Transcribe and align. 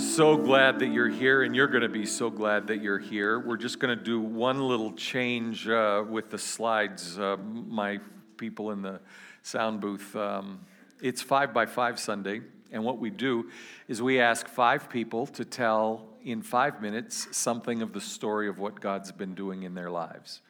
So 0.00 0.38
glad 0.38 0.78
that 0.78 0.86
you're 0.86 1.10
here, 1.10 1.42
and 1.42 1.54
you're 1.54 1.68
going 1.68 1.82
to 1.82 1.88
be 1.88 2.06
so 2.06 2.30
glad 2.30 2.68
that 2.68 2.82
you're 2.82 2.98
here. 2.98 3.38
We're 3.38 3.58
just 3.58 3.78
going 3.78 3.96
to 3.96 4.02
do 4.02 4.18
one 4.18 4.58
little 4.58 4.92
change 4.92 5.68
uh, 5.68 6.02
with 6.08 6.30
the 6.30 6.38
slides. 6.38 7.18
Uh, 7.18 7.36
my 7.36 8.00
people 8.38 8.70
in 8.70 8.80
the 8.80 8.98
sound 9.42 9.82
booth, 9.82 10.16
um, 10.16 10.60
it's 11.02 11.20
five 11.20 11.52
by 11.52 11.66
five 11.66 12.00
Sunday, 12.00 12.40
and 12.72 12.82
what 12.82 12.98
we 12.98 13.10
do 13.10 13.50
is 13.88 14.00
we 14.00 14.20
ask 14.20 14.48
five 14.48 14.88
people 14.88 15.26
to 15.26 15.44
tell 15.44 16.08
in 16.24 16.40
five 16.40 16.80
minutes 16.80 17.28
something 17.36 17.82
of 17.82 17.92
the 17.92 18.00
story 18.00 18.48
of 18.48 18.58
what 18.58 18.80
God's 18.80 19.12
been 19.12 19.34
doing 19.34 19.64
in 19.64 19.74
their 19.74 19.90
lives. 19.90 20.40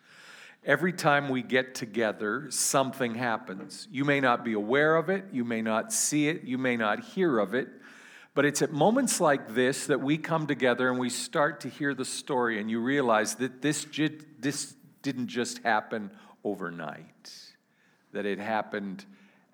Every 0.64 0.93
time 0.93 1.29
we 1.29 1.43
get 1.43 1.75
together, 1.75 2.46
something 2.51 3.17
happens. 3.17 3.89
You 3.91 4.05
may 4.05 4.21
not 4.21 4.45
be 4.45 4.53
aware 4.53 4.95
of 4.95 5.11
it, 5.11 5.25
you 5.32 5.45
may 5.45 5.61
not 5.61 5.93
see 5.93 6.29
it, 6.29 6.45
you 6.45 6.57
may 6.57 6.77
not 6.77 7.01
hear 7.01 7.41
of 7.41 7.55
it, 7.55 7.69
but 8.34 8.44
it's 8.44 8.62
at 8.62 8.72
moments 8.72 9.20
like 9.20 9.54
this 9.54 9.86
that 9.86 10.00
we 10.00 10.16
come 10.16 10.46
together 10.46 10.88
and 10.88 10.98
we 10.98 11.11
start 11.11 11.61
to 11.61 11.68
hear 11.68 11.94
the 11.94 12.04
story, 12.04 12.61
and 12.61 12.71
you 12.71 12.80
realize 12.80 13.34
that 13.36 13.61
this, 13.61 13.86
this 14.38 14.75
didn't 15.02 15.29
just 15.29 15.58
happen 15.58 16.11
overnight, 16.44 17.32
that 18.12 18.26
it 18.26 18.38
happened 18.38 19.04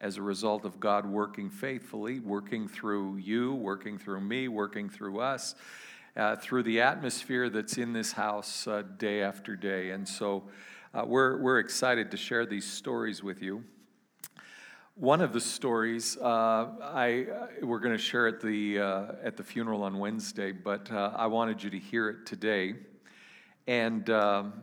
as 0.00 0.18
a 0.18 0.22
result 0.22 0.64
of 0.64 0.78
God 0.78 1.06
working 1.06 1.48
faithfully, 1.48 2.20
working 2.20 2.68
through 2.68 3.16
you, 3.16 3.54
working 3.54 3.98
through 3.98 4.20
me, 4.20 4.48
working 4.48 4.90
through 4.90 5.20
us, 5.20 5.54
uh, 6.16 6.36
through 6.36 6.62
the 6.64 6.80
atmosphere 6.80 7.48
that's 7.48 7.78
in 7.78 7.92
this 7.92 8.12
house 8.12 8.66
uh, 8.66 8.82
day 8.98 9.22
after 9.22 9.56
day. 9.56 9.90
And 9.90 10.06
so 10.06 10.44
uh, 10.92 11.04
we're, 11.06 11.38
we're 11.38 11.58
excited 11.58 12.10
to 12.10 12.16
share 12.16 12.44
these 12.44 12.66
stories 12.66 13.22
with 13.22 13.42
you. 13.42 13.64
One 14.98 15.20
of 15.20 15.34
the 15.34 15.42
stories 15.42 16.16
uh, 16.16 16.68
I 16.82 17.26
uh, 17.30 17.46
we're 17.66 17.80
going 17.80 17.94
to 17.94 18.02
share 18.02 18.28
at 18.28 18.40
the 18.40 18.78
uh, 18.78 19.04
at 19.22 19.36
the 19.36 19.44
funeral 19.44 19.82
on 19.82 19.98
Wednesday, 19.98 20.52
but 20.52 20.90
uh, 20.90 21.12
I 21.14 21.26
wanted 21.26 21.62
you 21.62 21.68
to 21.68 21.78
hear 21.78 22.08
it 22.08 22.24
today. 22.24 22.76
And 23.66 24.08
um, 24.08 24.54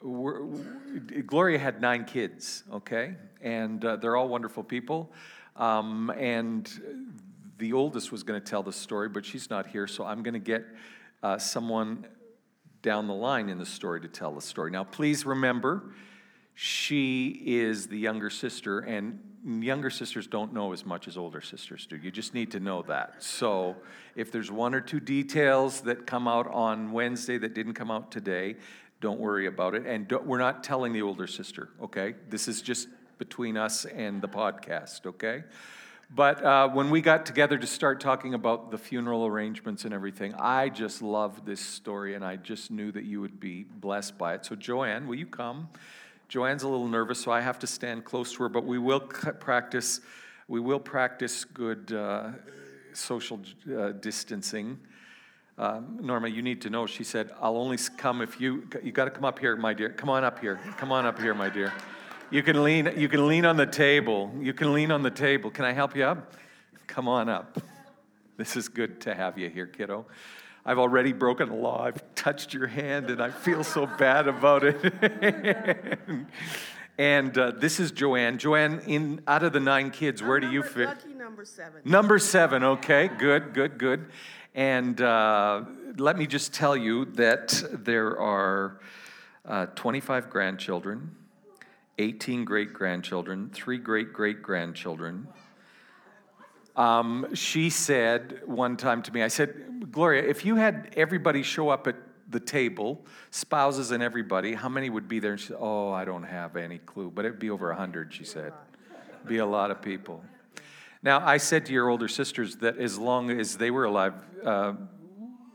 Gloria 0.00 1.58
had 1.58 1.80
nine 1.80 2.04
kids, 2.04 2.62
okay, 2.72 3.16
and 3.42 3.84
uh, 3.84 3.96
they're 3.96 4.14
all 4.14 4.28
wonderful 4.28 4.62
people. 4.62 5.10
Um, 5.56 6.08
and 6.10 6.70
the 7.58 7.72
oldest 7.72 8.12
was 8.12 8.22
going 8.22 8.40
to 8.40 8.46
tell 8.46 8.62
the 8.62 8.72
story, 8.72 9.08
but 9.08 9.26
she's 9.26 9.50
not 9.50 9.66
here, 9.66 9.88
so 9.88 10.04
I'm 10.04 10.22
going 10.22 10.34
to 10.34 10.38
get 10.38 10.64
uh, 11.24 11.36
someone 11.36 12.06
down 12.82 13.08
the 13.08 13.14
line 13.14 13.48
in 13.48 13.58
the 13.58 13.66
story 13.66 14.00
to 14.02 14.08
tell 14.08 14.32
the 14.32 14.40
story. 14.40 14.70
Now, 14.70 14.84
please 14.84 15.26
remember, 15.26 15.94
she 16.54 17.42
is 17.44 17.88
the 17.88 17.98
younger 17.98 18.30
sister, 18.30 18.80
and 18.80 19.18
younger 19.44 19.90
sisters 19.90 20.26
don't 20.26 20.52
know 20.52 20.72
as 20.72 20.86
much 20.86 21.08
as 21.08 21.16
older 21.16 21.40
sisters 21.40 21.86
do. 21.86 21.96
You 21.96 22.10
just 22.10 22.32
need 22.32 22.52
to 22.52 22.60
know 22.60 22.82
that. 22.82 23.22
So 23.22 23.76
if 24.14 24.30
there's 24.30 24.50
one 24.50 24.74
or 24.74 24.80
two 24.80 25.00
details 25.00 25.82
that 25.82 26.06
come 26.06 26.28
out 26.28 26.46
on 26.46 26.92
Wednesday 26.92 27.38
that 27.38 27.54
didn't 27.54 27.74
come 27.74 27.90
out 27.90 28.10
today, 28.10 28.56
don't 29.00 29.18
worry 29.20 29.46
about 29.46 29.74
it. 29.74 29.84
And 29.84 30.10
we're 30.24 30.38
not 30.38 30.64
telling 30.64 30.92
the 30.92 31.02
older 31.02 31.26
sister, 31.26 31.68
okay? 31.82 32.14
This 32.30 32.48
is 32.48 32.62
just 32.62 32.88
between 33.18 33.56
us 33.56 33.84
and 33.84 34.22
the 34.22 34.28
podcast, 34.28 35.04
okay? 35.06 35.44
But 36.14 36.44
uh, 36.44 36.68
when 36.68 36.90
we 36.90 37.00
got 37.00 37.26
together 37.26 37.58
to 37.58 37.66
start 37.66 38.00
talking 38.00 38.34
about 38.34 38.70
the 38.70 38.78
funeral 38.78 39.26
arrangements 39.26 39.84
and 39.84 39.92
everything, 39.92 40.34
I 40.34 40.68
just 40.68 41.02
loved 41.02 41.44
this 41.44 41.60
story 41.60 42.14
and 42.14 42.24
I 42.24 42.36
just 42.36 42.70
knew 42.70 42.92
that 42.92 43.04
you 43.04 43.20
would 43.20 43.40
be 43.40 43.64
blessed 43.64 44.16
by 44.16 44.34
it. 44.34 44.46
So, 44.46 44.54
Joanne, 44.54 45.08
will 45.08 45.16
you 45.16 45.26
come? 45.26 45.68
Joanne's 46.28 46.62
a 46.62 46.68
little 46.68 46.88
nervous, 46.88 47.20
so 47.20 47.30
I 47.30 47.40
have 47.40 47.58
to 47.60 47.66
stand 47.66 48.04
close 48.04 48.32
to 48.34 48.44
her, 48.44 48.48
but 48.48 48.64
we 48.64 48.78
will 48.78 49.00
practice, 49.00 50.00
we 50.48 50.60
will 50.60 50.80
practice 50.80 51.44
good 51.44 51.92
uh, 51.92 52.30
social 52.92 53.40
uh, 53.76 53.92
distancing. 53.92 54.78
Uh, 55.56 55.80
Norma, 56.00 56.28
you 56.28 56.42
need 56.42 56.60
to 56.62 56.70
know, 56.70 56.86
she 56.86 57.04
said, 57.04 57.30
I'll 57.40 57.56
only 57.56 57.78
come 57.96 58.22
if 58.22 58.40
you, 58.40 58.68
you 58.82 58.90
got 58.90 59.04
to 59.04 59.10
come 59.10 59.24
up 59.24 59.38
here, 59.38 59.54
my 59.56 59.72
dear. 59.72 59.90
Come 59.90 60.10
on 60.10 60.24
up 60.24 60.40
here. 60.40 60.58
Come 60.78 60.90
on 60.90 61.06
up 61.06 61.20
here, 61.20 61.34
my 61.34 61.48
dear. 61.48 61.72
You 62.30 62.42
can 62.42 62.64
lean, 62.64 62.92
you 62.96 63.08
can 63.08 63.28
lean 63.28 63.44
on 63.44 63.56
the 63.56 63.66
table. 63.66 64.32
You 64.40 64.52
can 64.52 64.72
lean 64.72 64.90
on 64.90 65.02
the 65.02 65.10
table. 65.10 65.50
Can 65.50 65.64
I 65.64 65.72
help 65.72 65.94
you 65.94 66.04
up? 66.04 66.34
Come 66.86 67.06
on 67.06 67.28
up. 67.28 67.60
This 68.36 68.56
is 68.56 68.68
good 68.68 69.00
to 69.02 69.14
have 69.14 69.38
you 69.38 69.48
here, 69.48 69.66
kiddo. 69.66 70.06
I've 70.66 70.78
already 70.78 71.12
broken 71.12 71.50
a 71.50 71.54
law. 71.54 71.84
I've 71.84 72.02
touched 72.14 72.54
your 72.54 72.66
hand 72.66 73.10
and 73.10 73.22
I 73.22 73.30
feel 73.30 73.62
so 73.64 73.86
bad 73.86 74.28
about 74.28 74.64
it. 74.64 75.98
and 76.98 77.36
uh, 77.36 77.50
this 77.50 77.78
is 77.80 77.92
Joanne. 77.92 78.38
Joanne, 78.38 78.80
in 78.86 79.20
out 79.26 79.42
of 79.42 79.52
the 79.52 79.60
nine 79.60 79.90
kids, 79.90 80.22
where 80.22 80.40
do 80.40 80.50
you 80.50 80.62
fit? 80.62 80.86
Lucky 80.86 81.12
number 81.12 81.44
seven. 81.44 81.82
Number 81.84 82.18
seven, 82.18 82.64
okay, 82.64 83.08
good, 83.08 83.52
good, 83.52 83.76
good. 83.76 84.06
And 84.54 84.98
uh, 85.02 85.64
let 85.98 86.16
me 86.16 86.26
just 86.26 86.54
tell 86.54 86.76
you 86.76 87.04
that 87.16 87.62
there 87.70 88.18
are 88.18 88.80
uh, 89.44 89.66
25 89.66 90.30
grandchildren, 90.30 91.14
18 91.98 92.46
great 92.46 92.72
grandchildren, 92.72 93.50
three 93.52 93.76
great 93.76 94.14
great 94.14 94.42
grandchildren. 94.42 95.28
Um, 96.76 97.34
she 97.34 97.70
said 97.70 98.40
one 98.46 98.76
time 98.76 99.02
to 99.02 99.12
me, 99.12 99.22
I 99.22 99.28
said, 99.28 99.54
Gloria, 99.94 100.24
if 100.24 100.44
you 100.44 100.56
had 100.56 100.92
everybody 100.96 101.44
show 101.44 101.68
up 101.68 101.86
at 101.86 101.94
the 102.28 102.40
table, 102.40 103.06
spouses 103.30 103.92
and 103.92 104.02
everybody, 104.02 104.52
how 104.52 104.68
many 104.68 104.90
would 104.90 105.06
be 105.06 105.20
there? 105.20 105.30
And 105.30 105.40
she 105.40 105.46
said, 105.46 105.56
Oh, 105.60 105.92
I 105.92 106.04
don't 106.04 106.24
have 106.24 106.56
any 106.56 106.78
clue, 106.78 107.12
but 107.14 107.24
it'd 107.24 107.38
be 107.38 107.48
over 107.48 107.68
100, 107.68 108.12
she 108.12 108.24
said. 108.24 108.52
Be 109.24 109.38
a 109.38 109.46
lot 109.46 109.70
of 109.70 109.80
people. 109.80 110.24
Now, 111.04 111.24
I 111.24 111.36
said 111.36 111.66
to 111.66 111.72
your 111.72 111.90
older 111.90 112.08
sisters 112.08 112.56
that 112.56 112.76
as 112.76 112.98
long 112.98 113.30
as 113.30 113.56
they 113.56 113.70
were 113.70 113.84
alive, 113.84 114.14
uh, 114.44 114.72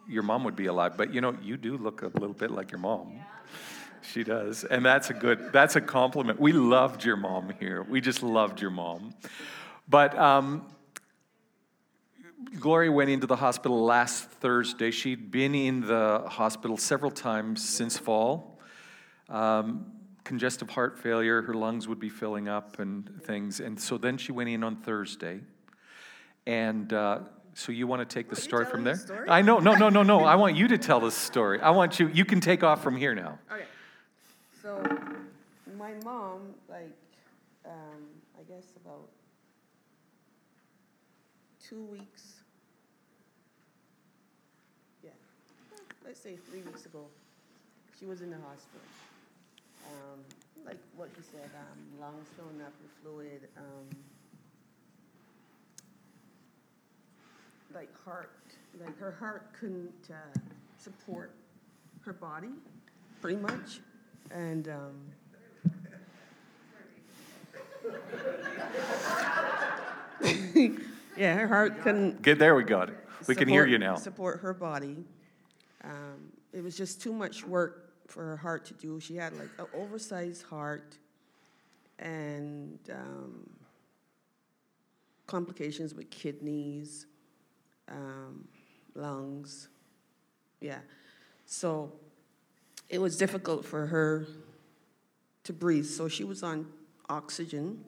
your 0.08 0.24
mom 0.24 0.46
would 0.46 0.56
be 0.56 0.68
alive. 0.68 0.96
But 0.96 1.14
you 1.14 1.20
know, 1.20 1.36
you 1.42 1.58
do 1.58 1.78
look 1.78 2.02
a 2.02 2.08
little 2.08 2.34
bit 2.34 2.50
like 2.50 2.72
your 2.72 2.80
mom. 2.80 3.20
She 4.14 4.24
does. 4.24 4.64
And 4.64 4.86
that's 4.86 5.10
a 5.10 5.14
good, 5.14 5.52
that's 5.52 5.76
a 5.76 5.82
compliment. 5.82 6.40
We 6.40 6.54
loved 6.54 7.04
your 7.04 7.18
mom 7.18 7.52
here. 7.60 7.84
We 7.84 8.00
just 8.00 8.24
loved 8.24 8.62
your 8.62 8.72
mom. 8.72 9.16
But 9.90 10.18
um, 10.18 10.66
Gloria 12.58 12.92
went 12.92 13.10
into 13.10 13.28
the 13.28 13.36
hospital 13.36 13.84
last 13.84 14.30
Thursday. 14.30 14.92
She'd 14.92 15.32
been 15.32 15.54
in 15.54 15.82
the 15.82 16.24
hospital 16.28 16.78
several 16.78 17.12
times 17.12 17.68
since 17.68 17.98
fall. 17.98 18.60
Um, 19.28 19.92
congestive 20.24 20.70
heart 20.70 20.98
failure, 20.98 21.42
her 21.44 21.54
lungs 21.54 21.88
would 21.88 22.00
be 22.00 22.10
filling 22.10 22.48
up 22.48 22.80
and 22.80 23.22
things. 23.24 23.60
And 23.60 23.80
so 23.80 23.98
then 23.98 24.18
she 24.18 24.32
went 24.32 24.50
in 24.50 24.64
on 24.64 24.78
Thursday. 24.78 25.42
And 26.48 26.92
uh, 26.92 27.20
so 27.54 27.72
you 27.72 27.88
want 27.88 28.08
to 28.08 28.14
take 28.14 28.30
the 28.30 28.36
story 28.36 28.66
from 28.66 28.84
there? 28.84 28.96
The 28.96 29.00
story? 29.00 29.30
I 29.30 29.42
know, 29.42 29.60
no, 29.60 29.76
no, 29.76 29.90
no, 29.90 30.04
no. 30.04 30.24
I 30.24 30.36
want 30.36 30.56
you 30.56 30.68
to 30.70 30.78
tell 30.78 31.00
the 31.00 31.12
story. 31.12 31.60
I 31.62 31.70
want 31.70 32.00
you, 32.00 32.08
you 32.08 32.26
can 32.26 32.42
take 32.42 32.64
off 32.64 32.82
from 32.82 32.96
here 32.96 33.14
now. 33.14 33.38
Okay. 33.52 33.64
So 34.62 34.82
my 35.78 35.94
mom, 36.04 36.54
like, 36.68 36.96
um, 37.66 38.04
I 38.40 38.44
guess 38.44 38.66
about 38.84 39.08
two 41.62 41.84
weeks 41.86 42.39
let's 46.10 46.22
say 46.22 46.36
three 46.50 46.64
weeks 46.64 46.88
ago, 46.88 47.06
she 48.00 48.08
was 48.08 48.22
in 48.22 48.32
the 48.32 48.38
hospital. 48.38 48.82
Um, 49.86 50.18
like 50.66 50.80
what 50.98 51.10
you 51.16 51.22
said, 51.32 51.48
um, 51.56 52.02
lungs 52.02 52.26
filling 52.36 52.60
up 52.66 52.74
with 52.82 52.92
fluid, 53.04 53.48
um, 53.58 53.96
like 57.76 57.90
heart, 58.04 58.32
like 58.84 58.98
her 58.98 59.12
heart 59.12 59.54
couldn't 59.54 59.94
uh, 60.10 60.40
support 60.80 61.30
her 62.02 62.14
body, 62.14 62.54
pretty 63.22 63.38
much, 63.38 63.80
and. 64.32 64.68
Um, 64.68 64.96
yeah, 71.16 71.36
her 71.36 71.48
heart 71.48 71.84
couldn't. 71.84 72.24
Get 72.24 72.40
there, 72.40 72.56
we 72.56 72.64
got 72.64 72.90
it. 72.90 72.98
We 73.28 73.36
support, 73.36 73.38
can 73.38 73.48
hear 73.48 73.68
you 73.68 73.78
now. 73.78 73.96
Support 73.96 74.40
her 74.40 74.56
body, 74.56 75.06
um, 75.84 76.32
it 76.54 76.64
was 76.64 76.76
just 76.76 77.02
too 77.02 77.14
much 77.14 77.46
work 77.46 77.94
for 78.08 78.24
her 78.24 78.38
heart 78.38 78.66
to 78.66 78.74
do. 78.74 79.00
She 79.00 79.16
had 79.16 79.34
like 79.34 79.50
an 79.58 79.68
oversized 79.74 80.44
heart 80.44 80.98
and 82.00 82.80
um, 82.92 83.50
complications 85.28 85.94
with 85.94 86.10
kidneys, 86.10 87.06
um, 87.88 88.48
lungs. 88.96 89.70
Yeah. 90.60 90.80
So 91.46 91.92
it 92.90 93.00
was 93.00 93.18
difficult 93.18 93.66
for 93.66 93.86
her 93.86 94.26
to 95.44 95.54
breathe. 95.54 95.86
So 95.86 96.08
she 96.08 96.24
was 96.24 96.44
on 96.44 96.68
oxygen 97.10 97.84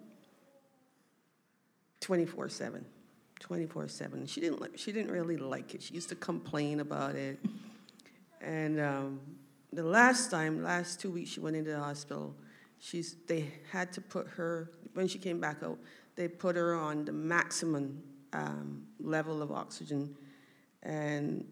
24 2.00 2.50
7. 2.50 2.86
24 3.40 3.88
7. 3.88 4.28
She 4.28 4.42
didn't, 4.42 4.80
she 4.80 4.92
didn't 4.92 5.12
really 5.12 5.38
like 5.38 5.74
it. 5.74 5.82
She 5.82 5.94
used 5.94 6.10
to 6.10 6.16
complain 6.16 6.80
about 6.80 7.16
it. 7.16 7.40
And 8.42 8.80
um, 8.80 9.20
the 9.72 9.84
last 9.84 10.32
time, 10.32 10.64
last 10.64 11.00
two 11.00 11.12
weeks, 11.12 11.32
she 11.32 11.40
went 11.40 11.56
into 11.56 11.72
the 11.72 11.80
hospital. 11.80 12.36
She's, 12.80 13.16
they 13.28 13.52
had 13.72 13.94
to 13.94 14.02
put 14.02 14.28
her, 14.28 14.72
when 14.94 15.08
she 15.08 15.20
came 15.20 15.40
back 15.40 15.64
out, 15.64 15.78
they 16.16 16.28
put 16.28 16.56
her 16.56 16.76
on 16.76 17.06
the 17.06 17.12
maximum 17.12 18.02
um, 18.34 18.84
level 19.00 19.42
of 19.42 19.52
oxygen. 19.52 20.16
And 20.84 21.46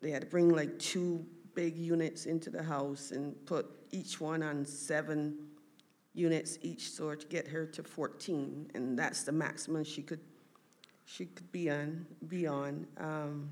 they 0.00 0.10
had 0.10 0.22
to 0.22 0.26
bring 0.26 0.48
like 0.48 0.78
two 0.78 1.24
big 1.54 1.76
units 1.76 2.26
into 2.26 2.50
the 2.50 2.62
house 2.62 3.10
and 3.10 3.34
put 3.46 3.66
each 3.92 4.20
one 4.20 4.42
on 4.42 4.64
seven 4.64 5.36
units 6.14 6.58
each, 6.62 6.90
so 6.90 7.14
to 7.14 7.26
get 7.26 7.46
her 7.48 7.66
to 7.66 7.82
14, 7.82 8.70
and 8.74 8.98
that's 8.98 9.24
the 9.24 9.32
maximum 9.32 9.84
she 9.84 10.02
could 10.02 10.20
she 11.06 11.26
could 11.26 11.52
be 11.52 11.70
on. 11.70 12.06
Be 12.28 12.46
on. 12.46 12.86
Um, 12.96 13.50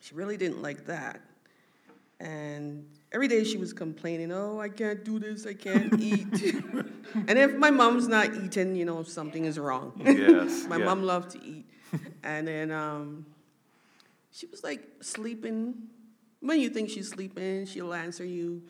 she 0.00 0.14
really 0.14 0.38
didn't 0.38 0.62
like 0.62 0.86
that, 0.86 1.20
and 2.20 2.86
every 3.12 3.28
day 3.28 3.42
she 3.44 3.56
was 3.56 3.72
complaining, 3.72 4.30
"Oh, 4.30 4.60
I 4.60 4.68
can't 4.68 5.02
do 5.04 5.18
this. 5.18 5.46
I 5.46 5.54
can't 5.54 5.98
eat." 6.00 6.54
and 7.14 7.38
if 7.38 7.54
my 7.56 7.70
mom's 7.70 8.06
not 8.06 8.34
eating, 8.34 8.76
you 8.76 8.84
know 8.84 9.02
something 9.02 9.44
is 9.46 9.58
wrong. 9.58 9.92
Yes. 10.04 10.66
my 10.68 10.76
yeah. 10.76 10.84
mom 10.84 11.02
loved 11.02 11.30
to 11.32 11.42
eat, 11.42 11.66
and 12.22 12.46
then 12.46 12.70
um, 12.70 13.26
she 14.30 14.46
was 14.46 14.62
like 14.62 14.86
sleeping. 15.00 15.74
When 16.40 16.60
you 16.60 16.70
think 16.70 16.90
she's 16.90 17.08
sleeping, 17.08 17.66
she'll 17.66 17.92
answer 17.92 18.24
you, 18.24 18.62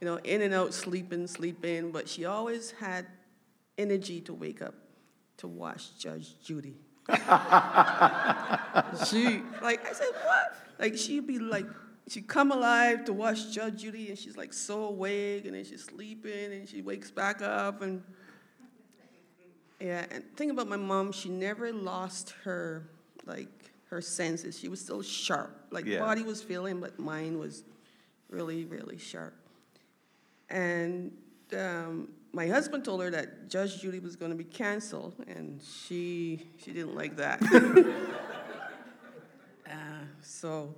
you 0.00 0.06
know, 0.06 0.16
in 0.24 0.42
and 0.42 0.52
out, 0.52 0.74
sleeping, 0.74 1.26
sleeping. 1.26 1.92
But 1.92 2.08
she 2.08 2.24
always 2.24 2.72
had 2.72 3.06
energy 3.78 4.20
to 4.22 4.34
wake 4.34 4.62
up 4.62 4.74
to 5.38 5.48
watch 5.48 5.98
Judge 5.98 6.38
Judy. 6.42 6.76
she, 7.08 7.14
like, 9.62 9.86
I 9.86 9.92
said, 9.92 10.08
what? 10.24 10.56
Like, 10.78 10.96
she'd 10.96 11.26
be 11.26 11.38
like, 11.38 11.66
she'd 12.08 12.28
come 12.28 12.52
alive 12.52 13.04
to 13.06 13.12
watch 13.12 13.50
Judge 13.52 13.82
Judy, 13.82 14.08
and 14.08 14.18
she's 14.18 14.36
like 14.36 14.52
so 14.52 14.84
awake, 14.84 15.44
and 15.46 15.54
then 15.54 15.64
she's 15.64 15.84
sleeping, 15.84 16.52
and 16.52 16.68
she 16.68 16.82
wakes 16.82 17.10
back 17.10 17.42
up, 17.42 17.82
and 17.82 18.02
yeah. 19.80 20.06
And 20.10 20.24
thing 20.36 20.50
about 20.50 20.68
my 20.68 20.76
mom, 20.76 21.12
she 21.12 21.28
never 21.28 21.72
lost 21.72 22.34
her 22.44 22.88
like 23.26 23.48
her 23.90 24.00
senses. 24.00 24.58
She 24.58 24.68
was 24.68 24.80
still 24.80 25.02
sharp. 25.02 25.66
Like 25.70 25.84
Yeah. 25.84 26.00
body 26.00 26.22
was 26.22 26.42
feeling, 26.42 26.80
but 26.80 26.98
mind 26.98 27.38
was 27.38 27.64
really, 28.28 28.64
really 28.64 28.98
sharp. 28.98 29.34
And 30.50 31.12
um, 31.56 32.08
my 32.32 32.46
husband 32.48 32.84
told 32.84 33.02
her 33.02 33.10
that 33.10 33.48
Judge 33.48 33.80
Judy 33.80 34.00
was 34.00 34.16
going 34.16 34.30
to 34.30 34.36
be 34.36 34.44
canceled, 34.44 35.14
and 35.28 35.60
she 35.62 36.42
she 36.58 36.72
didn't 36.72 36.94
like 36.94 37.16
that. 37.16 37.40
uh, 39.66 39.70
so, 40.22 40.74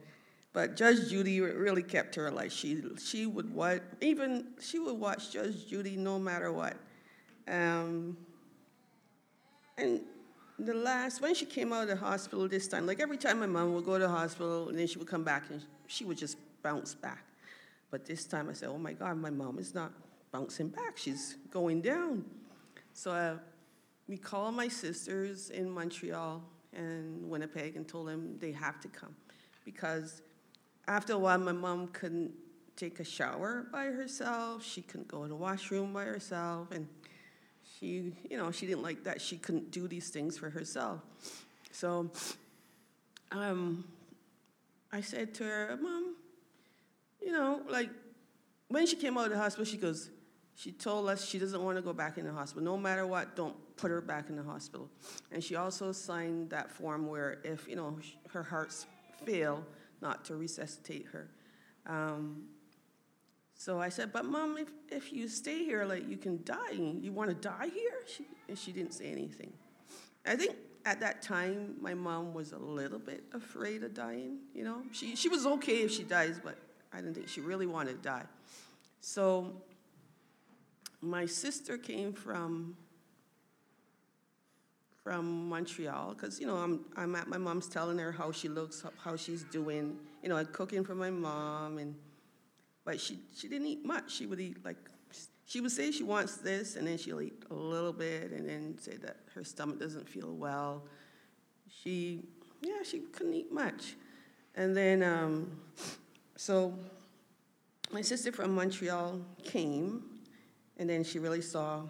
but 0.56 0.74
Judge 0.74 1.10
Judy 1.10 1.42
really 1.42 1.82
kept 1.82 2.14
her 2.14 2.28
alive. 2.28 2.50
She 2.50 2.82
she 2.98 3.26
would 3.26 3.54
what 3.54 3.82
even 4.00 4.54
she 4.58 4.78
would 4.78 4.98
watch 4.98 5.30
Judge 5.30 5.68
Judy 5.68 5.98
no 5.98 6.18
matter 6.18 6.50
what. 6.50 6.78
Um, 7.46 8.16
and 9.76 10.00
the 10.58 10.72
last, 10.72 11.20
when 11.20 11.34
she 11.34 11.44
came 11.44 11.74
out 11.74 11.82
of 11.82 11.88
the 11.88 11.96
hospital 11.96 12.48
this 12.48 12.68
time, 12.68 12.86
like 12.86 13.00
every 13.00 13.18
time 13.18 13.38
my 13.38 13.46
mom 13.46 13.74
would 13.74 13.84
go 13.84 13.98
to 13.98 14.04
the 14.04 14.08
hospital 14.08 14.70
and 14.70 14.78
then 14.78 14.86
she 14.86 14.96
would 14.98 15.08
come 15.08 15.22
back 15.22 15.42
and 15.50 15.62
she 15.88 16.06
would 16.06 16.16
just 16.16 16.38
bounce 16.62 16.94
back. 16.94 17.26
But 17.90 18.06
this 18.06 18.24
time 18.24 18.48
I 18.48 18.54
said, 18.54 18.70
oh 18.70 18.78
my 18.78 18.94
God, 18.94 19.18
my 19.18 19.28
mom 19.28 19.58
is 19.58 19.74
not 19.74 19.92
bouncing 20.32 20.68
back. 20.68 20.96
She's 20.96 21.36
going 21.50 21.82
down. 21.82 22.24
So 22.94 23.10
uh, 23.10 23.36
we 24.08 24.16
called 24.16 24.54
my 24.54 24.68
sisters 24.68 25.50
in 25.50 25.70
Montreal 25.70 26.42
and 26.72 27.28
Winnipeg 27.28 27.76
and 27.76 27.86
told 27.86 28.08
them 28.08 28.38
they 28.40 28.52
have 28.52 28.80
to 28.80 28.88
come. 28.88 29.14
Because 29.62 30.22
after 30.88 31.14
a 31.14 31.18
while, 31.18 31.38
my 31.38 31.52
mom 31.52 31.88
couldn't 31.88 32.32
take 32.76 33.00
a 33.00 33.04
shower 33.04 33.66
by 33.72 33.86
herself. 33.86 34.64
She 34.64 34.82
couldn't 34.82 35.08
go 35.08 35.22
to 35.22 35.28
the 35.28 35.36
washroom 35.36 35.92
by 35.92 36.04
herself. 36.04 36.70
And 36.70 36.86
she, 37.78 38.12
you 38.30 38.36
know, 38.36 38.50
she 38.50 38.66
didn't 38.66 38.82
like 38.82 39.04
that 39.04 39.20
she 39.20 39.36
couldn't 39.36 39.70
do 39.70 39.88
these 39.88 40.10
things 40.10 40.38
for 40.38 40.50
herself. 40.50 41.00
So 41.72 42.10
um, 43.32 43.84
I 44.92 45.00
said 45.00 45.34
to 45.34 45.44
her, 45.44 45.78
Mom, 45.80 46.14
you 47.20 47.32
know, 47.32 47.62
like 47.68 47.90
when 48.68 48.86
she 48.86 48.96
came 48.96 49.18
out 49.18 49.26
of 49.26 49.32
the 49.32 49.38
hospital, 49.38 49.64
she 49.64 49.76
goes, 49.76 50.10
she 50.54 50.72
told 50.72 51.08
us 51.08 51.24
she 51.26 51.38
doesn't 51.38 51.62
want 51.62 51.76
to 51.76 51.82
go 51.82 51.92
back 51.92 52.16
in 52.16 52.24
the 52.24 52.32
hospital. 52.32 52.64
No 52.64 52.78
matter 52.78 53.06
what, 53.06 53.36
don't 53.36 53.54
put 53.76 53.90
her 53.90 54.00
back 54.00 54.30
in 54.30 54.36
the 54.36 54.42
hospital. 54.42 54.88
And 55.30 55.44
she 55.44 55.54
also 55.54 55.92
signed 55.92 56.48
that 56.50 56.70
form 56.70 57.06
where 57.08 57.40
if, 57.44 57.68
you 57.68 57.76
know, 57.76 57.98
her 58.32 58.42
hearts 58.42 58.86
fail, 59.26 59.64
not 60.06 60.24
to 60.24 60.36
resuscitate 60.36 61.06
her. 61.12 61.28
Um, 61.86 62.44
so 63.54 63.80
I 63.80 63.88
said, 63.88 64.12
but 64.12 64.24
mom, 64.24 64.56
if, 64.58 64.68
if 64.90 65.12
you 65.12 65.28
stay 65.28 65.64
here, 65.64 65.84
like 65.84 66.08
you 66.08 66.16
can 66.16 66.44
die. 66.44 66.72
You 66.72 67.10
want 67.12 67.30
to 67.30 67.34
die 67.34 67.70
here? 67.72 67.98
She, 68.06 68.24
and 68.48 68.56
she 68.56 68.70
didn't 68.70 68.94
say 68.94 69.06
anything. 69.06 69.52
I 70.24 70.36
think 70.36 70.54
at 70.84 71.00
that 71.00 71.22
time, 71.22 71.74
my 71.80 71.94
mom 71.94 72.34
was 72.34 72.52
a 72.52 72.58
little 72.58 72.98
bit 72.98 73.24
afraid 73.32 73.82
of 73.82 73.94
dying, 73.94 74.38
you 74.54 74.64
know? 74.64 74.82
She, 74.92 75.16
she 75.16 75.28
was 75.28 75.46
okay 75.46 75.78
if 75.82 75.90
she 75.90 76.04
dies, 76.04 76.40
but 76.42 76.56
I 76.92 76.98
didn't 76.98 77.14
think 77.14 77.28
she 77.28 77.40
really 77.40 77.66
wanted 77.66 78.02
to 78.02 78.08
die. 78.08 78.26
So 79.00 79.52
my 81.00 81.26
sister 81.26 81.78
came 81.78 82.12
from 82.12 82.76
from 85.06 85.48
Montreal 85.48 86.14
because 86.14 86.40
you 86.40 86.48
know 86.48 86.56
I'm 86.56 86.80
I'm 86.96 87.14
at 87.14 87.28
my 87.28 87.38
mom's 87.38 87.68
telling 87.68 87.96
her 87.98 88.10
how 88.10 88.32
she 88.32 88.48
looks, 88.48 88.84
how- 89.04 89.14
she's 89.14 89.44
doing. 89.44 89.96
You 90.20 90.28
know, 90.30 90.36
I'm 90.36 90.46
cooking 90.46 90.82
for 90.82 90.96
my 90.96 91.10
mom, 91.10 91.78
and 91.78 91.94
but 92.84 93.00
she 93.00 93.20
she 93.36 93.46
didn't 93.46 93.68
eat 93.68 93.84
much. 93.84 94.10
She 94.12 94.26
would 94.26 94.40
eat 94.40 94.64
like 94.64 94.78
she 95.44 95.60
would 95.60 95.70
say 95.70 95.92
she 95.92 96.02
wants 96.02 96.38
this, 96.38 96.74
and 96.74 96.88
then 96.88 96.98
she'll 96.98 97.20
eat 97.20 97.40
a 97.52 97.54
little 97.54 97.92
bit, 97.92 98.32
and 98.32 98.48
then 98.48 98.76
say 98.80 98.96
that 98.96 99.18
her 99.32 99.44
stomach 99.44 99.78
doesn't 99.78 100.08
feel 100.08 100.34
well. 100.34 100.82
She 101.70 102.24
yeah 102.60 102.82
she 102.82 102.98
couldn't 102.98 103.34
eat 103.34 103.52
much, 103.52 103.94
and 104.56 104.76
then 104.76 105.04
um, 105.04 105.56
so 106.34 106.74
my 107.92 108.02
sister 108.02 108.32
from 108.32 108.56
Montreal 108.56 109.20
came, 109.44 110.02
and 110.78 110.90
then 110.90 111.04
she 111.04 111.20
really 111.20 111.42
saw 111.42 111.82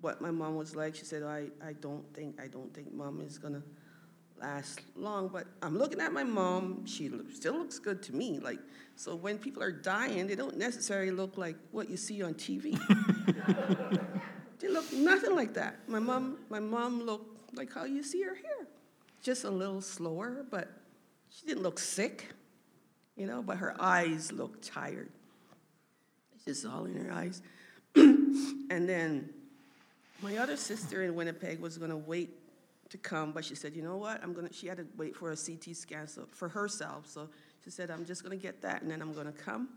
what 0.00 0.20
my 0.20 0.30
mom 0.30 0.56
was 0.56 0.74
like. 0.74 0.94
She 0.94 1.04
said, 1.04 1.22
I, 1.22 1.48
I 1.64 1.74
don't 1.74 2.04
think, 2.14 2.40
I 2.40 2.46
don't 2.46 2.72
think 2.72 2.92
mom 2.92 3.20
is 3.20 3.38
gonna 3.38 3.62
last 4.40 4.80
long, 4.96 5.28
but 5.28 5.46
I'm 5.62 5.76
looking 5.76 6.00
at 6.00 6.12
my 6.12 6.24
mom, 6.24 6.86
she 6.86 7.10
still 7.32 7.54
looks 7.54 7.78
good 7.78 8.02
to 8.04 8.14
me. 8.14 8.40
Like, 8.40 8.58
so 8.96 9.14
when 9.14 9.38
people 9.38 9.62
are 9.62 9.72
dying, 9.72 10.26
they 10.26 10.34
don't 10.34 10.56
necessarily 10.56 11.10
look 11.10 11.36
like 11.36 11.56
what 11.72 11.90
you 11.90 11.96
see 11.96 12.22
on 12.22 12.34
TV. 12.34 12.78
they 14.58 14.68
look 14.68 14.90
nothing 14.92 15.34
like 15.34 15.54
that. 15.54 15.76
My 15.88 15.98
mom, 15.98 16.38
my 16.48 16.60
mom 16.60 17.02
looked 17.02 17.54
like 17.56 17.72
how 17.72 17.84
you 17.84 18.02
see 18.02 18.22
her 18.22 18.34
here. 18.34 18.66
Just 19.22 19.44
a 19.44 19.50
little 19.50 19.82
slower, 19.82 20.46
but 20.50 20.70
she 21.28 21.46
didn't 21.46 21.62
look 21.62 21.78
sick, 21.78 22.32
you 23.16 23.26
know, 23.26 23.42
but 23.42 23.58
her 23.58 23.76
eyes 23.78 24.32
looked 24.32 24.66
tired. 24.66 25.10
It's 26.34 26.44
just 26.44 26.66
all 26.66 26.86
in 26.86 26.96
her 27.04 27.12
eyes. 27.12 27.42
and 27.94 28.88
then 28.88 29.28
my 30.22 30.36
other 30.36 30.56
sister 30.56 31.02
in 31.02 31.14
Winnipeg 31.14 31.60
was 31.60 31.78
going 31.78 31.90
to 31.90 31.96
wait 31.96 32.30
to 32.90 32.98
come, 32.98 33.32
but 33.32 33.44
she 33.44 33.54
said, 33.54 33.74
"You 33.74 33.82
know 33.82 33.96
what? 33.96 34.22
I'm 34.22 34.32
going 34.32 34.48
to." 34.48 34.52
She 34.52 34.66
had 34.66 34.78
to 34.78 34.86
wait 34.96 35.16
for 35.16 35.30
a 35.30 35.36
CT 35.36 35.74
scan 35.74 36.08
so, 36.08 36.26
for 36.30 36.48
herself, 36.48 37.06
so 37.06 37.28
she 37.64 37.70
said, 37.70 37.90
"I'm 37.90 38.04
just 38.04 38.24
going 38.24 38.36
to 38.36 38.42
get 38.42 38.62
that, 38.62 38.82
and 38.82 38.90
then 38.90 39.00
I'm 39.00 39.12
going 39.12 39.26
to 39.26 39.32
come." 39.32 39.68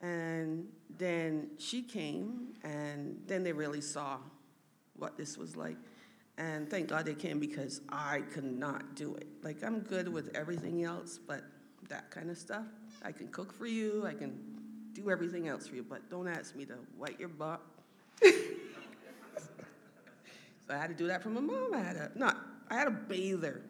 And 0.00 0.68
then 0.96 1.50
she 1.58 1.82
came, 1.82 2.54
and 2.62 3.20
then 3.26 3.42
they 3.42 3.52
really 3.52 3.80
saw 3.80 4.18
what 4.96 5.16
this 5.16 5.36
was 5.36 5.56
like. 5.56 5.76
And 6.36 6.70
thank 6.70 6.88
God 6.88 7.04
they 7.04 7.14
came 7.14 7.40
because 7.40 7.80
I 7.88 8.20
could 8.32 8.44
not 8.44 8.94
do 8.94 9.16
it. 9.16 9.26
Like 9.42 9.64
I'm 9.64 9.80
good 9.80 10.08
with 10.08 10.36
everything 10.36 10.84
else, 10.84 11.18
but 11.18 11.42
that 11.88 12.10
kind 12.10 12.30
of 12.30 12.38
stuff, 12.38 12.66
I 13.02 13.10
can 13.10 13.28
cook 13.28 13.52
for 13.52 13.66
you. 13.66 14.06
I 14.06 14.14
can 14.14 14.38
do 14.92 15.10
everything 15.10 15.48
else 15.48 15.66
for 15.66 15.74
you, 15.74 15.82
but 15.82 16.08
don't 16.10 16.28
ask 16.28 16.54
me 16.54 16.64
to 16.66 16.74
wipe 16.96 17.18
your 17.18 17.28
butt. 17.28 17.60
I 20.76 20.78
had 20.78 20.88
to 20.88 20.94
do 20.94 21.06
that 21.08 21.22
for 21.22 21.30
my 21.30 21.40
mom. 21.40 21.74
I 21.74 21.78
had 21.78 21.96
a 21.96 22.10
not 22.14 22.36
I 22.70 22.74
had 22.74 22.88
a 22.88 22.92
bather. 22.92 23.62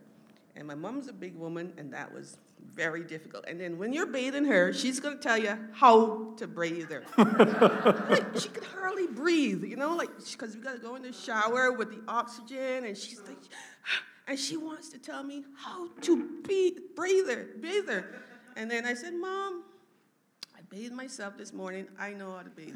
And 0.57 0.67
my 0.67 0.75
mom's 0.75 1.07
a 1.07 1.13
big 1.13 1.37
woman 1.37 1.73
and 1.79 1.93
that 1.93 2.13
was 2.13 2.37
very 2.75 3.05
difficult. 3.05 3.45
And 3.47 3.61
then 3.61 3.79
when 3.79 3.93
you're 3.93 4.07
bathing 4.07 4.45
her, 4.47 4.73
she's 4.73 4.99
gonna 4.99 5.17
tell 5.17 5.39
you 5.39 5.57
how 5.73 6.35
to 6.37 6.47
bathe 6.49 6.91
her. 6.91 7.05
like, 8.11 8.39
she 8.39 8.49
could 8.49 8.65
hardly 8.65 9.07
breathe, 9.07 9.63
you 9.65 9.77
know, 9.77 9.95
like 9.95 10.11
because 10.19 10.57
we 10.57 10.63
gotta 10.63 10.79
go 10.79 10.97
in 10.97 11.03
the 11.03 11.13
shower 11.13 11.71
with 11.73 11.91
the 11.91 12.01
oxygen 12.11 12.85
and 12.85 12.97
she's 12.97 13.21
like 13.21 13.39
and 14.27 14.39
she 14.39 14.57
wants 14.57 14.89
to 14.89 14.99
tell 14.99 15.23
me 15.23 15.45
how 15.57 15.89
to 16.03 16.29
be 16.47 16.77
breathe 16.97 17.29
her, 17.29 17.49
bathe 17.61 17.89
her. 17.89 18.23
And 18.57 18.69
then 18.69 18.85
I 18.85 18.95
said, 18.95 19.15
Mom, 19.15 19.63
I 20.57 20.61
bathed 20.69 20.93
myself 20.93 21.39
this 21.39 21.53
morning. 21.53 21.87
I 21.97 22.13
know 22.13 22.33
how 22.33 22.43
to 22.43 22.51
bathe. 22.51 22.75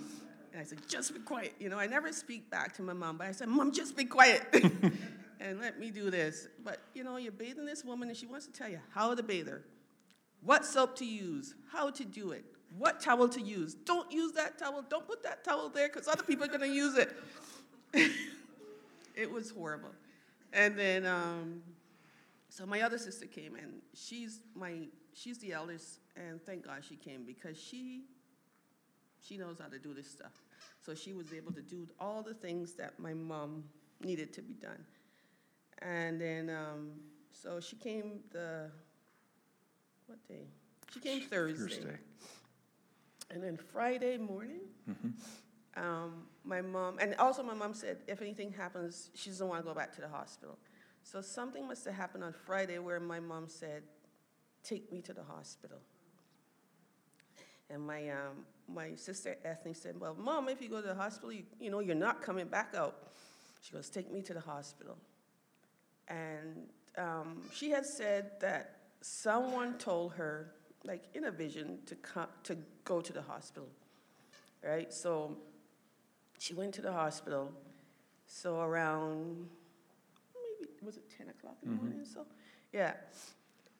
you." 0.58 0.66
And 0.66 0.76
I 0.76 0.82
said, 0.82 0.88
just 0.88 1.14
be 1.14 1.20
quiet. 1.20 1.54
You 1.60 1.68
know, 1.68 1.78
I 1.78 1.86
never 1.86 2.12
speak 2.12 2.50
back 2.50 2.74
to 2.76 2.82
my 2.82 2.92
mom, 2.92 3.18
but 3.18 3.28
I 3.28 3.32
said, 3.32 3.48
Mom, 3.48 3.72
just 3.72 3.96
be 3.96 4.04
quiet 4.04 4.42
and 5.40 5.60
let 5.60 5.78
me 5.78 5.90
do 5.90 6.10
this. 6.10 6.48
But, 6.64 6.80
you 6.94 7.04
know, 7.04 7.16
you're 7.16 7.32
bathing 7.32 7.66
this 7.66 7.84
woman 7.84 8.08
and 8.08 8.16
she 8.16 8.26
wants 8.26 8.46
to 8.46 8.52
tell 8.52 8.68
you 8.68 8.80
how 8.92 9.14
to 9.14 9.22
bathe 9.22 9.48
her, 9.48 9.64
what 10.42 10.66
soap 10.66 10.96
to 10.98 11.04
use, 11.06 11.54
how 11.72 11.90
to 11.90 12.04
do 12.04 12.32
it, 12.32 12.44
what 12.76 13.00
towel 13.00 13.28
to 13.28 13.40
use. 13.40 13.74
Don't 13.74 14.10
use 14.12 14.32
that 14.32 14.58
towel. 14.58 14.84
Don't 14.88 15.06
put 15.06 15.22
that 15.24 15.44
towel 15.44 15.68
there 15.70 15.88
because 15.88 16.08
other 16.08 16.24
people 16.24 16.44
are 16.44 16.48
going 16.48 16.60
to 16.60 16.68
use 16.68 16.96
it. 16.96 17.16
it 19.14 19.30
was 19.30 19.50
horrible. 19.50 19.90
And 20.52 20.78
then 20.78 21.06
um, 21.06 21.62
So 22.50 22.66
my 22.66 22.82
other 22.82 22.98
sister 22.98 23.26
came, 23.26 23.54
and 23.56 23.82
she's 23.94 24.40
my 24.56 24.88
she's 25.14 25.38
the 25.38 25.52
eldest, 25.52 26.00
and 26.16 26.42
thank 26.44 26.66
God 26.66 26.84
she 26.88 26.96
came 26.96 27.24
because 27.24 27.60
she 27.60 28.04
she 29.20 29.36
knows 29.36 29.58
how 29.60 29.68
to 29.68 29.78
do 29.78 29.94
this 29.94 30.10
stuff. 30.10 30.32
So 30.88 30.94
she 30.94 31.12
was 31.12 31.34
able 31.34 31.52
to 31.52 31.60
do 31.60 31.86
all 32.00 32.22
the 32.22 32.32
things 32.32 32.72
that 32.76 32.98
my 32.98 33.12
mom 33.12 33.64
needed 34.02 34.32
to 34.32 34.40
be 34.40 34.54
done. 34.54 34.82
And 35.82 36.18
then 36.18 36.48
um, 36.48 36.92
so 37.30 37.60
she 37.60 37.76
came 37.76 38.20
the 38.32 38.70
what 40.06 40.26
day? 40.26 40.46
She 40.90 41.00
came 41.00 41.20
Thursday. 41.20 41.74
Thursday. 41.74 41.96
And 43.30 43.44
then 43.44 43.58
Friday 43.58 44.16
morning, 44.16 44.62
Mhm. 44.88 45.12
um, 45.76 46.26
my 46.42 46.62
mom, 46.62 46.98
and 47.00 47.14
also 47.16 47.42
my 47.42 47.52
mom 47.52 47.74
said 47.74 47.98
if 48.06 48.22
anything 48.22 48.50
happens, 48.50 49.10
she 49.12 49.28
doesn't 49.28 49.46
want 49.46 49.60
to 49.62 49.68
go 49.68 49.74
back 49.74 49.94
to 49.96 50.00
the 50.00 50.08
hospital. 50.08 50.56
So 51.02 51.20
something 51.20 51.68
must 51.68 51.84
have 51.84 51.96
happened 51.96 52.24
on 52.24 52.32
Friday 52.32 52.78
where 52.78 52.98
my 52.98 53.20
mom 53.20 53.46
said, 53.48 53.82
"Take 54.62 54.90
me 54.90 55.02
to 55.02 55.12
the 55.12 55.24
hospital." 55.24 55.82
And 57.68 57.86
my 57.86 58.08
um, 58.08 58.46
my 58.68 58.94
sister 58.94 59.36
Ethne 59.44 59.74
said, 59.74 59.98
"Well, 59.98 60.14
mom, 60.14 60.48
if 60.48 60.60
you 60.62 60.68
go 60.68 60.80
to 60.80 60.86
the 60.88 60.94
hospital, 60.94 61.32
you, 61.32 61.44
you 61.60 61.70
know 61.70 61.80
you're 61.80 61.94
not 61.94 62.22
coming 62.22 62.46
back 62.48 62.74
out." 62.76 63.08
She 63.62 63.72
goes, 63.72 63.88
"Take 63.88 64.10
me 64.12 64.22
to 64.22 64.34
the 64.34 64.40
hospital." 64.40 64.96
And 66.08 66.68
um, 66.96 67.42
she 67.52 67.70
had 67.70 67.84
said 67.84 68.32
that 68.40 68.76
someone 69.00 69.76
told 69.78 70.12
her, 70.14 70.54
like 70.84 71.04
in 71.14 71.24
a 71.24 71.30
vision, 71.30 71.78
to 71.86 71.94
come 71.96 72.28
to 72.44 72.56
go 72.84 73.00
to 73.00 73.12
the 73.12 73.22
hospital, 73.22 73.68
right? 74.64 74.92
So 74.92 75.36
she 76.38 76.54
went 76.54 76.74
to 76.74 76.82
the 76.82 76.92
hospital. 76.92 77.52
So 78.26 78.60
around 78.60 79.48
maybe 80.60 80.70
was 80.82 80.96
it 80.96 81.04
ten 81.16 81.28
o'clock 81.28 81.56
in 81.62 81.70
the 81.70 81.74
Mhm. 81.76 81.80
morning? 81.80 82.04
So 82.04 82.26
yeah, 82.72 82.94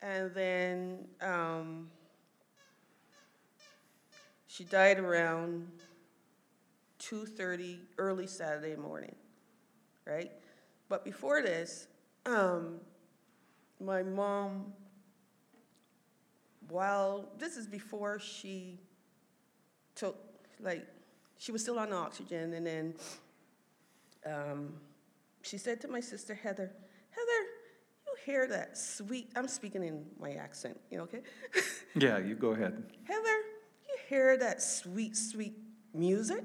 and 0.02 0.32
then 0.34 1.08
um, 1.20 1.90
she 4.48 4.64
died 4.64 4.98
around 4.98 5.68
two 6.98 7.24
thirty, 7.24 7.78
early 7.98 8.26
Saturday 8.26 8.74
morning, 8.74 9.14
right? 10.04 10.32
But 10.88 11.04
before 11.04 11.42
this, 11.42 11.86
um, 12.26 12.80
my 13.80 14.02
mom, 14.02 14.72
while 16.68 17.28
this 17.38 17.56
is 17.56 17.66
before 17.66 18.18
she 18.18 18.80
took 19.94 20.16
like 20.60 20.86
she 21.38 21.52
was 21.52 21.62
still 21.62 21.78
on 21.78 21.92
oxygen, 21.92 22.54
and 22.54 22.66
then 22.66 22.94
um, 24.26 24.74
she 25.42 25.58
said 25.58 25.80
to 25.82 25.88
my 25.88 26.00
sister 26.00 26.34
Heather, 26.34 26.72
Heather, 27.10 27.46
you 28.06 28.14
hear 28.24 28.46
that 28.48 28.76
sweet? 28.76 29.30
I'm 29.36 29.48
speaking 29.48 29.84
in 29.84 30.04
my 30.18 30.32
accent, 30.32 30.78
you 30.90 30.98
know, 30.98 31.04
okay? 31.04 31.20
Yeah, 31.94 32.18
you 32.18 32.34
go 32.34 32.50
ahead. 32.50 32.84
Heather, 33.04 33.38
hear 34.08 34.36
that 34.38 34.62
sweet, 34.62 35.16
sweet 35.16 35.54
music? 35.92 36.42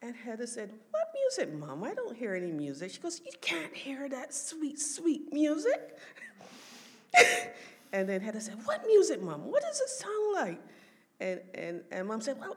And 0.00 0.14
Heather 0.14 0.46
said, 0.46 0.70
What 0.90 1.08
music, 1.14 1.52
Mom? 1.54 1.82
I 1.82 1.94
don't 1.94 2.16
hear 2.16 2.34
any 2.34 2.52
music. 2.52 2.92
She 2.92 3.00
goes, 3.00 3.20
You 3.24 3.32
can't 3.40 3.74
hear 3.74 4.08
that 4.08 4.32
sweet, 4.32 4.78
sweet 4.78 5.32
music? 5.32 5.98
and 7.92 8.08
then 8.08 8.20
Heather 8.20 8.40
said, 8.40 8.56
What 8.64 8.86
music, 8.86 9.20
Mom? 9.20 9.50
What 9.50 9.62
does 9.62 9.80
it 9.80 9.88
sound 9.88 10.34
like? 10.34 10.60
And, 11.20 11.40
and, 11.54 11.82
and 11.90 12.06
Mom 12.06 12.20
said, 12.20 12.38
Well, 12.38 12.56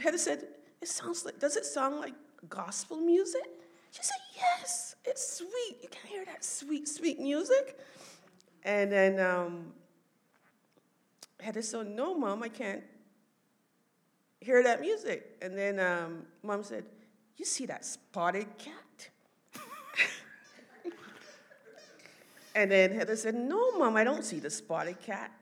Heather 0.00 0.18
said, 0.18 0.46
It 0.80 0.88
sounds 0.88 1.24
like, 1.24 1.40
does 1.40 1.56
it 1.56 1.64
sound 1.64 1.96
like 1.96 2.14
gospel 2.48 2.98
music? 2.98 3.48
She 3.90 4.02
said, 4.02 4.18
Yes, 4.36 4.94
it's 5.04 5.38
sweet. 5.38 5.78
You 5.82 5.88
can 5.88 6.08
hear 6.08 6.24
that 6.26 6.44
sweet, 6.44 6.86
sweet 6.86 7.18
music. 7.18 7.80
And 8.62 8.92
then 8.92 9.18
um, 9.18 9.72
Heather 11.40 11.62
said, 11.62 11.88
No, 11.88 12.16
Mom, 12.16 12.44
I 12.44 12.48
can't 12.48 12.84
hear 14.40 14.62
that 14.62 14.80
music. 14.80 15.36
And 15.42 15.56
then 15.56 15.78
um, 15.78 16.22
Mom 16.42 16.62
said, 16.62 16.84
You 17.36 17.44
see 17.44 17.66
that 17.66 17.84
spotted 17.84 18.46
cat? 18.58 19.08
and 22.54 22.70
then 22.70 22.92
Heather 22.92 23.16
said, 23.16 23.34
No, 23.34 23.78
Mom, 23.78 23.96
I 23.96 24.04
don't 24.04 24.24
see 24.24 24.38
the 24.38 24.50
spotted 24.50 25.00
cat. 25.00 25.32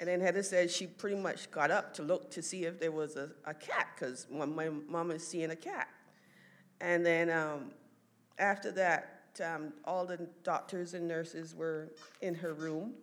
And 0.00 0.08
then 0.08 0.20
Heather 0.20 0.42
said 0.42 0.68
she 0.68 0.88
pretty 0.88 1.14
much 1.14 1.48
got 1.52 1.70
up 1.70 1.94
to 1.94 2.02
look 2.02 2.28
to 2.32 2.42
see 2.42 2.64
if 2.64 2.80
there 2.80 2.90
was 2.90 3.14
a, 3.14 3.30
a 3.44 3.54
cat, 3.54 3.86
because 3.94 4.26
my, 4.32 4.68
mom 4.68 5.12
is 5.12 5.24
seeing 5.24 5.52
a 5.52 5.56
cat. 5.56 5.88
And 6.80 7.06
then 7.06 7.30
um, 7.30 7.70
after 8.36 8.72
that, 8.72 9.30
um, 9.44 9.72
all 9.84 10.04
the 10.04 10.18
doctors 10.42 10.94
and 10.94 11.06
nurses 11.06 11.54
were 11.54 11.92
in 12.20 12.34
her 12.34 12.52
room. 12.52 12.94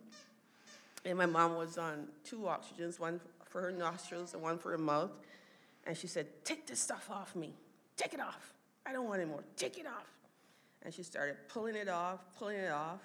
And 1.06 1.16
my 1.16 1.24
mom 1.24 1.56
was 1.56 1.78
on 1.78 2.08
two 2.22 2.40
oxygens, 2.40 3.00
one 3.00 3.18
for 3.50 3.60
her 3.60 3.72
nostrils 3.72 4.32
and 4.32 4.42
one 4.42 4.58
for 4.58 4.70
her 4.70 4.78
mouth. 4.78 5.10
And 5.86 5.96
she 5.96 6.06
said, 6.06 6.26
Take 6.44 6.66
this 6.66 6.80
stuff 6.80 7.10
off 7.10 7.36
me. 7.36 7.54
Take 7.96 8.14
it 8.14 8.20
off. 8.20 8.54
I 8.86 8.92
don't 8.92 9.06
want 9.06 9.20
it 9.20 9.24
anymore. 9.24 9.44
Take 9.56 9.78
it 9.78 9.86
off. 9.86 10.06
And 10.82 10.94
she 10.94 11.02
started 11.02 11.36
pulling 11.48 11.76
it 11.76 11.88
off, 11.88 12.20
pulling 12.38 12.56
it 12.56 12.70
off. 12.70 13.00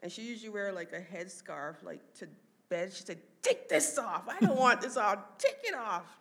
And 0.00 0.12
she 0.12 0.22
usually 0.22 0.50
wear 0.50 0.72
like 0.72 0.92
a 0.92 1.00
headscarf, 1.00 1.82
like 1.82 2.00
to 2.18 2.28
bed. 2.68 2.92
She 2.92 3.04
said, 3.04 3.18
Take 3.40 3.68
this 3.68 3.96
off. 3.98 4.28
I 4.28 4.38
don't 4.40 4.58
want 4.58 4.80
this 4.80 4.96
off. 4.96 5.18
Take 5.38 5.60
it 5.64 5.74
off. 5.74 6.18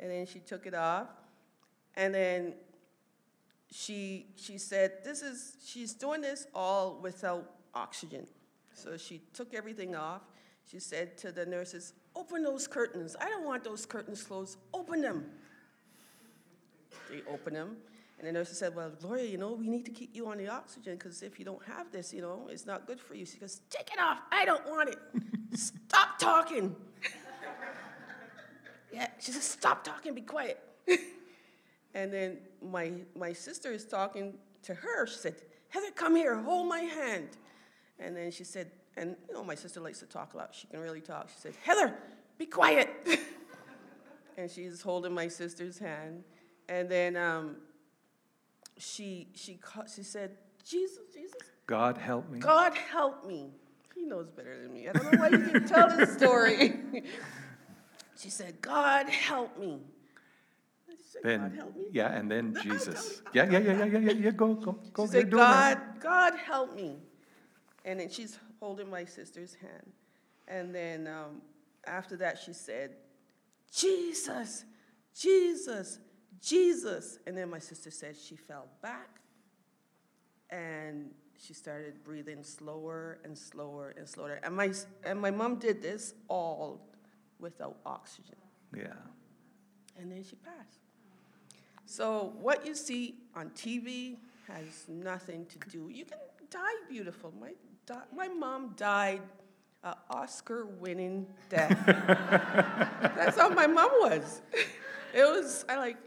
And 0.00 0.10
then 0.10 0.26
she 0.26 0.40
took 0.40 0.66
it 0.66 0.74
off. 0.74 1.06
And 1.94 2.14
then 2.14 2.54
she 3.70 4.26
she 4.36 4.58
said, 4.58 5.04
This 5.04 5.22
is 5.22 5.56
she's 5.64 5.92
doing 5.92 6.20
this 6.20 6.46
all 6.54 6.98
without 7.00 7.48
oxygen. 7.74 8.26
So 8.74 8.96
she 8.96 9.22
took 9.34 9.54
everything 9.54 9.94
off. 9.94 10.22
She 10.70 10.78
said 10.78 11.18
to 11.18 11.32
the 11.32 11.44
nurses, 11.44 11.92
Open 12.14 12.42
those 12.42 12.66
curtains. 12.66 13.16
I 13.20 13.28
don't 13.28 13.44
want 13.44 13.64
those 13.64 13.86
curtains 13.86 14.22
closed. 14.22 14.58
Open 14.74 15.00
them. 15.00 15.24
They 17.10 17.22
open 17.30 17.54
them. 17.54 17.76
And 18.18 18.28
the 18.28 18.32
nurse 18.32 18.50
said, 18.50 18.76
Well, 18.76 18.90
Gloria, 19.00 19.24
you 19.24 19.38
know, 19.38 19.52
we 19.52 19.68
need 19.68 19.84
to 19.86 19.90
keep 19.90 20.14
you 20.14 20.28
on 20.28 20.38
the 20.38 20.48
oxygen 20.48 20.96
because 20.96 21.22
if 21.22 21.38
you 21.38 21.44
don't 21.44 21.64
have 21.64 21.90
this, 21.90 22.14
you 22.14 22.20
know, 22.20 22.48
it's 22.50 22.66
not 22.66 22.86
good 22.86 23.00
for 23.00 23.14
you. 23.14 23.26
She 23.26 23.38
goes, 23.38 23.60
Take 23.68 23.92
it 23.92 23.98
off. 23.98 24.18
I 24.30 24.44
don't 24.44 24.64
want 24.68 24.90
it. 24.90 24.98
Stop 25.58 26.18
talking. 26.18 26.76
yeah, 28.92 29.08
she 29.18 29.32
says, 29.32 29.42
Stop 29.42 29.82
talking. 29.82 30.14
Be 30.14 30.20
quiet. 30.20 30.60
and 31.94 32.12
then 32.12 32.38
my, 32.62 32.92
my 33.16 33.32
sister 33.32 33.72
is 33.72 33.84
talking 33.84 34.34
to 34.62 34.74
her. 34.74 35.06
She 35.06 35.16
said, 35.16 35.34
Heather, 35.70 35.90
come 35.94 36.14
here. 36.14 36.36
Hold 36.36 36.68
my 36.68 36.80
hand. 36.80 37.30
And 37.98 38.16
then 38.16 38.30
she 38.30 38.44
said, 38.44 38.70
and 38.96 39.16
you 39.28 39.34
know, 39.34 39.44
my 39.44 39.54
sister 39.54 39.80
likes 39.80 40.00
to 40.00 40.06
talk 40.06 40.34
a 40.34 40.36
lot. 40.36 40.54
She 40.54 40.66
can 40.66 40.80
really 40.80 41.00
talk. 41.00 41.28
She 41.28 41.38
said, 41.38 41.54
Heather, 41.62 41.94
be 42.38 42.46
quiet. 42.46 42.90
and 44.36 44.50
she's 44.50 44.82
holding 44.82 45.12
my 45.14 45.28
sister's 45.28 45.78
hand. 45.78 46.24
And 46.68 46.88
then 46.88 47.16
um, 47.16 47.56
she, 48.76 49.28
she, 49.34 49.58
she 49.94 50.02
said, 50.02 50.32
Jesus, 50.64 50.98
Jesus, 51.12 51.40
God 51.66 51.96
help 51.98 52.30
me. 52.30 52.38
God 52.38 52.74
help 52.74 53.26
me. 53.26 53.50
He 53.94 54.04
knows 54.04 54.30
better 54.30 54.60
than 54.60 54.72
me. 54.72 54.88
I 54.88 54.92
don't 54.92 55.12
know 55.12 55.18
why 55.18 55.28
you 55.28 55.38
can 55.38 55.66
tell 55.66 55.88
this 55.96 56.12
story. 56.14 56.80
she 58.16 58.30
said, 58.30 58.60
God 58.60 59.08
help 59.08 59.58
me. 59.58 59.80
Said, 61.10 61.22
God 61.22 61.30
Then, 61.30 61.56
help 61.56 61.76
me. 61.76 61.84
yeah, 61.92 62.12
and 62.12 62.30
then 62.30 62.52
No, 62.54 62.60
Jesus. 62.62 63.22
Yeah, 63.34 63.44
yeah, 63.50 63.58
yeah, 63.58 63.72
yeah, 63.72 63.84
yeah, 63.84 63.98
yeah, 63.98 64.12
yeah, 64.12 64.30
go, 64.30 64.54
go, 64.54 64.78
go. 64.92 65.06
She 65.06 65.12
said. 65.12 65.30
God, 65.30 65.78
God 66.00 66.34
help 66.36 66.74
me. 66.74 66.96
And 67.84 68.00
then 68.00 68.08
she's 68.08 68.38
holding 68.62 68.88
my 68.88 69.04
sister's 69.04 69.54
hand. 69.54 69.90
And 70.46 70.72
then 70.72 71.08
um, 71.08 71.42
after 71.84 72.16
that, 72.18 72.38
she 72.38 72.52
said, 72.52 72.92
Jesus, 73.74 74.64
Jesus, 75.18 75.98
Jesus. 76.40 77.18
And 77.26 77.36
then 77.36 77.50
my 77.50 77.58
sister 77.58 77.90
said 77.90 78.16
she 78.16 78.36
fell 78.36 78.68
back 78.80 79.18
and 80.48 81.10
she 81.44 81.54
started 81.54 82.04
breathing 82.04 82.44
slower 82.44 83.18
and 83.24 83.36
slower 83.36 83.94
and 83.98 84.08
slower. 84.08 84.38
And 84.44 84.54
my, 84.54 84.70
and 85.02 85.20
my 85.20 85.32
mom 85.32 85.56
did 85.56 85.82
this 85.82 86.14
all 86.28 86.86
without 87.40 87.78
oxygen. 87.84 88.36
Yeah, 88.76 88.94
And 89.98 90.12
then 90.12 90.22
she 90.22 90.36
passed. 90.36 90.78
So 91.84 92.32
what 92.40 92.64
you 92.64 92.76
see 92.76 93.16
on 93.34 93.50
TV 93.50 94.18
has 94.46 94.84
nothing 94.86 95.46
to 95.46 95.68
do. 95.68 95.90
You 95.92 96.04
can 96.04 96.18
die 96.48 96.60
beautiful. 96.88 97.34
My 97.40 97.50
di- 97.86 98.08
my 98.14 98.28
mom 98.28 98.74
died 98.76 99.22
an 99.84 99.94
Oscar-winning 100.10 101.26
death. 101.48 101.76
That's 103.16 103.36
how 103.36 103.48
my 103.50 103.66
mom 103.66 103.90
was. 104.00 104.42
It 105.14 105.24
was 105.24 105.66
I 105.68 105.76
like 105.76 105.98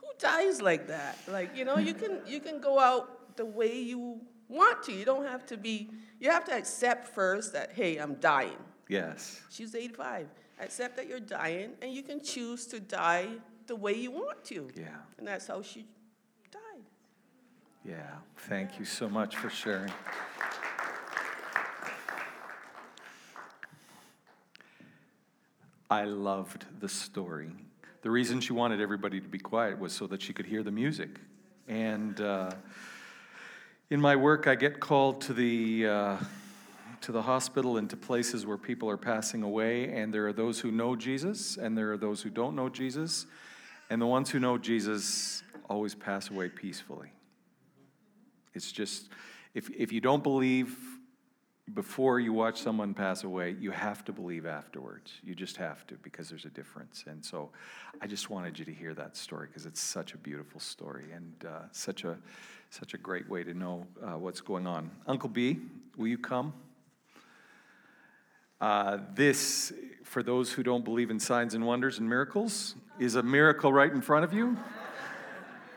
who 0.00 0.08
dies 0.18 0.60
like 0.60 0.88
that? 0.88 1.16
Like 1.28 1.56
you 1.56 1.64
know 1.64 1.78
you 1.78 1.94
can 1.94 2.20
you 2.26 2.40
can 2.40 2.60
go 2.60 2.80
out 2.80 3.36
the 3.36 3.44
way 3.44 3.78
you 3.80 4.20
want 4.48 4.82
to. 4.86 4.92
You 4.92 5.04
don't 5.04 5.24
have 5.24 5.46
to 5.46 5.56
be. 5.56 5.88
You 6.18 6.30
have 6.32 6.44
to 6.46 6.52
accept 6.52 7.06
first 7.14 7.52
that 7.52 7.70
hey 7.72 7.98
I'm 7.98 8.14
dying. 8.14 8.58
yes, 8.88 9.40
She's 9.50 9.76
85. 9.76 10.26
Accept 10.58 10.96
that 10.96 11.06
you're 11.08 11.20
dying, 11.20 11.70
and 11.80 11.94
you 11.94 12.02
can 12.02 12.20
choose 12.24 12.66
to 12.66 12.80
die 12.80 13.28
the 13.68 13.76
way 13.76 13.92
you 13.94 14.10
want 14.10 14.42
to. 14.46 14.66
yeah, 14.76 14.88
And 15.18 15.24
that's 15.28 15.46
how 15.46 15.62
she 15.62 15.86
died. 16.50 16.82
yeah. 17.84 18.18
Thank 18.48 18.80
you 18.80 18.84
so 18.84 19.08
much 19.08 19.36
for 19.36 19.48
sharing. 19.48 19.92
I 25.90 26.04
loved 26.04 26.66
the 26.78 26.88
story. 26.88 27.50
The 28.02 28.10
reason 28.12 28.40
she 28.40 28.52
wanted 28.52 28.80
everybody 28.80 29.20
to 29.20 29.28
be 29.28 29.40
quiet 29.40 29.80
was 29.80 29.92
so 29.92 30.06
that 30.06 30.22
she 30.22 30.32
could 30.32 30.46
hear 30.46 30.62
the 30.62 30.70
music. 30.70 31.18
And 31.66 32.20
uh, 32.20 32.52
in 33.90 34.00
my 34.00 34.14
work, 34.14 34.46
I 34.46 34.54
get 34.54 34.78
called 34.78 35.20
to 35.22 35.34
the 35.34 35.88
uh, 35.88 36.16
to 37.00 37.12
the 37.12 37.22
hospital 37.22 37.76
and 37.76 37.90
to 37.90 37.96
places 37.96 38.46
where 38.46 38.56
people 38.56 38.88
are 38.88 38.96
passing 38.96 39.42
away, 39.42 39.88
and 39.88 40.14
there 40.14 40.28
are 40.28 40.32
those 40.32 40.60
who 40.60 40.70
know 40.70 40.94
Jesus, 40.94 41.56
and 41.56 41.76
there 41.76 41.90
are 41.92 41.96
those 41.96 42.22
who 42.22 42.30
don't 42.30 42.54
know 42.54 42.68
Jesus, 42.68 43.26
and 43.88 44.00
the 44.00 44.06
ones 44.06 44.30
who 44.30 44.38
know 44.38 44.58
Jesus 44.58 45.42
always 45.68 45.94
pass 45.94 46.30
away 46.30 46.50
peacefully. 46.50 47.10
It's 48.54 48.70
just, 48.70 49.08
if, 49.54 49.70
if 49.70 49.92
you 49.92 50.00
don't 50.00 50.22
believe 50.22 50.76
before 51.74 52.20
you 52.20 52.32
watch 52.32 52.60
someone 52.60 52.94
pass 52.94 53.24
away, 53.24 53.56
you 53.60 53.70
have 53.70 54.04
to 54.06 54.12
believe 54.12 54.46
afterwards. 54.46 55.12
You 55.22 55.34
just 55.34 55.56
have 55.56 55.86
to 55.88 55.94
because 56.02 56.28
there's 56.28 56.44
a 56.44 56.50
difference. 56.50 57.04
And 57.06 57.24
so 57.24 57.50
I 58.00 58.06
just 58.06 58.30
wanted 58.30 58.58
you 58.58 58.64
to 58.64 58.72
hear 58.72 58.94
that 58.94 59.16
story 59.16 59.46
because 59.46 59.66
it's 59.66 59.80
such 59.80 60.14
a 60.14 60.18
beautiful 60.18 60.60
story 60.60 61.06
and 61.14 61.32
uh, 61.46 61.60
such, 61.72 62.04
a, 62.04 62.16
such 62.70 62.94
a 62.94 62.98
great 62.98 63.28
way 63.28 63.44
to 63.44 63.54
know 63.54 63.86
uh, 64.02 64.18
what's 64.18 64.40
going 64.40 64.66
on. 64.66 64.90
Uncle 65.06 65.28
B, 65.28 65.58
will 65.96 66.08
you 66.08 66.18
come? 66.18 66.52
Uh, 68.60 68.98
this, 69.14 69.72
for 70.04 70.22
those 70.22 70.52
who 70.52 70.62
don't 70.62 70.84
believe 70.84 71.10
in 71.10 71.18
signs 71.18 71.54
and 71.54 71.66
wonders 71.66 71.98
and 71.98 72.08
miracles, 72.08 72.74
is 72.98 73.14
a 73.14 73.22
miracle 73.22 73.72
right 73.72 73.92
in 73.92 74.02
front 74.02 74.24
of 74.24 74.32
you. 74.32 74.56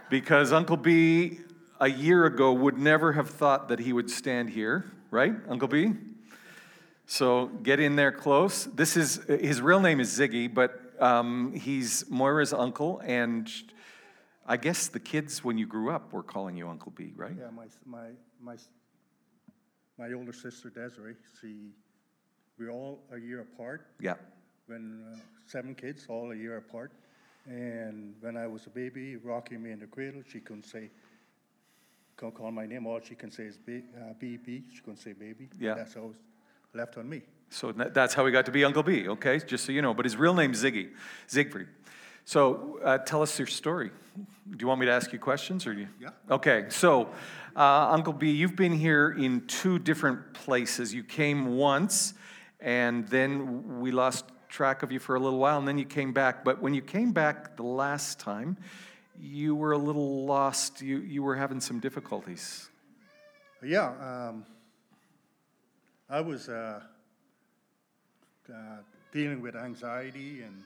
because 0.09 0.51
Uncle 0.51 0.77
B, 0.77 1.39
a 1.79 1.89
year 1.89 2.25
ago, 2.25 2.51
would 2.51 2.77
never 2.77 3.13
have 3.13 3.29
thought 3.29 3.69
that 3.69 3.79
he 3.79 3.93
would 3.93 4.09
stand 4.09 4.49
here, 4.49 4.85
right, 5.13 5.35
Uncle 5.47 5.67
B? 5.67 5.93
So 7.05 7.45
get 7.61 7.79
in 7.79 7.95
there 7.95 8.11
close. 8.11 8.65
This 8.65 8.97
is 8.97 9.21
his 9.27 9.61
real 9.61 9.79
name 9.79 9.99
is 9.99 10.09
Ziggy, 10.09 10.51
but 10.51 10.81
um, 10.99 11.53
he's 11.53 12.03
Moira's 12.09 12.51
uncle, 12.51 12.99
and 13.05 13.49
I 14.47 14.57
guess 14.57 14.87
the 14.87 14.99
kids, 14.99 15.43
when 15.43 15.57
you 15.57 15.67
grew 15.67 15.91
up, 15.91 16.11
were 16.11 16.23
calling 16.23 16.57
you 16.57 16.67
Uncle 16.67 16.91
B, 16.95 17.13
right? 17.15 17.35
Yeah, 17.37 17.51
my, 17.51 17.65
my, 17.85 18.07
my, 18.41 18.55
my 19.99 20.13
older 20.13 20.33
sister 20.33 20.69
Desiree, 20.69 21.15
she 21.39 21.69
we're 22.57 22.71
all 22.71 23.03
a 23.11 23.19
year 23.19 23.41
apart. 23.41 23.87
Yeah. 23.99 24.15
When 24.65 25.03
uh, 25.11 25.17
seven 25.45 25.75
kids, 25.75 26.05
all 26.09 26.31
a 26.31 26.35
year 26.35 26.57
apart. 26.57 26.91
And 27.45 28.15
when 28.21 28.37
I 28.37 28.47
was 28.47 28.65
a 28.65 28.69
baby, 28.69 29.17
rocking 29.17 29.61
me 29.61 29.71
in 29.71 29.79
the 29.79 29.87
cradle, 29.87 30.23
she 30.27 30.39
couldn't 30.39 30.65
say, 30.65 30.89
can't 32.17 32.33
call 32.33 32.51
my 32.51 32.65
name. 32.65 32.85
All 32.87 32.99
she 33.01 33.15
can 33.15 33.31
say 33.31 33.43
is 33.43 33.57
B, 33.57 33.83
uh, 33.97 34.13
B, 34.19 34.37
B. 34.37 34.63
She 34.71 34.81
couldn't 34.81 34.97
say 34.97 35.13
baby. 35.13 35.49
Yeah. 35.59 35.73
That's 35.75 35.95
always 35.97 36.17
left 36.73 36.97
on 36.97 37.09
me. 37.09 37.21
So 37.49 37.71
that's 37.71 38.13
how 38.13 38.25
he 38.25 38.31
got 38.31 38.45
to 38.45 38.51
be 38.51 38.65
Uncle 38.65 38.81
B, 38.83 39.07
okay? 39.07 39.39
Just 39.39 39.65
so 39.65 39.71
you 39.71 39.81
know. 39.81 39.93
But 39.93 40.05
his 40.05 40.17
real 40.17 40.33
name's 40.33 40.63
Ziggy, 40.63 40.89
Siegfried. 41.27 41.67
So 42.25 42.79
uh, 42.83 42.97
tell 42.99 43.21
us 43.21 43.37
your 43.37 43.47
story. 43.47 43.91
Do 44.49 44.57
you 44.59 44.67
want 44.67 44.79
me 44.79 44.85
to 44.87 44.91
ask 44.91 45.13
you 45.13 45.19
questions 45.19 45.67
or 45.67 45.73
do 45.73 45.81
you? 45.81 45.87
Yeah. 45.99 46.09
Okay. 46.31 46.65
So, 46.69 47.09
uh, 47.55 47.89
Uncle 47.91 48.13
B, 48.13 48.31
you've 48.31 48.55
been 48.55 48.71
here 48.71 49.11
in 49.11 49.45
two 49.45 49.77
different 49.77 50.33
places. 50.33 50.93
You 50.93 51.03
came 51.03 51.57
once 51.57 52.13
and 52.59 53.07
then 53.09 53.79
we 53.81 53.91
lost 53.91 54.25
track 54.53 54.83
of 54.83 54.91
you 54.91 54.99
for 54.99 55.15
a 55.15 55.19
little 55.19 55.39
while, 55.39 55.57
and 55.57 55.67
then 55.67 55.79
you 55.79 55.85
came 55.85 56.13
back. 56.13 56.45
But 56.45 56.61
when 56.61 56.73
you 56.75 56.81
came 56.81 57.11
back 57.11 57.57
the 57.57 57.63
last 57.63 58.19
time, 58.19 58.55
you 59.19 59.55
were 59.55 59.71
a 59.71 59.77
little 59.77 60.25
lost. 60.25 60.81
You, 60.81 60.97
you 60.99 61.23
were 61.23 61.35
having 61.35 61.61
some 61.61 61.79
difficulties. 61.79 62.69
Yeah, 63.63 63.93
um, 64.01 64.45
I 66.09 66.19
was 66.21 66.49
uh, 66.49 66.81
uh, 68.49 68.53
dealing 69.11 69.41
with 69.41 69.55
anxiety 69.55 70.41
and 70.41 70.61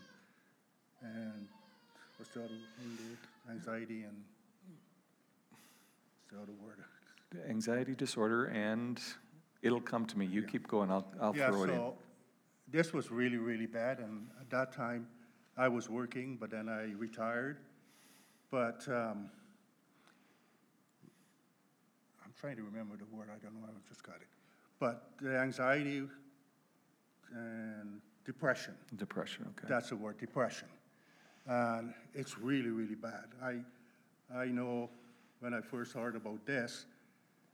and 1.03 1.47
what's 2.17 2.31
the 2.33 2.39
other 2.39 2.53
word? 2.53 3.17
anxiety 3.51 4.03
and 4.03 4.23
what's 5.51 6.31
the 6.31 6.41
other 6.41 6.53
word? 6.65 7.47
Anxiety 7.49 7.93
disorder 7.93 8.45
and 8.45 8.99
It'll 9.61 9.81
come 9.81 10.05
to 10.05 10.17
me. 10.17 10.25
You 10.25 10.43
keep 10.43 10.67
going. 10.67 10.91
I'll, 10.91 11.05
I'll 11.19 11.35
Yeah, 11.35 11.49
throw 11.49 11.63
it 11.63 11.69
in. 11.69 11.75
so 11.75 11.97
this 12.69 12.93
was 12.93 13.11
really, 13.11 13.37
really 13.37 13.65
bad, 13.65 13.99
and 13.99 14.27
at 14.39 14.49
that 14.51 14.71
time, 14.71 15.07
I 15.57 15.67
was 15.67 15.89
working, 15.89 16.37
but 16.39 16.51
then 16.51 16.69
I 16.69 16.93
retired. 16.97 17.57
But 18.49 18.85
um, 18.87 19.29
I'm 22.23 22.33
trying 22.39 22.55
to 22.57 22.63
remember 22.63 22.95
the 22.97 23.05
word, 23.15 23.27
I 23.29 23.43
don't 23.43 23.55
know, 23.55 23.67
I 23.67 23.89
just 23.89 24.03
got 24.03 24.15
it. 24.15 24.27
But 24.79 25.09
the 25.21 25.37
anxiety 25.37 26.03
and 27.33 28.01
depression, 28.25 28.75
Depression, 28.95 29.45
okay. 29.49 29.67
that's 29.67 29.89
the 29.89 29.95
word, 29.95 30.17
depression. 30.17 30.67
And 31.45 31.93
it's 32.13 32.37
really, 32.37 32.69
really 32.69 32.95
bad. 32.95 33.25
I, 33.41 33.59
I 34.35 34.45
know 34.45 34.89
when 35.39 35.53
I 35.53 35.61
first 35.61 35.93
heard 35.93 36.15
about 36.15 36.45
this, 36.45 36.85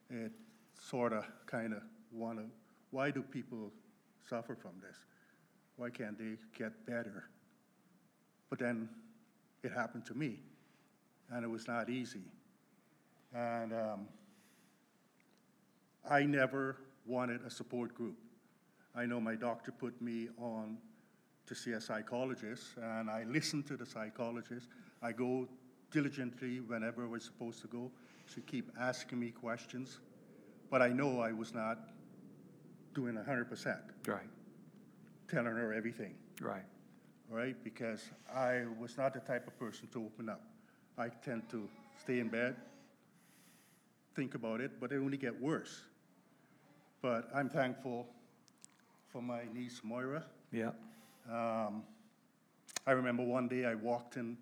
it 0.10 0.32
sort 0.80 1.14
of 1.14 1.26
kind 1.46 1.74
of 1.74 1.82
want 2.12 2.40
to, 2.40 2.46
why 2.92 3.12
do 3.12 3.22
people 3.22 3.72
suffer 4.30 4.56
from 4.56 4.72
this? 4.82 4.98
Why 5.78 5.90
can't 5.90 6.18
they 6.18 6.38
get 6.58 6.86
better? 6.86 7.30
But 8.50 8.60
then 8.60 8.90
it 9.64 9.72
happened 9.72 10.06
to 10.08 10.14
me, 10.14 10.40
and 11.34 11.44
it 11.44 11.48
was 11.50 11.68
not 11.68 11.90
easy. 11.90 12.22
And 13.34 13.74
um, 13.74 14.08
I 16.10 16.24
never 16.24 16.78
wanted 17.06 17.42
a 17.46 17.50
support 17.50 17.96
group. 17.96 18.18
I 18.96 19.06
know 19.06 19.20
my 19.20 19.36
doctor 19.36 19.72
put 19.72 20.00
me 20.02 20.30
on 20.38 20.78
to 21.48 21.56
see 21.56 21.72
a 21.72 21.82
psychologist, 21.82 22.64
and 22.82 23.10
I 23.10 23.24
listened 23.24 23.66
to 23.68 23.76
the 23.76 23.86
psychologist. 23.86 24.68
I 25.02 25.12
go 25.12 25.48
diligently 25.92 26.60
whenever 26.60 27.08
we're 27.08 27.20
supposed 27.20 27.62
to 27.62 27.68
go. 27.68 27.92
She 28.34 28.42
keep 28.42 28.72
asking 28.80 29.20
me 29.20 29.32
questions, 29.32 30.00
but 30.70 30.82
I 30.82 30.90
know 30.90 31.20
I 31.20 31.32
was 31.32 31.54
not 31.54 31.80
doing 32.94 33.16
100%, 33.16 33.78
Right, 34.08 34.22
telling 35.28 35.48
her 35.48 35.74
everything, 35.74 36.14
right. 36.40 36.64
right? 37.30 37.56
Because 37.64 38.04
I 38.34 38.64
was 38.80 38.98
not 38.98 39.14
the 39.14 39.20
type 39.20 39.48
of 39.48 39.58
person 39.58 39.88
to 39.94 40.06
open 40.06 40.30
up. 40.30 40.42
I 40.98 41.10
tend 41.10 41.50
to 41.50 41.68
stay 42.02 42.20
in 42.20 42.30
bed, 42.30 42.56
think 44.16 44.36
about 44.36 44.62
it, 44.62 44.80
but 44.80 44.92
it 44.92 44.98
only 44.98 45.18
get 45.18 45.40
worse. 45.42 45.82
But 47.02 47.30
I'm 47.34 47.50
thankful 47.50 48.08
for 49.12 49.22
my 49.22 49.42
niece 49.54 49.82
Moira. 49.84 50.24
Yeah, 50.52 50.72
Um, 51.30 51.84
I 52.86 52.92
remember 52.92 53.24
one 53.24 53.48
day 53.48 53.66
I 53.66 53.76
walked 53.76 54.18
in. 54.18 54.38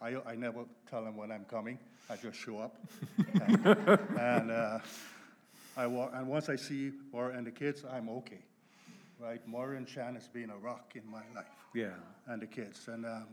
I, 0.00 0.16
I 0.26 0.34
never 0.34 0.64
tell 0.90 1.04
them 1.04 1.16
when 1.16 1.30
I'm 1.30 1.44
coming. 1.44 1.78
I 2.10 2.16
just 2.16 2.38
show 2.38 2.58
up. 2.58 2.76
and 3.34 3.66
and 4.18 4.50
uh, 4.50 4.78
I 5.76 5.86
walk, 5.86 6.12
and 6.14 6.26
once 6.26 6.48
I 6.48 6.56
see 6.56 6.92
Maura 7.12 7.36
and 7.36 7.46
the 7.46 7.50
kids, 7.50 7.84
I'm 7.90 8.08
okay. 8.08 8.40
Right? 9.20 9.46
Moira 9.46 9.76
and 9.76 9.88
Shan 9.88 10.14
has 10.14 10.26
been 10.26 10.50
a 10.50 10.56
rock 10.56 10.92
in 10.96 11.08
my 11.08 11.22
life 11.34 11.46
yeah. 11.74 11.90
and 12.26 12.42
the 12.42 12.46
kids. 12.46 12.88
And 12.88 13.06
um, 13.06 13.26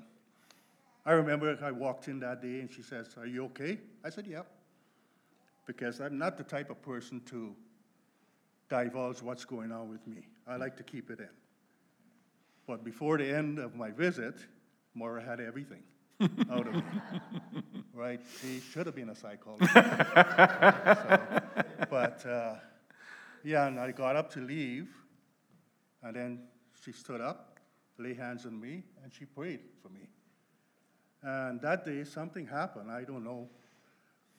I 1.06 1.14
remember 1.14 1.58
I 1.64 1.72
walked 1.72 2.08
in 2.08 2.20
that 2.20 2.42
day 2.42 2.60
and 2.60 2.72
she 2.72 2.82
says, 2.82 3.16
Are 3.18 3.26
you 3.26 3.46
okay? 3.46 3.80
I 4.04 4.10
said, 4.10 4.28
Yep. 4.28 4.48
Because 5.66 6.00
I'm 6.00 6.18
not 6.18 6.38
the 6.38 6.44
type 6.44 6.70
of 6.70 6.82
person 6.82 7.22
to 7.28 7.56
divulge 8.70 9.22
what's 9.22 9.46
going 9.46 9.72
on 9.72 9.90
with 9.90 10.06
me. 10.08 10.28
I 10.48 10.56
like 10.56 10.76
to 10.78 10.84
keep 10.84 11.10
it 11.10 11.20
in. 11.20 11.30
But 12.68 12.84
before 12.84 13.18
the 13.18 13.28
end 13.28 13.60
of 13.60 13.76
my 13.76 13.92
visit, 13.92 14.36
Maura 14.94 15.24
had 15.24 15.40
everything 15.40 15.84
out 16.52 16.68
of 16.68 16.74
me. 16.74 17.64
right? 17.94 18.22
She 18.42 18.60
should 18.60 18.86
have 18.86 18.96
been 18.96 19.10
a 19.10 19.16
psychologist. 19.16 19.74
so, 19.74 19.84
but 21.90 22.26
uh, 22.26 22.56
yeah, 23.44 23.68
and 23.68 23.80
I 23.80 23.92
got 23.92 24.16
up 24.16 24.32
to 24.34 24.40
leave, 24.40 24.90
and 26.04 26.16
then 26.16 26.40
she 26.84 26.92
stood 26.92 27.22
up, 27.22 27.60
lay 27.98 28.14
hands 28.14 28.46
on 28.46 28.60
me, 28.60 28.84
and 29.04 29.14
she 29.14 29.26
prayed 29.26 29.62
for 29.82 29.90
me. 29.90 30.02
And 31.22 31.60
that 31.62 31.86
day, 31.86 32.04
something 32.04 32.48
happened. 32.48 32.90
I 32.92 33.04
don't 33.04 33.24
know. 33.24 33.48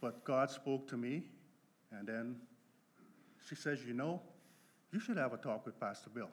But 0.00 0.24
God 0.24 0.50
spoke 0.50 0.88
to 0.88 0.96
me, 0.96 1.24
and 1.92 2.06
then 2.06 2.36
she 3.48 3.54
says, 3.54 3.84
You 3.84 3.92
know, 3.92 4.20
you 4.92 5.00
should 5.00 5.18
have 5.18 5.32
a 5.32 5.36
talk 5.36 5.66
with 5.66 5.78
Pastor 5.78 6.10
Bill. 6.10 6.30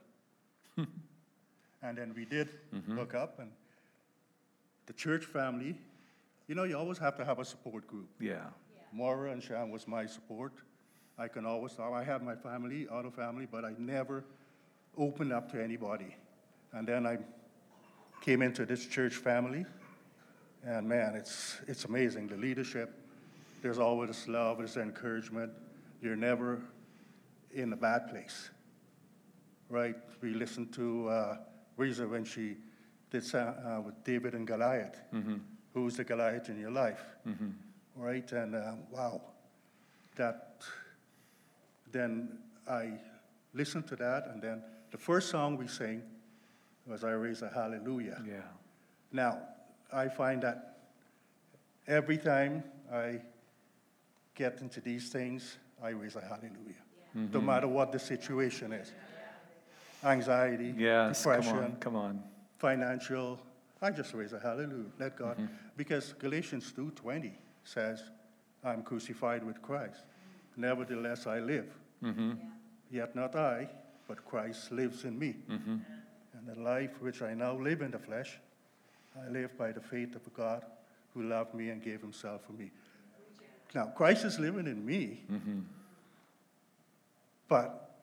and 1.81 1.97
then 1.97 2.13
we 2.15 2.25
did 2.25 2.49
mm-hmm. 2.73 2.97
hook 2.97 3.13
up, 3.13 3.39
and 3.39 3.51
the 4.85 4.93
church 4.93 5.25
family, 5.25 5.75
you 6.47 6.55
know, 6.55 6.63
you 6.63 6.77
always 6.77 6.97
have 6.97 7.17
to 7.17 7.25
have 7.25 7.39
a 7.39 7.45
support 7.45 7.85
group. 7.87 8.07
Yeah, 8.19 8.45
Maura 8.93 9.31
and 9.31 9.43
Shan 9.43 9.69
was 9.69 9.87
my 9.87 10.05
support. 10.05 10.53
I 11.17 11.27
can 11.27 11.45
always 11.45 11.73
talk. 11.73 11.91
I 11.93 12.03
had 12.03 12.21
my 12.21 12.35
family, 12.35 12.87
other 12.89 13.09
family, 13.09 13.47
but 13.51 13.65
I 13.65 13.73
never 13.77 14.23
opened 14.97 15.33
up 15.33 15.51
to 15.51 15.61
anybody. 15.61 16.15
And 16.73 16.87
then 16.87 17.05
I 17.05 17.17
came 18.21 18.41
into 18.41 18.65
this 18.65 18.85
church 18.85 19.15
family, 19.15 19.65
and 20.67 20.87
man, 20.87 21.15
it's 21.15 21.59
it's 21.67 21.85
amazing. 21.85 22.27
The 22.27 22.35
leadership, 22.35 22.93
there's 23.61 23.79
always 23.79 24.27
love, 24.27 24.57
there's 24.57 24.75
encouragement. 24.77 25.51
You're 26.01 26.17
never 26.17 26.61
in 27.53 27.71
a 27.73 27.75
bad 27.77 28.09
place, 28.09 28.49
right? 29.69 29.95
We 30.21 30.33
listened 30.33 30.73
to 30.73 31.07
uh, 31.09 31.37
Reza 31.77 32.07
when 32.07 32.25
she 32.25 32.57
did 33.09 33.23
uh, 33.33 33.37
uh, 33.37 33.81
with 33.85 34.03
David 34.03 34.33
and 34.33 34.45
Goliath. 34.45 34.99
Who's 35.73 35.95
the 35.95 36.03
Goliath 36.03 36.49
in 36.49 36.59
your 36.59 36.71
life? 36.71 37.03
Right? 37.95 38.31
And 38.31 38.55
um, 38.55 38.79
wow, 38.91 39.21
that. 40.15 40.61
Then 41.89 42.39
I 42.69 42.99
listened 43.53 43.87
to 43.87 43.95
that, 43.95 44.27
and 44.27 44.41
then 44.41 44.61
the 44.91 44.97
first 44.97 45.29
song 45.29 45.55
we 45.57 45.67
sang 45.67 46.03
was 46.85 47.05
"I 47.05 47.11
Raise 47.11 47.41
a 47.41 47.49
Hallelujah." 47.49 48.21
Yeah. 48.27 48.41
Now, 49.13 49.39
I 49.91 50.07
find 50.07 50.41
that 50.43 50.77
every 51.87 52.17
time 52.17 52.63
I 52.91 53.21
get 54.35 54.61
into 54.61 54.81
these 54.81 55.09
things, 55.09 55.57
I 55.81 55.89
raise 55.89 56.15
a 56.15 56.21
hallelujah. 56.21 56.83
No 57.13 57.39
mm-hmm. 57.39 57.45
matter 57.45 57.67
what 57.67 57.91
the 57.91 57.99
situation 57.99 58.73
is 58.73 58.91
anxiety, 60.03 60.73
Yes. 60.77 61.23
Come 61.23 61.33
depression, 61.33 61.57
on. 61.57 61.75
Come 61.79 61.95
on. 61.95 62.23
financial, 62.57 63.39
I 63.81 63.91
just 63.91 64.13
raise 64.13 64.33
a 64.33 64.39
hallelujah. 64.39 64.91
Let 64.99 65.15
God. 65.15 65.37
Mm-hmm. 65.37 65.53
Because 65.75 66.13
Galatians 66.13 66.73
2.20 66.75 67.31
says, 67.63 68.03
I'm 68.63 68.83
crucified 68.83 69.43
with 69.43 69.61
Christ. 69.61 70.03
Nevertheless, 70.55 71.27
I 71.27 71.39
live. 71.39 71.67
Mm-hmm. 72.03 72.33
Yet 72.89 73.15
not 73.15 73.35
I, 73.35 73.69
but 74.07 74.25
Christ 74.25 74.71
lives 74.71 75.03
in 75.03 75.17
me. 75.19 75.35
And 75.49 76.47
the 76.47 76.59
life 76.59 77.01
which 77.01 77.21
I 77.21 77.33
now 77.33 77.53
live 77.57 77.81
in 77.81 77.91
the 77.91 77.99
flesh, 77.99 78.39
I 79.25 79.29
live 79.29 79.57
by 79.57 79.71
the 79.71 79.81
faith 79.81 80.15
of 80.15 80.33
God 80.33 80.63
who 81.13 81.23
loved 81.23 81.53
me 81.53 81.69
and 81.69 81.81
gave 81.81 82.01
himself 82.01 82.41
for 82.45 82.53
me. 82.53 82.71
Now, 83.73 83.87
Christ 83.87 84.25
is 84.25 84.39
living 84.39 84.67
in 84.67 84.85
me, 84.85 85.23
mm-hmm. 85.31 85.59
but 87.47 87.95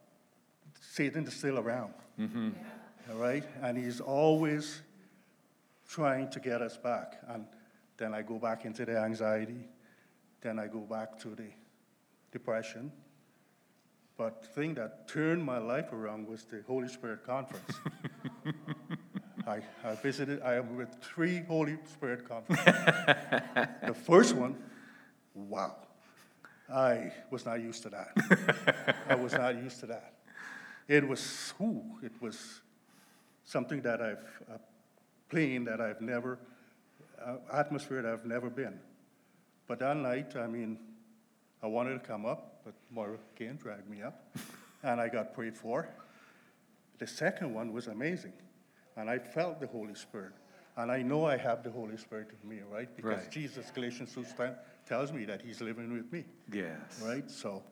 Satan 0.81 1.27
is 1.27 1.35
still 1.35 1.59
around. 1.59 1.95
Mm-hmm. 2.21 2.51
All 3.11 3.17
right? 3.17 3.45
And 3.63 3.77
he's 3.79 4.01
always 4.01 4.83
trying 5.89 6.31
to 6.31 6.41
get 6.41 6.63
us 6.63 6.77
back. 6.77 7.21
And 7.29 7.47
then 7.97 8.15
I 8.15 8.23
go 8.23 8.39
back 8.39 8.65
into 8.65 8.85
the 8.85 8.99
anxiety. 8.99 9.69
Then 10.41 10.59
I 10.59 10.67
go 10.67 10.81
back 10.81 11.19
to 11.21 11.29
the 11.29 11.49
depression. 12.33 12.93
But 14.17 14.43
the 14.43 14.49
thing 14.49 14.75
that 14.75 15.09
turned 15.09 15.43
my 15.43 15.59
life 15.59 15.93
around 15.93 16.29
was 16.29 16.45
the 16.45 16.63
Holy 16.67 16.89
Spirit 16.89 17.27
Conference. 17.27 17.81
I, 19.47 19.61
I 19.85 19.95
visited, 19.97 20.43
I 20.43 20.55
am 20.55 20.77
with 20.77 20.89
three 21.03 21.43
Holy 21.47 21.77
Spirit 21.85 22.29
conferences. 22.29 22.65
the 23.87 23.95
first 23.95 24.35
one, 24.35 24.57
wow. 25.35 25.77
I 26.73 27.13
was 27.31 27.45
not 27.45 27.61
used 27.61 27.83
to 27.83 27.91
that. 27.91 28.97
I 29.09 29.15
was 29.15 29.33
not 29.33 29.55
used 29.57 29.81
to 29.81 29.87
that. 29.87 30.15
It 30.89 31.07
was, 31.07 31.53
ooh, 31.61 31.83
it 32.03 32.13
was 32.21 32.61
something 33.45 33.83
that 33.83 34.01
I've, 34.01 34.25
a 34.49 34.59
plane 35.29 35.65
that 35.65 35.81
I've 35.81 36.01
never, 36.01 36.39
uh, 37.25 37.37
atmosphere 37.53 38.03
that 38.03 38.13
I've 38.13 38.27
never 38.27 38.49
been. 38.49 38.79
But 39.67 39.79
that 39.81 39.97
night, 39.97 40.37
I 40.37 40.47
mean, 40.47 40.79
I 41.63 41.67
wanted 41.67 41.95
to 41.95 42.07
come 42.07 42.27
up, 42.27 42.61
but 42.65 42.75
Maura 42.91 43.19
Kane 43.39 43.57
dragged 43.57 43.89
me 43.89 44.03
up, 44.03 44.27
and 44.83 45.01
I 45.01 45.09
got 45.09 45.35
prayed 45.35 45.57
for. 45.57 45.89
The 46.99 47.07
second 47.07 47.55
one 47.55 47.73
was 47.73 47.87
amazing, 47.87 48.33
and 48.97 49.11
I 49.11 49.19
felt 49.19 49.61
the 49.61 49.67
Holy 49.67 49.95
Spirit. 49.95 50.33
And 50.77 50.91
I 50.91 51.03
know 51.03 51.25
I 51.25 51.37
have 51.37 51.63
the 51.63 51.71
Holy 51.71 51.97
Spirit 51.97 52.31
in 52.43 52.49
me, 52.49 52.61
right? 52.71 52.95
Because 52.97 53.21
Right. 53.23 53.31
Jesus, 53.31 53.71
Galatians 53.71 54.13
2 54.15 54.25
tells 54.87 55.13
me 55.13 55.25
that 55.25 55.41
He's 55.41 55.61
living 55.61 55.93
with 55.93 56.13
me 56.13 56.25
Yes. 56.53 57.01
right? 57.03 57.31
So, 57.31 57.63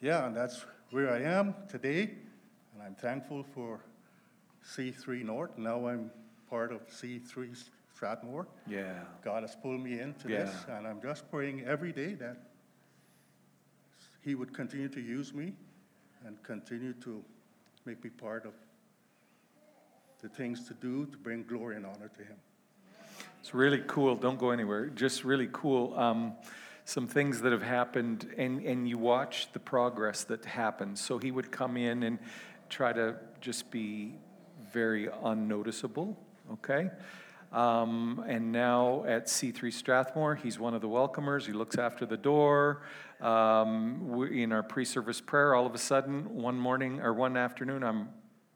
yeah, 0.00 0.26
and 0.26 0.34
that's 0.34 0.64
where 0.90 1.10
I 1.10 1.20
am 1.20 1.54
today, 1.68 2.02
and 2.72 2.82
I'm 2.82 2.94
thankful 2.94 3.42
for 3.42 3.80
C3 4.64 5.22
North. 5.24 5.58
Now 5.58 5.86
I'm 5.88 6.10
part 6.48 6.72
of 6.72 6.88
C3 6.88 7.54
Strathmore. 7.94 8.46
Yeah. 8.66 9.04
God 9.22 9.42
has 9.42 9.54
pulled 9.56 9.82
me 9.82 10.00
into 10.00 10.28
this, 10.28 10.64
and 10.68 10.86
I'm 10.86 11.02
just 11.02 11.30
praying 11.30 11.64
every 11.66 11.92
day 11.92 12.14
that 12.14 12.36
He 14.22 14.34
would 14.34 14.54
continue 14.54 14.88
to 14.88 15.00
use 15.00 15.34
me 15.34 15.54
and 16.24 16.42
continue 16.42 16.94
to 16.94 17.22
make 17.84 18.02
me 18.02 18.10
part 18.10 18.46
of 18.46 18.54
the 20.20 20.28
things 20.28 20.66
to 20.68 20.74
do 20.74 21.06
to 21.06 21.16
bring 21.18 21.44
glory 21.44 21.76
and 21.76 21.86
honor 21.86 22.10
to 22.16 22.24
Him. 22.24 22.36
It's 23.40 23.54
really 23.54 23.82
cool. 23.86 24.16
Don't 24.16 24.38
go 24.38 24.50
anywhere. 24.50 24.86
Just 24.86 25.24
really 25.24 25.48
cool. 25.52 25.94
Um, 25.98 26.34
some 26.84 27.06
things 27.06 27.42
that 27.42 27.52
have 27.52 27.62
happened, 27.62 28.32
and, 28.36 28.62
and 28.62 28.88
you 28.88 28.98
watch 28.98 29.52
the 29.52 29.58
progress 29.58 30.24
that 30.24 30.44
happens. 30.44 31.00
So 31.00 31.18
he 31.18 31.30
would 31.30 31.50
come 31.50 31.76
in 31.76 32.02
and 32.02 32.18
try 32.68 32.92
to 32.92 33.16
just 33.40 33.70
be 33.70 34.14
very 34.72 35.08
unnoticeable, 35.22 36.16
okay? 36.52 36.90
Um, 37.52 38.24
and 38.26 38.52
now 38.52 39.04
at 39.06 39.26
C3 39.26 39.72
Strathmore, 39.72 40.34
he's 40.34 40.58
one 40.58 40.74
of 40.74 40.80
the 40.80 40.88
welcomers. 40.88 41.46
He 41.46 41.52
looks 41.52 41.78
after 41.78 42.04
the 42.04 42.16
door. 42.16 42.82
Um, 43.20 44.28
in 44.32 44.52
our 44.52 44.62
pre 44.62 44.84
service 44.84 45.20
prayer, 45.20 45.54
all 45.54 45.66
of 45.66 45.74
a 45.74 45.78
sudden, 45.78 46.36
one 46.36 46.56
morning 46.56 47.00
or 47.00 47.12
one 47.12 47.36
afternoon, 47.36 47.82
I'm 47.82 48.08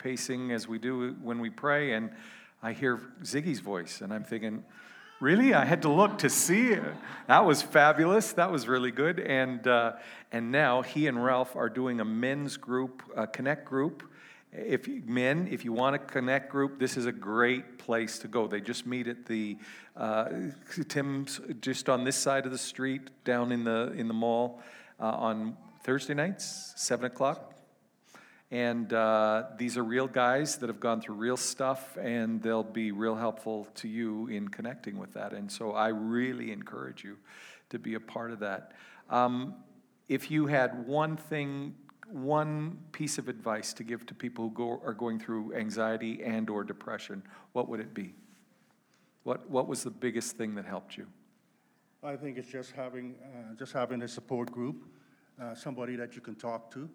pacing 0.03 0.51
as 0.51 0.67
we 0.67 0.79
do 0.79 1.17
when 1.23 1.39
we 1.39 1.51
pray, 1.51 1.93
and 1.93 2.11
I 2.63 2.73
hear 2.73 3.01
Ziggy's 3.23 3.61
voice, 3.61 4.01
and 4.01 4.13
I'm 4.13 4.25
thinking, 4.25 4.65
really? 5.21 5.55
I 5.55 5.65
had 5.65 5.83
to 5.83 5.89
look 5.89 6.19
to 6.19 6.29
see 6.29 6.73
it. 6.73 6.83
That 7.29 7.45
was 7.47 7.63
fabulous. 7.63 8.33
That 8.33 8.51
was 8.51 8.67
really 8.67 8.91
good. 8.91 9.21
And, 9.21 9.65
uh, 9.67 9.93
and 10.33 10.51
now 10.51 10.83
he 10.83 11.07
and 11.07 11.25
Ralph 11.25 11.55
are 11.55 11.69
doing 11.69 12.01
a 12.01 12.05
men's 12.05 12.57
group, 12.57 13.03
a 13.17 13.27
connect 13.29 13.65
group. 13.65 14.03
If 14.53 14.89
you, 14.89 15.03
men, 15.07 15.49
if 15.51 15.65
you 15.65 15.73
want 15.73 15.95
a 15.95 15.99
connect 15.99 16.51
group, 16.51 16.79
this 16.79 16.97
is 16.97 17.07
a 17.07 17.13
great 17.13 17.79
place 17.79 18.19
to 18.19 18.29
go. 18.29 18.49
They 18.49 18.61
just 18.61 18.85
meet 18.85 19.07
at 19.07 19.25
the 19.25 19.57
uh, 19.97 20.29
Tim's 20.89 21.41
just 21.61 21.89
on 21.89 22.05
this 22.05 22.17
side 22.17 22.45
of 22.45 22.53
the 22.53 22.59
street, 22.59 23.11
down 23.25 23.53
in 23.53 23.65
the 23.65 23.93
in 23.97 24.09
the 24.09 24.15
mall, 24.15 24.61
uh, 25.01 25.05
on 25.05 25.57
Thursday 25.85 26.15
nights, 26.15 26.75
seven 26.77 27.07
o'clock. 27.07 27.52
And 28.53 28.93
uh, 28.93 29.45
these 29.57 29.79
are 29.79 29.83
real 29.83 30.07
guys 30.07 30.57
that 30.59 30.69
have 30.69 30.79
gone 30.79 31.01
through 31.01 31.15
real 31.15 31.39
stuff, 31.39 31.97
and 31.97 32.43
they'll 32.43 32.63
be 32.63 32.93
real 32.93 33.17
helpful 33.17 33.67
to 33.77 33.89
you 33.89 34.27
in 34.27 34.49
connecting 34.49 34.99
with 34.99 35.15
that. 35.15 35.33
And 35.33 35.51
so 35.51 35.73
I 35.73 35.89
really 35.89 36.53
encourage 36.53 37.03
you 37.03 37.17
to 37.71 37.79
be 37.79 37.95
a 37.95 38.01
part 38.01 38.31
of 38.31 38.41
that. 38.41 38.73
Um, 39.09 39.55
if 40.07 40.31
you 40.31 40.47
had 40.49 40.87
one 40.87 41.17
thing, 41.17 41.75
one 42.11 42.77
piece 42.93 43.17
of 43.17 43.29
advice 43.31 43.73
to 43.73 43.85
give 43.85 44.05
to 44.05 44.15
people 44.15 44.51
who 44.51 44.55
go, 44.55 44.83
are 44.85 44.93
going 44.93 45.19
through 45.19 45.55
anxiety 45.55 46.23
and 46.23 46.51
or 46.51 46.63
depression, 46.63 47.23
what 47.55 47.71
would 47.71 47.81
it 47.81 47.95
be? 47.95 48.15
What, 49.23 49.49
what 49.49 49.67
was 49.67 49.83
the 49.83 49.91
biggest 49.91 50.37
thing 50.37 50.57
that 50.57 50.67
helped 50.67 50.99
you? 50.99 51.07
I 52.05 52.17
think 52.17 52.37
it's 52.37 52.51
just 52.51 52.73
having, 52.73 53.15
uh, 53.25 53.55
just 53.55 53.73
having 53.73 54.03
a 54.03 54.09
support 54.09 54.53
group, 54.53 54.85
uh, 55.41 55.55
somebody 55.55 55.97
that 55.97 56.15
you 56.15 56.21
can 56.21 56.35
talk 56.35 56.71
to. 56.73 56.91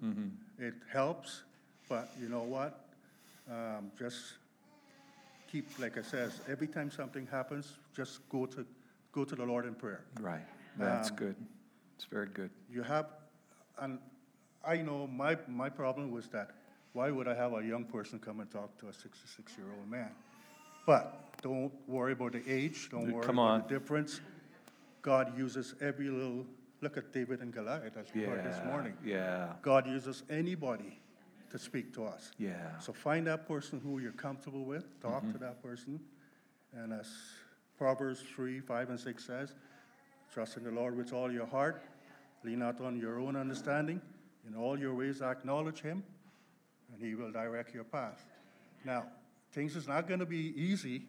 It 0.59 0.75
helps, 0.91 1.43
but 1.89 2.09
you 2.19 2.29
know 2.29 2.43
what? 2.43 2.85
Um, 3.49 3.91
just 3.97 4.33
keep, 5.51 5.67
like 5.79 5.97
I 5.97 6.01
says, 6.01 6.41
every 6.49 6.67
time 6.67 6.91
something 6.91 7.27
happens, 7.27 7.77
just 7.95 8.27
go 8.29 8.45
to, 8.45 8.65
go 9.11 9.23
to 9.23 9.35
the 9.35 9.45
Lord 9.45 9.65
in 9.65 9.73
prayer. 9.73 10.03
Right. 10.19 10.45
That's 10.77 11.09
Um, 11.09 11.15
good. 11.15 11.35
It's 11.95 12.05
very 12.05 12.27
good. 12.27 12.51
You 12.69 12.83
have, 12.83 13.07
and 13.79 13.99
I 14.65 14.77
know 14.77 15.07
my, 15.07 15.37
my 15.47 15.69
problem 15.69 16.11
was 16.11 16.27
that, 16.29 16.51
why 16.93 17.09
would 17.11 17.27
I 17.27 17.35
have 17.35 17.53
a 17.53 17.63
young 17.63 17.85
person 17.85 18.19
come 18.19 18.39
and 18.39 18.49
talk 18.51 18.77
to 18.79 18.87
a 18.87 18.91
66-year-old 18.91 19.89
man? 19.89 20.11
But 20.85 21.41
don't 21.41 21.71
worry 21.87 22.13
about 22.13 22.33
the 22.33 22.43
age, 22.47 22.89
don't 22.91 23.11
worry 23.11 23.25
Come 23.25 23.39
about 23.39 23.67
the 23.67 23.79
difference. 23.79 24.19
God 25.01 25.37
uses 25.37 25.75
every 25.81 26.09
little, 26.09 26.45
look 26.81 26.97
at 26.97 27.13
David 27.13 27.39
and 27.41 27.53
Goliath, 27.53 27.95
as 27.97 28.07
we 28.13 28.23
heard 28.23 28.43
this 28.43 28.63
morning. 28.65 28.93
Yeah. 29.05 29.53
God 29.61 29.87
uses 29.87 30.23
anybody 30.29 30.99
to 31.51 31.59
speak 31.59 31.93
to 31.93 32.05
us. 32.05 32.31
Yeah. 32.37 32.77
So 32.79 32.93
find 32.93 33.27
that 33.27 33.47
person 33.47 33.79
who 33.79 33.99
you're 33.99 34.11
comfortable 34.11 34.65
with, 34.65 34.99
talk 35.01 35.23
Mm-hmm. 35.23 35.31
to 35.33 35.37
that 35.39 35.63
person. 35.63 35.99
And 36.73 36.93
as 36.93 37.07
Proverbs 37.77 38.21
3, 38.35 38.59
5, 38.59 38.89
and 38.89 38.99
6 38.99 39.25
says, 39.25 39.53
trust 40.33 40.57
in 40.57 40.63
the 40.63 40.71
Lord 40.71 40.95
with 40.97 41.13
all 41.13 41.31
your 41.31 41.45
heart, 41.45 41.81
lean 42.43 42.59
not 42.59 42.81
on 42.81 42.97
your 42.99 43.19
own 43.19 43.35
understanding. 43.35 44.01
In 44.47 44.55
all 44.55 44.77
your 44.79 44.93
ways, 44.93 45.21
acknowledge 45.21 45.81
Him, 45.81 46.03
and 46.93 47.01
He 47.03 47.15
will 47.15 47.31
direct 47.31 47.73
your 47.73 47.83
path. 47.83 48.23
Now, 48.85 49.07
things 49.51 49.75
is 49.75 49.87
not 49.87 50.07
going 50.07 50.19
to 50.21 50.25
be 50.25 50.53
easy, 50.55 51.03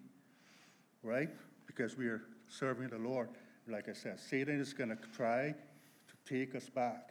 right? 1.03 1.31
Because 1.67 1.97
we 1.97 2.07
are 2.07 2.23
serving 2.49 2.89
the 2.89 2.99
Lord. 2.99 3.29
Like 3.69 3.89
I 3.89 3.93
said, 3.93 4.19
Satan 4.19 4.61
is 4.61 4.73
going 4.73 4.89
to 4.91 4.99
try 5.17 5.55
to 5.55 6.35
take 6.35 6.55
us 6.55 6.69
back. 6.69 7.11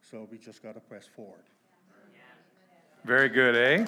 So 0.00 0.26
we 0.30 0.38
just 0.38 0.62
got 0.62 0.74
to 0.74 0.80
press 0.80 1.06
forward. 1.06 1.42
Very 3.08 3.30
good, 3.30 3.56
eh? 3.56 3.86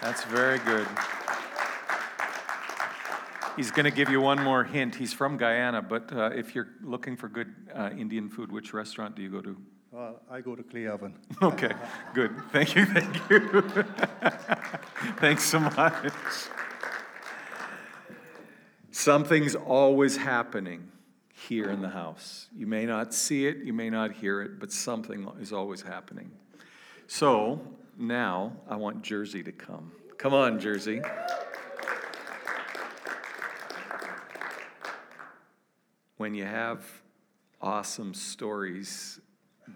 That's 0.00 0.22
very 0.26 0.60
good. 0.60 0.86
He's 3.56 3.72
going 3.72 3.84
to 3.84 3.90
give 3.90 4.10
you 4.10 4.20
one 4.20 4.40
more 4.40 4.62
hint. 4.62 4.94
He's 4.94 5.12
from 5.12 5.36
Guyana, 5.36 5.82
but 5.82 6.12
uh, 6.12 6.30
if 6.32 6.54
you're 6.54 6.68
looking 6.84 7.16
for 7.16 7.28
good 7.28 7.52
uh, 7.74 7.90
Indian 7.98 8.28
food, 8.28 8.52
which 8.52 8.72
restaurant 8.72 9.16
do 9.16 9.22
you 9.22 9.28
go 9.28 9.40
to? 9.40 9.56
Well, 9.90 10.20
I 10.30 10.40
go 10.40 10.54
to 10.54 10.62
Clay 10.62 10.86
Oven. 10.86 11.14
Okay, 11.42 11.72
good. 12.14 12.30
Thank 12.52 12.76
you, 12.76 12.86
thank 12.86 13.28
you. 13.28 13.62
Thanks 15.18 15.42
so 15.42 15.58
much. 15.58 16.12
Something's 18.92 19.56
always 19.56 20.16
happening 20.16 20.92
here 21.34 21.70
in 21.70 21.82
the 21.82 21.88
house. 21.88 22.46
You 22.56 22.68
may 22.68 22.86
not 22.86 23.12
see 23.12 23.48
it, 23.48 23.64
you 23.64 23.72
may 23.72 23.90
not 23.90 24.12
hear 24.12 24.42
it, 24.42 24.60
but 24.60 24.70
something 24.70 25.28
is 25.40 25.52
always 25.52 25.82
happening. 25.82 26.30
So 27.08 27.60
now 27.98 28.52
I 28.68 28.76
want 28.76 29.02
Jersey 29.02 29.42
to 29.42 29.52
come. 29.52 29.92
Come 30.18 30.34
on, 30.34 30.58
Jersey. 30.58 31.00
When 36.16 36.34
you 36.34 36.44
have 36.44 36.84
awesome 37.60 38.14
stories, 38.14 39.20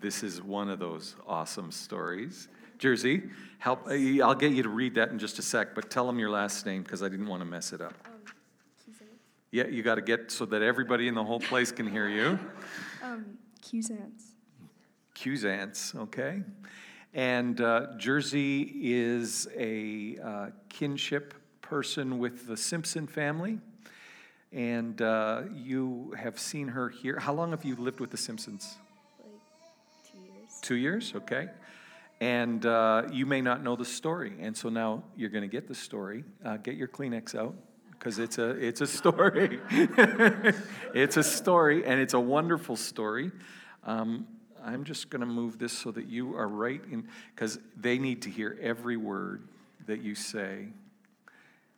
this 0.01 0.23
is 0.23 0.43
one 0.43 0.71
of 0.71 0.79
those 0.79 1.17
awesome 1.27 1.71
stories. 1.71 2.49
Jersey, 2.79 3.25
help. 3.59 3.87
uh, 3.87 3.91
I'll 3.91 4.35
get 4.35 4.53
you 4.53 4.63
to 4.63 4.71
read 4.71 4.95
that 4.95 5.11
in 5.11 5.19
just 5.19 5.39
a 5.39 5.43
sec, 5.43 5.75
but 5.75 5.91
tell 5.91 6.07
them 6.07 6.19
your 6.19 6.31
last 6.31 6.65
name 6.65 6.83
because 6.83 7.03
I 7.03 7.09
didn't 7.11 7.27
want 7.27 7.43
to 7.43 7.47
mess 7.47 7.73
it 7.73 7.81
up. 7.83 7.93
Yeah, 9.53 9.67
you 9.67 9.83
got 9.83 9.97
to 9.97 10.03
get 10.03 10.31
so 10.31 10.47
that 10.47 10.63
everybody 10.63 11.09
in 11.09 11.15
the 11.15 11.25
whole 11.25 11.41
place 11.41 11.73
can 11.73 11.87
hear 11.91 12.09
you. 12.09 12.39
Um, 13.03 13.39
Cusance. 13.63 14.35
Cusance, 15.15 15.95
okay. 15.97 16.43
And 17.13 17.61
uh, 17.61 17.87
Jersey 17.97 18.71
is 18.81 19.49
a 19.57 20.17
uh, 20.23 20.47
kinship 20.69 21.35
person 21.61 22.21
with 22.21 22.47
the 22.47 22.57
Simpson 22.57 23.09
family. 23.09 23.59
And 24.53 25.01
uh, 25.03 25.43
you 25.53 26.15
have 26.17 26.39
seen 26.39 26.69
her 26.69 26.89
here. 26.89 27.19
How 27.19 27.33
long 27.33 27.51
have 27.51 27.65
you 27.65 27.75
lived 27.77 27.99
with 27.99 28.11
the 28.11 28.17
Simpsons? 28.17 28.77
Like 29.19 30.13
two 30.13 30.19
years. 30.19 30.61
Two 30.63 30.75
years, 30.75 31.13
okay. 31.17 31.49
And 32.21 32.65
uh, 32.67 33.05
you 33.11 33.27
may 33.27 33.41
not 33.41 33.63
know 33.63 33.77
the 33.77 33.85
story, 33.85 34.35
and 34.41 34.57
so 34.57 34.69
now 34.69 35.03
you're 35.17 35.31
going 35.31 35.43
to 35.43 35.49
get 35.49 35.67
the 35.67 35.75
story. 35.75 36.25
Uh, 36.45 36.59
get 36.59 36.75
your 36.75 36.89
Kleenex 36.89 37.35
out, 37.35 37.55
because 37.93 38.19
it's 38.19 38.39
a 38.39 38.51
it's 38.51 38.83
a 38.83 38.87
story. 38.87 39.59
it's 40.95 41.17
a 41.17 41.23
story, 41.23 41.87
and 41.87 41.99
it's 41.99 42.13
a 42.13 42.21
wonderful 42.21 42.77
story. 42.77 43.31
Um, 43.85 44.27
I'm 44.65 44.85
just 44.85 45.11
going 45.11 45.21
to 45.21 45.27
move 45.27 45.59
this 45.59 45.73
so 45.73 45.91
that 45.93 46.07
you 46.07 46.37
are 46.37 46.49
right 46.49 46.81
in, 46.91 47.09
because 47.35 47.59
they 47.77 47.99
need 47.99 48.23
to 48.23 48.31
hear 48.31 48.59
every 48.61 48.97
word 48.97 49.43
that 49.87 50.03
you 50.03 50.15
say. 50.15 50.69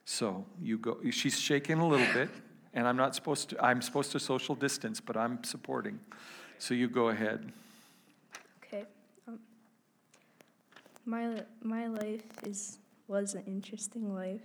So 0.05 0.45
you 0.61 0.79
go. 0.79 0.99
She's 1.11 1.39
shaking 1.39 1.79
a 1.79 1.87
little 1.87 2.13
bit, 2.13 2.29
and 2.75 2.87
I'm 2.87 2.97
not 2.97 3.15
supposed 3.15 3.51
to. 3.51 3.65
I'm 3.65 3.81
supposed 3.83 4.13
to 4.13 4.21
social 4.21 4.55
distance, 4.55 5.01
but 5.01 5.17
I'm 5.17 5.43
supporting. 5.45 6.01
So 6.59 6.75
you 6.75 6.89
go 6.89 7.09
ahead. 7.09 7.53
Okay. 8.65 8.85
Um, 9.29 9.39
my 11.05 11.43
my 11.63 11.87
life 11.87 12.25
is 12.45 12.79
was 13.07 13.35
an 13.35 13.45
interesting 13.47 14.15
life. 14.15 14.43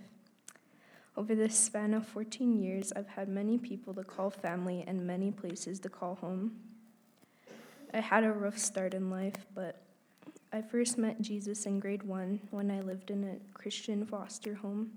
Over 1.16 1.34
the 1.34 1.50
span 1.50 1.94
of 1.94 2.06
14 2.06 2.62
years, 2.62 2.92
I've 2.94 3.08
had 3.08 3.28
many 3.28 3.58
people 3.58 3.92
to 3.94 4.04
call 4.04 4.30
family 4.30 4.84
and 4.86 5.04
many 5.04 5.32
places 5.32 5.80
to 5.80 5.88
call 5.88 6.14
home. 6.14 6.52
I 7.92 8.00
had 8.00 8.24
a 8.24 8.30
rough 8.30 8.58
start 8.58 8.92
in 8.92 9.10
life, 9.10 9.46
but 9.54 9.80
I 10.52 10.60
first 10.60 10.98
met 10.98 11.20
Jesus 11.20 11.66
in 11.66 11.80
grade 11.80 12.02
one 12.02 12.40
when 12.50 12.70
I 12.70 12.80
lived 12.80 13.10
in 13.10 13.24
a 13.24 13.58
Christian 13.58 14.04
foster 14.04 14.54
home. 14.54 14.90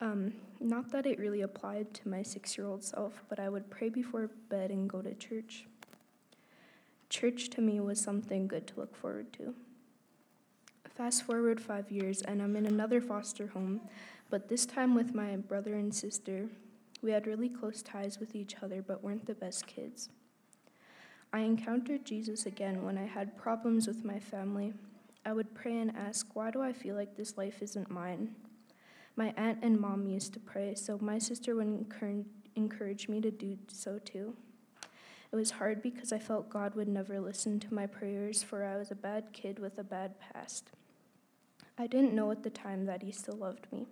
Um, 0.00 0.32
not 0.60 0.90
that 0.90 1.06
it 1.06 1.18
really 1.18 1.42
applied 1.42 1.94
to 1.94 2.08
my 2.08 2.22
six 2.22 2.58
year 2.58 2.66
old 2.66 2.82
self, 2.82 3.22
but 3.28 3.38
I 3.38 3.48
would 3.48 3.70
pray 3.70 3.88
before 3.88 4.30
bed 4.48 4.70
and 4.70 4.90
go 4.90 5.00
to 5.02 5.14
church. 5.14 5.66
Church 7.08 7.48
to 7.50 7.60
me 7.60 7.80
was 7.80 8.00
something 8.00 8.48
good 8.48 8.66
to 8.68 8.80
look 8.80 8.96
forward 8.96 9.32
to. 9.34 9.54
Fast 10.88 11.22
forward 11.22 11.60
five 11.60 11.90
years, 11.90 12.22
and 12.22 12.42
I'm 12.42 12.56
in 12.56 12.66
another 12.66 13.00
foster 13.00 13.46
home, 13.48 13.80
but 14.30 14.48
this 14.48 14.66
time 14.66 14.94
with 14.94 15.14
my 15.14 15.36
brother 15.36 15.74
and 15.74 15.94
sister. 15.94 16.46
We 17.02 17.10
had 17.10 17.26
really 17.26 17.50
close 17.50 17.82
ties 17.82 18.18
with 18.18 18.34
each 18.34 18.56
other, 18.62 18.80
but 18.80 19.04
weren't 19.04 19.26
the 19.26 19.34
best 19.34 19.66
kids. 19.66 20.08
I 21.34 21.40
encountered 21.40 22.04
Jesus 22.04 22.46
again 22.46 22.84
when 22.84 22.96
I 22.96 23.06
had 23.06 23.36
problems 23.36 23.88
with 23.88 24.04
my 24.04 24.20
family. 24.20 24.72
I 25.26 25.32
would 25.32 25.52
pray 25.52 25.78
and 25.78 25.90
ask, 25.96 26.28
Why 26.34 26.52
do 26.52 26.62
I 26.62 26.72
feel 26.72 26.94
like 26.94 27.16
this 27.16 27.36
life 27.36 27.60
isn't 27.60 27.90
mine? 27.90 28.36
My 29.16 29.34
aunt 29.36 29.58
and 29.60 29.80
mom 29.80 30.06
used 30.06 30.32
to 30.34 30.38
pray, 30.38 30.76
so 30.76 30.96
my 31.00 31.18
sister 31.18 31.56
would 31.56 31.66
encourage, 32.54 33.08
me 33.08 33.20
to 33.20 33.32
do 33.32 33.58
so 33.66 33.98
too. 33.98 34.36
It 35.32 35.34
was 35.34 35.50
hard 35.50 35.82
because 35.82 36.12
I 36.12 36.20
felt 36.20 36.50
God 36.50 36.76
would 36.76 36.86
never 36.86 37.18
listen 37.18 37.58
to 37.58 37.74
my 37.74 37.88
prayers, 37.88 38.44
for 38.44 38.64
I 38.64 38.76
was 38.76 38.92
a 38.92 38.94
bad 38.94 39.32
kid 39.32 39.58
with 39.58 39.76
a 39.80 39.84
bad 39.84 40.14
past. 40.20 40.70
I 41.76 41.88
didn't 41.88 42.14
know 42.14 42.30
at 42.30 42.44
the 42.44 42.50
time 42.50 42.86
that 42.86 43.02
He 43.02 43.10
still 43.10 43.36
loved 43.36 43.66
me. 43.72 43.88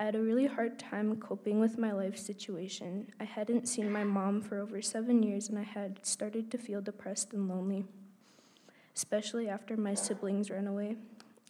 I 0.00 0.04
had 0.04 0.14
a 0.14 0.22
really 0.22 0.46
hard 0.46 0.78
time 0.78 1.16
coping 1.16 1.58
with 1.58 1.76
my 1.76 1.90
life 1.90 2.16
situation. 2.16 3.10
I 3.18 3.24
hadn't 3.24 3.68
seen 3.68 3.90
my 3.90 4.04
mom 4.04 4.40
for 4.40 4.60
over 4.60 4.80
seven 4.80 5.24
years, 5.24 5.48
and 5.48 5.58
I 5.58 5.64
had 5.64 6.06
started 6.06 6.52
to 6.52 6.58
feel 6.58 6.80
depressed 6.80 7.32
and 7.32 7.48
lonely, 7.48 7.84
especially 8.94 9.48
after 9.48 9.76
my 9.76 9.94
siblings 9.94 10.50
ran 10.50 10.68
away. 10.68 10.94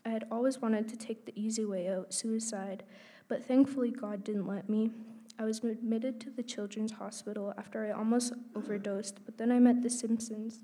I 0.07 0.09
had 0.09 0.27
always 0.31 0.63
wanted 0.63 0.89
to 0.89 0.97
take 0.97 1.27
the 1.27 1.39
easy 1.39 1.67
way 1.67 1.91
out, 1.91 2.15
suicide, 2.15 2.85
but 3.29 3.45
thankfully 3.45 3.91
God 3.91 4.25
didn't 4.25 4.47
let 4.47 4.71
me. 4.71 4.93
I 5.39 5.45
was 5.45 5.63
admitted 5.63 6.19
to 6.21 6.31
the 6.31 6.43
children's 6.43 6.93
hospital 6.93 7.53
after 7.59 7.85
I 7.85 7.91
almost 7.91 8.33
overdosed, 8.57 9.21
but 9.27 9.37
then 9.37 9.53
I 9.53 9.59
met 9.59 9.83
the 9.83 9.91
Simpsons, 9.91 10.61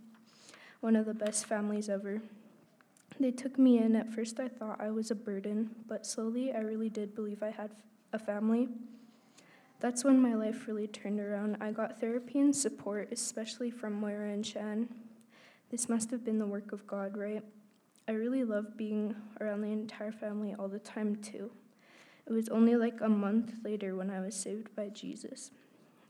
one 0.81 0.97
of 0.97 1.05
the 1.05 1.12
best 1.12 1.44
families 1.44 1.90
ever. 1.90 2.23
They 3.20 3.31
took 3.31 3.59
me 3.59 3.79
in. 3.79 3.94
At 3.96 4.12
first, 4.12 4.40
I 4.40 4.48
thought 4.48 4.81
I 4.81 4.90
was 4.90 5.11
a 5.11 5.14
burden, 5.14 5.70
but 5.87 6.07
slowly 6.07 6.53
I 6.53 6.59
really 6.59 6.88
did 6.88 7.14
believe 7.14 7.42
I 7.42 7.50
had 7.50 7.70
a 8.12 8.18
family. 8.18 8.68
That's 9.81 10.05
when 10.05 10.20
my 10.20 10.35
life 10.35 10.66
really 10.66 10.87
turned 10.87 11.20
around. 11.20 11.59
I 11.61 11.70
got 11.70 12.00
therapy 12.00 12.40
and 12.40 12.55
support, 12.55 13.09
especially 13.12 13.70
from 13.70 13.94
Moira 13.94 14.31
and 14.31 14.44
Shan. 14.44 14.88
This 15.70 15.88
must 15.88 16.11
have 16.11 16.24
been 16.24 16.38
the 16.38 16.46
work 16.46 16.72
of 16.72 16.87
God, 16.87 17.16
right? 17.16 17.42
I 18.09 18.12
really 18.12 18.44
loved 18.44 18.77
being 18.77 19.14
around 19.40 19.62
the 19.62 19.72
entire 19.72 20.12
family 20.12 20.55
all 20.59 20.68
the 20.68 20.79
time, 20.79 21.16
too. 21.16 21.50
It 22.27 22.33
was 22.33 22.48
only 22.48 22.77
like 22.77 23.00
a 23.00 23.09
month 23.09 23.55
later 23.62 23.94
when 23.94 24.11
I 24.11 24.20
was 24.20 24.35
saved 24.35 24.74
by 24.74 24.88
Jesus. 24.88 25.50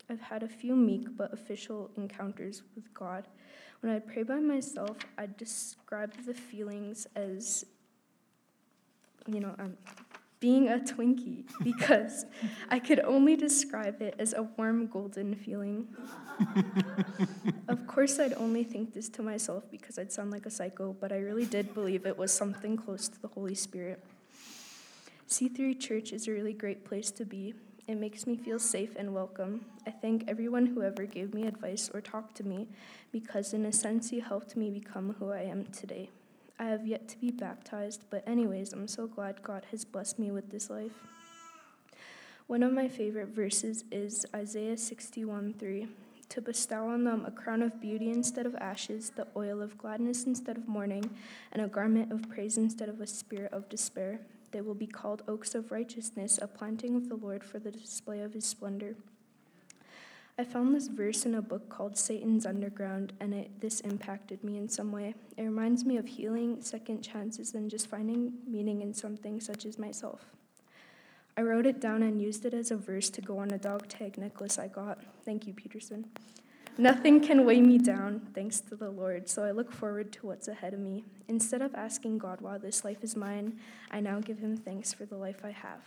I've 0.09 0.21
had 0.21 0.43
a 0.43 0.49
few 0.49 0.77
meek 0.77 1.17
but 1.17 1.33
official 1.33 1.91
encounters 1.97 2.63
with 2.75 2.93
God. 2.95 3.27
When 3.81 3.93
I'd 3.93 4.07
pray 4.07 4.23
by 4.23 4.41
myself, 4.41 4.97
I'd 5.19 5.37
describe 5.37 6.13
the 6.25 6.35
feelings 6.35 7.07
as, 7.15 7.65
you 9.27 9.41
know, 9.41 9.55
um, 9.59 9.77
being 10.45 10.69
a 10.69 10.79
Twinkie 10.79 11.45
because 11.63 12.27
I 12.69 12.79
could 12.79 13.01
only 13.01 13.35
describe 13.35 14.03
it 14.03 14.15
as 14.19 14.35
a 14.35 14.43
warm 14.43 14.89
golden 14.89 15.35
feeling. 15.35 15.89
of 17.69 17.87
course, 17.87 18.19
I'd 18.19 18.35
only 18.35 18.63
think 18.63 18.93
this 18.93 19.09
to 19.11 19.23
myself 19.23 19.65
because 19.71 19.99
I'd 19.99 20.13
sound 20.13 20.31
like 20.33 20.45
a 20.45 20.51
psycho, 20.51 20.95
but 21.01 21.13
I 21.13 21.19
really 21.19 21.47
did 21.47 21.73
believe 21.73 22.05
it 22.05 22.19
was 22.19 22.31
something 22.31 22.77
close 22.77 23.09
to 23.09 23.23
the 23.23 23.29
Holy 23.29 23.55
Spirit. 23.55 24.05
C3 25.31 25.81
Church 25.81 26.13
is 26.13 26.29
a 26.29 26.33
really 26.33 26.53
great 26.53 26.85
place 26.85 27.11
to 27.13 27.25
be. 27.25 27.55
It 27.87 27.97
makes 27.97 28.27
me 28.27 28.37
feel 28.37 28.59
safe 28.59 28.97
and 28.97 29.13
welcome. 29.13 29.67
I 29.87 29.91
thank 29.91 30.25
everyone 30.27 30.65
who 30.65 30.83
ever 30.83 31.05
gave 31.05 31.35
me 31.35 31.47
advice 31.47 31.91
or 31.93 32.01
talked 32.01 32.35
to 32.39 32.43
me 32.43 32.67
because, 33.13 33.53
in 33.53 33.67
a 33.67 33.73
sense, 33.73 34.11
you 34.11 34.23
helped 34.23 34.57
me 34.57 34.71
become 34.71 35.15
who 35.19 35.31
I 35.31 35.43
am 35.43 35.67
today. 35.67 36.09
I 36.59 36.65
have 36.65 36.87
yet 36.87 37.09
to 37.09 37.19
be 37.19 37.31
baptized, 37.31 38.05
but, 38.09 38.27
anyways, 38.27 38.73
I'm 38.73 38.89
so 38.89 39.07
glad 39.07 39.43
God 39.43 39.67
has 39.71 39.85
blessed 39.85 40.19
me 40.19 40.31
with 40.31 40.51
this 40.51 40.71
life. 40.71 40.93
One 42.47 42.63
of 42.63 42.73
my 42.73 42.89
favorite 42.89 43.29
verses 43.29 43.85
is 43.93 44.25
Isaiah 44.35 44.79
61 44.79 45.55
3. 45.59 45.87
To 46.31 46.41
bestow 46.41 46.89
on 46.89 47.05
them 47.05 47.27
a 47.27 47.31
crown 47.31 47.61
of 47.61 47.83
beauty 47.83 48.11
instead 48.11 48.47
of 48.47 48.55
ashes, 48.55 49.11
the 49.11 49.27
oil 49.37 49.61
of 49.61 49.77
gladness 49.77 50.25
instead 50.25 50.57
of 50.57 50.67
mourning, 50.67 51.11
and 51.53 51.61
a 51.61 51.69
garment 51.69 52.11
of 52.11 52.31
praise 52.31 52.57
instead 52.57 52.89
of 52.89 53.03
a 53.03 53.07
spirit 53.07 53.53
of 53.53 53.69
despair. 53.69 54.21
They 54.55 54.61
will 54.61 54.75
be 54.77 54.87
called 54.87 55.25
oaks 55.27 55.57
of 55.57 55.73
righteousness, 55.73 56.39
a 56.41 56.47
planting 56.47 56.95
of 56.95 57.09
the 57.09 57.17
Lord 57.17 57.43
for 57.43 57.59
the 57.59 57.73
display 57.73 58.21
of 58.21 58.35
his 58.35 58.45
splendor. 58.45 58.95
I 60.39 60.45
found 60.45 60.73
this 60.73 60.87
verse 60.87 61.27
in 61.27 61.35
a 61.35 61.43
book 61.43 61.69
called 61.69 61.99
Satan's 61.99 62.47
Underground, 62.47 63.15
and 63.19 63.35
it, 63.35 63.61
this 63.61 63.81
impacted 63.81 64.45
me 64.45 64.57
in 64.57 64.69
some 64.69 64.93
way. 64.93 65.17
It 65.37 65.43
reminds 65.43 65.85
me 65.85 65.97
of 65.97 66.07
healing, 66.07 66.63
second 66.63 67.03
chances, 67.03 67.55
and 67.55 67.69
just 67.69 67.89
finding 67.89 68.35
meaning 68.47 68.81
in 68.81 68.95
something 68.95 69.41
such 69.41 69.65
as 69.67 69.77
myself. 69.77 70.25
I 71.37 71.43
wrote 71.43 71.67
it 71.67 71.81
down 71.81 72.05
and 72.05 72.23
used 72.23 72.45
it 72.45 72.55
as 72.55 72.71
a 72.71 72.77
verse 72.77 73.11
to 73.11 73.21
go 73.21 73.39
on 73.39 73.51
a 73.51 73.59
dog 73.59 73.89
tag 73.89 74.19
necklace 74.19 74.57
I 74.57 74.69
got. 74.69 75.03
Thank 75.25 75.49
you, 75.49 75.53
Peterson. 75.53 76.07
Nothing 76.77 77.21
can 77.21 77.45
weigh 77.47 77.61
me 77.61 77.79
down, 77.79 78.27
thanks 78.35 78.59
to 78.63 78.75
the 78.75 78.91
Lord, 78.91 79.29
so 79.29 79.45
I 79.45 79.53
look 79.53 79.71
forward 79.71 80.11
to 80.15 80.27
what's 80.27 80.49
ahead 80.49 80.75
of 80.75 80.81
me. 80.81 81.05
Instead 81.29 81.63
of 81.63 81.73
asking 81.77 82.19
God 82.19 82.41
why 82.41 82.59
this 82.59 82.85
life 82.85 83.05
is 83.05 83.15
mine, 83.15 83.61
I 83.93 84.01
now 84.01 84.19
give 84.19 84.41
him 84.41 84.57
thanks 84.57 84.93
for 84.93 85.05
the 85.05 85.15
life 85.15 85.45
I 85.45 85.53
have. 85.53 85.81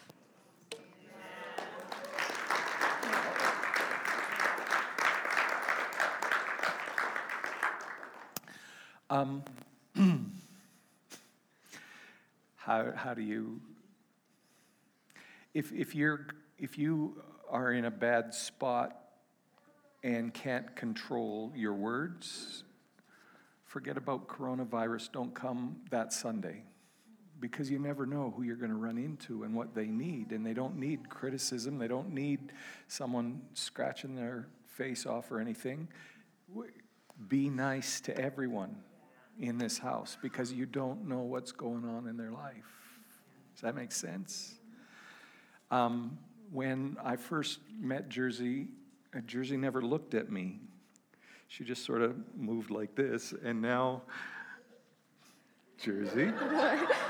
Um, 9.10 9.44
how, 12.56 12.94
how 12.96 13.14
do 13.14 13.22
you, 13.22 13.60
if, 15.54 15.74
if 15.74 15.94
you're, 15.94 16.28
if 16.58 16.78
you 16.78 17.22
are 17.50 17.74
in 17.74 17.84
a 17.84 17.92
bad 17.92 18.34
spot 18.34 19.07
and 20.08 20.34
can't 20.34 20.74
control 20.74 21.52
your 21.54 21.74
words, 21.74 22.64
forget 23.66 23.98
about 23.98 24.30
coronavirus. 24.30 25.12
Don't 25.12 25.36
come 25.36 25.82
that 25.92 26.14
Sunday 26.14 26.64
because 27.42 27.70
you 27.70 27.78
never 27.78 28.06
know 28.06 28.34
who 28.36 28.44
you're 28.44 28.56
going 28.56 28.72
to 28.72 28.78
run 28.78 28.98
into 28.98 29.44
and 29.44 29.54
what 29.54 29.76
they 29.76 29.88
need. 29.88 30.32
And 30.32 30.46
they 30.46 30.54
don't 30.54 30.78
need 30.78 31.10
criticism, 31.10 31.78
they 31.78 31.90
don't 31.90 32.14
need 32.14 32.54
someone 32.88 33.42
scratching 33.54 34.16
their 34.16 34.48
face 34.66 35.06
off 35.06 35.30
or 35.30 35.42
anything. 35.42 35.90
Be 37.28 37.50
nice 37.50 38.00
to 38.02 38.18
everyone 38.18 38.78
in 39.38 39.58
this 39.58 39.78
house 39.78 40.18
because 40.22 40.54
you 40.54 40.66
don't 40.66 41.06
know 41.06 41.20
what's 41.20 41.52
going 41.52 41.84
on 41.84 42.08
in 42.08 42.16
their 42.16 42.32
life. 42.32 42.64
Does 43.56 43.62
that 43.62 43.76
make 43.76 43.92
sense? 43.92 44.56
Um, 45.70 46.18
when 46.50 46.96
I 47.04 47.18
first 47.18 47.60
met 47.78 48.08
Jersey, 48.08 48.70
uh, 49.16 49.20
Jersey 49.22 49.58
never 49.58 49.82
looked 49.82 50.14
at 50.14 50.32
me. 50.32 50.60
She 51.48 51.64
just 51.64 51.86
sort 51.86 52.02
of 52.02 52.16
moved 52.36 52.72
like 52.72 52.96
this, 52.96 53.34
and 53.44 53.62
now, 53.62 54.04
Jersey. 55.78 56.32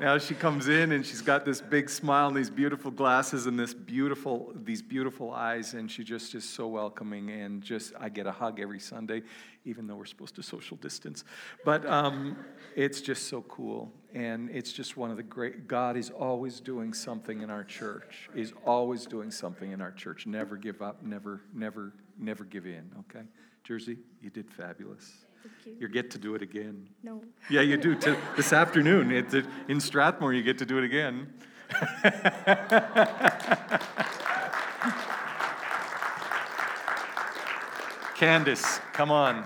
now 0.00 0.18
she 0.18 0.34
comes 0.34 0.68
in 0.68 0.92
and 0.92 1.04
she's 1.04 1.22
got 1.22 1.44
this 1.44 1.60
big 1.60 1.88
smile 1.88 2.28
and 2.28 2.36
these 2.36 2.50
beautiful 2.50 2.90
glasses 2.90 3.46
and 3.46 3.58
this 3.58 3.74
beautiful 3.74 4.52
these 4.64 4.82
beautiful 4.82 5.32
eyes 5.32 5.74
and 5.74 5.90
she 5.90 6.02
just 6.02 6.34
is 6.34 6.48
so 6.48 6.66
welcoming 6.66 7.30
and 7.30 7.62
just 7.62 7.92
i 8.00 8.08
get 8.08 8.26
a 8.26 8.32
hug 8.32 8.60
every 8.60 8.80
sunday 8.80 9.22
even 9.64 9.86
though 9.86 9.96
we're 9.96 10.04
supposed 10.04 10.34
to 10.36 10.42
social 10.42 10.76
distance. 10.78 11.24
But 11.64 11.86
um, 11.86 12.36
it's 12.76 13.00
just 13.00 13.28
so 13.28 13.42
cool. 13.42 13.92
And 14.12 14.50
it's 14.50 14.72
just 14.72 14.96
one 14.96 15.10
of 15.10 15.16
the 15.16 15.22
great 15.22 15.66
god 15.66 15.96
is 15.96 16.10
always 16.10 16.60
doing 16.60 16.92
something 16.92 17.40
in 17.40 17.50
our 17.50 17.64
church 17.64 18.28
is 18.34 18.52
always 18.64 19.06
doing 19.06 19.30
something 19.30 19.72
in 19.72 19.80
our 19.80 19.90
church. 19.90 20.26
Never 20.26 20.56
give 20.56 20.82
up 20.82 21.02
never 21.02 21.40
never 21.52 21.92
never 22.18 22.44
give 22.44 22.66
in 22.66 22.90
okay? 23.00 23.24
Jersey 23.64 23.98
you 24.20 24.30
did 24.30 24.50
fabulous 24.50 25.26
you. 25.64 25.76
you 25.80 25.88
get 25.88 26.10
to 26.12 26.18
do 26.18 26.34
it 26.34 26.42
again 26.42 26.88
No. 27.02 27.22
yeah, 27.50 27.60
you 27.62 27.76
do. 27.76 27.94
To, 27.94 28.16
this 28.36 28.52
afternoon 28.52 29.10
it, 29.12 29.32
it- 29.34 29.46
in 29.68 29.80
Strathmore, 29.80 30.32
you 30.32 30.42
get 30.42 30.58
to 30.58 30.66
do 30.66 30.78
it 30.78 30.84
again. 30.84 31.32
Candace, 38.16 38.80
come 38.92 39.10
on. 39.10 39.44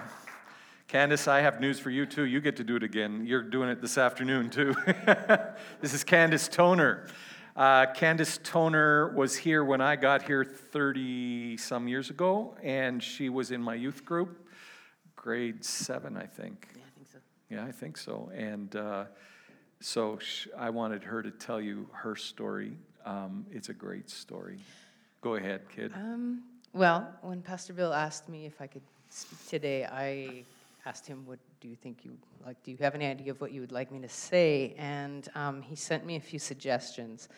Candace, 0.89 1.29
I 1.29 1.41
have 1.41 1.61
news 1.61 1.79
for 1.79 1.91
you 1.91 2.07
too. 2.07 2.25
You 2.25 2.41
get 2.41 2.57
to 2.57 2.65
do 2.65 2.77
it 2.77 2.83
again. 2.83 3.25
You're 3.27 3.43
doing 3.43 3.69
it 3.69 3.81
this 3.81 3.99
afternoon 3.99 4.51
too. 4.51 4.75
this 5.81 5.95
is 5.95 6.05
Candace 6.05 6.49
Toner. 6.49 7.07
Uh, 7.57 7.87
Candace 7.93 8.39
Toner 8.43 9.09
was 9.15 9.37
here 9.37 9.65
when 9.65 9.81
I 9.81 9.97
got 9.97 10.23
here 10.23 10.45
30 10.45 11.57
some 11.57 11.89
years 11.89 12.11
ago, 12.11 12.57
and 12.63 13.03
she 13.03 13.29
was 13.29 13.51
in 13.51 13.61
my 13.63 13.75
youth 13.75 14.05
group, 14.05 14.49
grade 15.19 15.65
seven, 15.65 16.17
I 16.17 16.27
think. 16.27 16.69
Yeah, 16.75 16.83
I 16.87 16.91
think 16.97 17.09
so. 17.13 17.19
Yeah, 17.51 17.65
I 17.65 17.73
think 17.73 17.97
so. 17.97 18.31
And 18.35 18.77
uh, 18.77 19.05
so 19.81 20.19
sh- 20.19 20.47
I 20.57 20.71
wanted 20.71 21.03
her 21.03 21.23
to 21.23 21.31
tell 21.31 21.61
you 21.61 21.89
her 21.93 22.15
story. 22.15 22.79
Um, 23.05 23.45
it's 23.51 23.69
a 23.69 23.75
great 23.75 24.09
story. 24.09 24.59
Go 25.21 25.35
ahead, 25.35 25.63
kid. 25.75 25.93
Um, 25.95 26.45
well, 26.73 27.09
when 27.23 27.43
Pastor 27.43 27.73
Bill 27.73 27.93
asked 27.93 28.29
me 28.29 28.47
if 28.47 28.61
I 28.61 28.69
could 28.69 28.83
speak 29.11 29.45
today, 29.49 29.85
I 29.85 30.45
asked 30.87 31.07
him, 31.07 31.27
"What 31.27 31.41
do 31.61 31.69
you 31.69 31.75
think 31.75 32.05
you 32.05 32.17
like? 32.47 32.63
Do 32.63 32.71
you 32.71 32.77
have 32.81 32.95
any 32.95 33.07
idea 33.07 33.33
of 33.33 33.41
what 33.41 33.51
you 33.51 33.61
would 33.61 33.73
like 33.73 33.91
me 33.91 34.01
to 34.01 34.09
say?" 34.09 34.75
And 34.79 35.29
um, 35.35 35.63
he 35.63 35.75
sent 35.75 36.07
me 36.07 36.15
a 36.17 36.21
few 36.21 36.39
suggestions, 36.39 37.29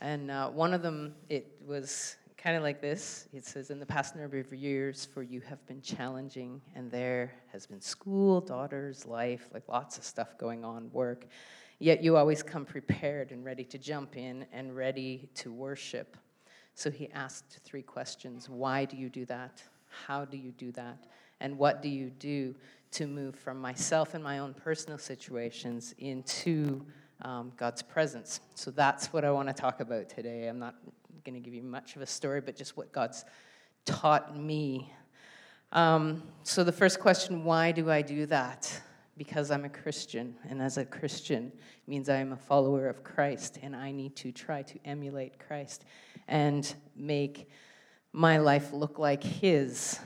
and 0.00 0.30
uh, 0.30 0.48
one 0.48 0.74
of 0.74 0.82
them 0.82 1.14
it 1.28 1.46
was 1.64 2.16
kind 2.44 2.58
of 2.58 2.62
like 2.62 2.82
this. 2.82 3.26
It 3.32 3.46
says, 3.46 3.70
"In 3.70 3.80
the 3.80 3.86
past 3.86 4.14
number 4.14 4.38
of 4.38 4.52
years, 4.52 5.06
for 5.06 5.22
you 5.22 5.40
have 5.40 5.66
been 5.66 5.80
challenging, 5.80 6.60
and 6.74 6.90
there 6.90 7.32
has 7.50 7.66
been 7.66 7.80
school, 7.80 8.42
daughters, 8.42 9.06
life, 9.06 9.48
like 9.54 9.66
lots 9.66 9.96
of 9.96 10.04
stuff 10.04 10.36
going 10.36 10.62
on, 10.62 10.92
work." 10.92 11.24
Yet 11.78 12.02
you 12.04 12.18
always 12.18 12.42
come 12.42 12.66
prepared 12.66 13.32
and 13.32 13.46
ready 13.46 13.64
to 13.64 13.78
jump 13.78 14.18
in 14.18 14.44
and 14.52 14.76
ready 14.76 15.30
to 15.36 15.50
worship. 15.50 16.18
So 16.74 16.90
he 16.90 17.10
asked 17.12 17.60
three 17.64 17.82
questions 17.82 18.50
Why 18.50 18.84
do 18.84 18.98
you 18.98 19.08
do 19.08 19.24
that? 19.24 19.62
How 20.06 20.26
do 20.26 20.36
you 20.36 20.52
do 20.52 20.70
that? 20.72 21.06
And 21.40 21.56
what 21.56 21.80
do 21.80 21.88
you 21.88 22.10
do 22.10 22.54
to 22.92 23.06
move 23.06 23.36
from 23.36 23.58
myself 23.58 24.12
and 24.12 24.22
my 24.22 24.40
own 24.40 24.52
personal 24.52 24.98
situations 24.98 25.94
into 25.96 26.84
um, 27.22 27.52
God's 27.56 27.80
presence? 27.80 28.40
So 28.54 28.70
that's 28.70 29.14
what 29.14 29.24
I 29.24 29.30
want 29.30 29.48
to 29.48 29.54
talk 29.54 29.80
about 29.80 30.10
today. 30.10 30.46
I'm 30.46 30.58
going 31.24 31.34
to 31.34 31.40
give 31.40 31.54
you 31.54 31.62
much 31.62 31.96
of 31.96 32.02
a 32.02 32.06
story, 32.06 32.40
but 32.40 32.54
just 32.54 32.76
what 32.76 32.92
God's 32.92 33.24
taught 33.86 34.36
me. 34.36 34.92
Um, 35.72 36.22
so 36.42 36.62
the 36.62 36.72
first 36.72 37.00
question 37.00 37.44
why 37.44 37.72
do 37.72 37.90
I 37.90 38.02
do 38.02 38.26
that? 38.26 38.80
Because 39.16 39.50
I'm 39.50 39.64
a 39.64 39.70
Christian, 39.70 40.34
and 40.48 40.60
as 40.60 40.76
a 40.76 40.84
Christian 40.84 41.50
means 41.86 42.08
I 42.08 42.16
am 42.16 42.32
a 42.32 42.36
follower 42.36 42.88
of 42.88 43.02
Christ, 43.04 43.58
and 43.62 43.74
I 43.74 43.90
need 43.90 44.16
to 44.16 44.32
try 44.32 44.62
to 44.62 44.78
emulate 44.84 45.38
Christ 45.38 45.84
and 46.28 46.74
make 46.94 47.48
my 48.12 48.38
life 48.38 48.72
look 48.72 48.98
like 48.98 49.22
His. 49.22 49.98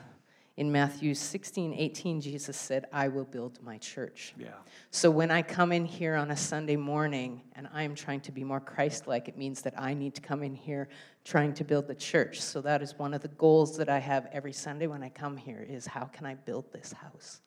In 0.58 0.72
Matthew 0.72 1.14
16, 1.14 1.72
18, 1.72 2.20
Jesus 2.20 2.56
said, 2.56 2.86
I 2.92 3.06
will 3.06 3.24
build 3.24 3.62
my 3.62 3.78
church. 3.78 4.34
Yeah. 4.36 4.48
So 4.90 5.08
when 5.08 5.30
I 5.30 5.40
come 5.40 5.70
in 5.70 5.84
here 5.84 6.16
on 6.16 6.32
a 6.32 6.36
Sunday 6.36 6.74
morning 6.74 7.42
and 7.54 7.68
I'm 7.72 7.94
trying 7.94 8.22
to 8.22 8.32
be 8.32 8.42
more 8.42 8.58
Christ 8.58 9.06
like, 9.06 9.28
it 9.28 9.38
means 9.38 9.62
that 9.62 9.80
I 9.80 9.94
need 9.94 10.16
to 10.16 10.20
come 10.20 10.42
in 10.42 10.56
here 10.56 10.88
trying 11.24 11.54
to 11.54 11.62
build 11.62 11.86
the 11.86 11.94
church. 11.94 12.40
So 12.40 12.60
that 12.62 12.82
is 12.82 12.98
one 12.98 13.14
of 13.14 13.22
the 13.22 13.28
goals 13.28 13.76
that 13.76 13.88
I 13.88 14.00
have 14.00 14.26
every 14.32 14.52
Sunday 14.52 14.88
when 14.88 15.00
I 15.04 15.10
come 15.10 15.36
here 15.36 15.64
is 15.64 15.86
how 15.86 16.06
can 16.06 16.26
I 16.26 16.34
build 16.34 16.72
this 16.72 16.92
house? 16.92 17.40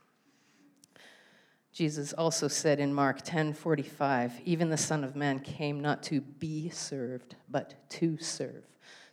Jesus 1.74 2.14
also 2.14 2.48
said 2.48 2.80
in 2.80 2.94
Mark 2.94 3.26
10:45, 3.26 4.40
even 4.46 4.70
the 4.70 4.78
son 4.78 5.04
of 5.04 5.18
man 5.18 5.40
came 5.40 5.82
not 5.82 6.02
to 6.04 6.22
be 6.22 6.70
served, 6.70 7.36
but 7.50 7.74
to 7.90 8.18
serve. 8.20 8.64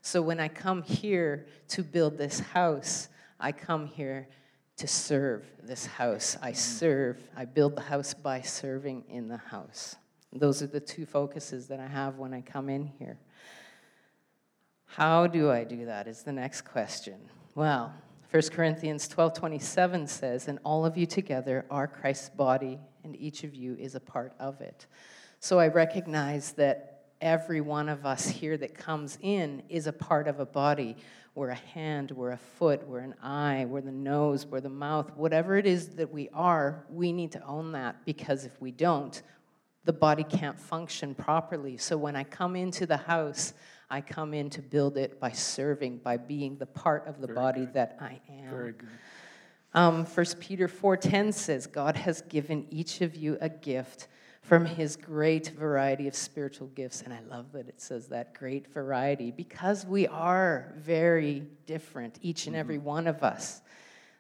So 0.03 0.23
when 0.23 0.39
I 0.39 0.47
come 0.47 0.83
here 0.85 1.47
to 1.71 1.83
build 1.83 2.17
this 2.17 2.39
house, 2.39 3.09
I 3.41 3.53
come 3.53 3.87
here 3.87 4.29
to 4.77 4.87
serve 4.87 5.45
this 5.63 5.87
house. 5.87 6.37
I 6.41 6.53
mm. 6.53 6.57
serve, 6.57 7.19
I 7.37 7.45
build 7.45 7.77
the 7.77 7.83
house 7.83 8.15
by 8.15 8.41
serving 8.41 9.05
in 9.09 9.29
the 9.29 9.37
house. 9.37 9.97
Those 10.33 10.63
are 10.63 10.67
the 10.67 10.81
two 10.81 11.07
focuses 11.07 11.69
that 11.69 11.81
I 11.81 11.87
have 11.87 12.19
when 12.19 12.35
I 12.35 12.41
come 12.41 12.69
in 12.69 12.87
here. 12.99 13.19
How 14.87 15.27
do 15.27 15.51
I 15.51 15.65
do 15.65 15.87
that 15.87 16.07
is 16.07 16.23
the 16.23 16.33
next 16.33 16.63
question. 16.63 17.17
Well, 17.55 17.93
1 18.31 18.51
Corinthians 18.51 19.09
12:27 19.09 20.07
says, 20.07 20.49
"And 20.49 20.59
all 20.65 20.85
of 20.85 20.97
you 20.97 21.07
together 21.07 21.65
are 21.71 21.87
Christ's 21.87 22.29
body, 22.31 22.79
and 23.05 23.17
each 23.17 23.43
of 23.43 23.55
you 23.55 23.75
is 23.77 23.95
a 23.95 24.01
part 24.01 24.35
of 24.39 24.61
it." 24.61 24.87
So 25.41 25.59
I 25.59 25.69
recognize 25.69 26.53
that 26.53 26.99
every 27.21 27.61
one 27.61 27.89
of 27.89 28.05
us 28.05 28.29
here 28.29 28.57
that 28.59 28.75
comes 28.75 29.19
in 29.23 29.63
is 29.69 29.87
a 29.87 29.93
part 29.93 30.29
of 30.29 30.41
a 30.41 30.47
body. 30.47 30.97
We're 31.39 31.51
a 31.51 31.55
hand, 31.55 32.11
we're 32.11 32.33
a 32.33 32.37
foot, 32.37 32.89
we're 32.89 32.99
an 32.99 33.15
eye, 33.23 33.65
we're 33.69 33.81
the 33.81 33.93
nose, 33.93 34.45
we're 34.45 34.61
the 34.61 34.69
mouth. 34.69 35.13
Whatever 35.15 35.57
it 35.57 35.67
is 35.67 35.91
that 35.91 36.13
we 36.13 36.29
are, 36.35 36.85
we 36.91 37.13
need 37.13 37.31
to 37.31 37.47
own 37.47 37.71
that 37.73 38.05
because 38.05 38.45
if 38.45 38.61
we 38.61 38.73
don't, 38.73 39.23
the 39.85 39.93
body 39.93 40.25
can't 40.25 40.59
function 40.59 41.15
properly. 41.15 41.77
So 41.77 41.97
when 41.97 42.17
I 42.17 42.25
come 42.25 42.57
into 42.57 42.87
the 42.87 42.97
house, 42.97 43.53
I 43.89 44.01
come 44.01 44.35
in 44.35 44.51
to 44.51 44.63
build 44.63 44.97
it 44.97 45.21
by 45.21 45.31
serving, 45.31 45.99
by 45.99 46.17
being 46.17 46.57
the 46.57 46.67
part 46.67 47.07
of 47.07 47.21
the 47.21 47.29
Very 47.29 47.37
body 47.37 47.61
good. 47.67 47.75
that 47.75 47.99
I 48.01 48.21
am. 48.29 48.51
Very 48.51 48.73
good. 48.73 48.89
Um, 49.75 50.07
1 50.07 50.41
Peter 50.41 50.67
4:10 50.67 51.31
says, 51.31 51.69
"God 51.69 51.95
has 51.95 52.21
given 52.23 52.67
each 52.69 53.01
of 53.01 53.15
you 53.15 53.39
a 53.41 53.49
gift 53.49 54.09
from 54.49 54.65
His 54.65 54.97
great 54.97 55.51
variety 55.51 56.09
of 56.09 56.15
spiritual 56.15 56.69
gifts." 56.69 57.03
And 57.03 57.13
I 57.13 57.21
love 57.21 57.53
that 57.53 57.69
it 57.69 57.81
says 57.81 58.09
that 58.09 58.35
great 58.35 58.73
variety 58.73 59.31
because 59.31 59.85
we 59.85 60.07
are 60.07 60.73
very 60.77 61.47
different, 61.67 62.19
each 62.23 62.47
and 62.47 62.57
every 62.57 62.79
mm-hmm. 62.79 62.87
one 62.87 63.07
of 63.07 63.23
us. 63.23 63.63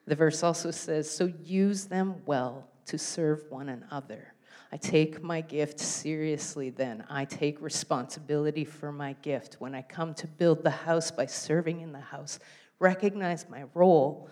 The 0.07 0.15
verse 0.15 0.43
also 0.43 0.71
says, 0.71 1.11
"So 1.11 1.33
use 1.43 1.87
them 1.87 2.23
well 2.27 2.69
to 2.87 2.99
serve 2.99 3.45
one 3.51 3.69
another." 3.69 4.35
I 4.71 4.77
take 4.77 5.23
my 5.23 5.41
gift 5.41 5.81
seriously 5.81 6.69
then. 6.69 7.05
I 7.09 7.25
take 7.25 7.63
responsibility 7.63 8.67
for 8.67 8.93
my 8.93 9.15
gift. 9.23 9.57
When 9.59 9.75
I 9.75 9.81
come 9.81 10.13
to 10.15 10.27
build 10.27 10.63
the 10.63 10.71
house 10.71 11.11
by 11.11 11.25
serving 11.25 11.81
in 11.81 11.93
the 11.93 12.01
house, 12.01 12.39
recognize 12.79 13.49
my 13.49 13.65
role, 13.73 14.29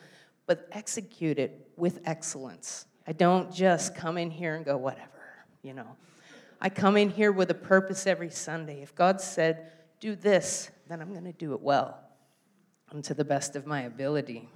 but 0.46 0.68
execute 0.72 1.38
it 1.38 1.70
with 1.76 2.00
excellence. 2.04 2.84
I 3.06 3.12
don't 3.12 3.50
just 3.52 3.94
come 3.94 4.18
in 4.18 4.30
here 4.30 4.56
and 4.56 4.64
go, 4.64 4.76
whatever, 4.76 5.15
you 5.66 5.74
know. 5.74 5.96
I 6.60 6.68
come 6.68 6.96
in 6.96 7.10
here 7.10 7.32
with 7.32 7.50
a 7.50 7.54
purpose 7.54 8.06
every 8.06 8.30
Sunday. 8.30 8.82
If 8.82 8.94
God 8.94 9.20
said, 9.20 9.72
do 10.00 10.14
this, 10.14 10.70
then 10.88 11.02
I'm 11.02 11.10
going 11.10 11.24
to 11.24 11.32
do 11.32 11.52
it 11.54 11.60
well 11.60 11.98
and 12.92 13.02
to 13.04 13.14
the 13.14 13.24
best 13.24 13.56
of 13.56 13.66
my 13.66 13.82
ability. 13.82 14.48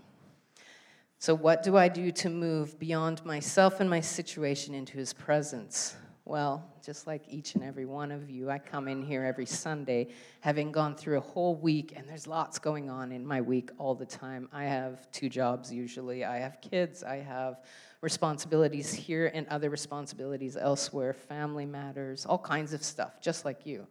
So, 1.19 1.35
what 1.35 1.63
do 1.63 1.77
I 1.77 1.89
do 1.89 2.11
to 2.13 2.31
move 2.31 2.79
beyond 2.79 3.25
myself 3.27 3.81
and 3.81 3.91
my 3.91 4.01
situation 4.01 4.73
into 4.73 4.97
His 4.97 5.13
presence? 5.13 5.97
Well, 6.25 6.65
just 6.85 7.07
like 7.07 7.25
each 7.29 7.57
and 7.57 7.65
every 7.65 7.85
one 7.87 8.13
of 8.13 8.31
you, 8.31 8.49
I 8.49 8.59
come 8.59 8.89
in 8.89 9.03
here 9.03 9.25
every 9.25 9.45
Sunday 9.45 10.09
having 10.41 10.71
gone 10.71 10.95
through 10.95 11.19
a 11.19 11.23
whole 11.23 11.57
week, 11.57 11.93
and 11.97 12.09
there's 12.09 12.27
lots 12.27 12.59
going 12.59 12.89
on 12.89 13.13
in 13.13 13.27
my 13.27 13.41
week 13.41 13.71
all 13.79 13.95
the 13.95 14.07
time. 14.07 14.49
I 14.53 14.65
have 14.65 15.11
two 15.11 15.29
jobs 15.29 15.73
usually, 15.73 16.25
I 16.25 16.39
have 16.39 16.61
kids, 16.63 17.03
I 17.03 17.17
have 17.17 17.61
responsibilities 18.01 18.93
here 18.93 19.31
and 19.33 19.47
other 19.49 19.71
responsibilities 19.71 20.57
elsewhere, 20.57 21.13
family 21.13 21.67
matters, 21.67 22.25
all 22.27 22.39
kinds 22.39 22.73
of 22.73 22.83
stuff, 22.83 23.21
just 23.21 23.45
like 23.45 23.67
you. 23.67 23.87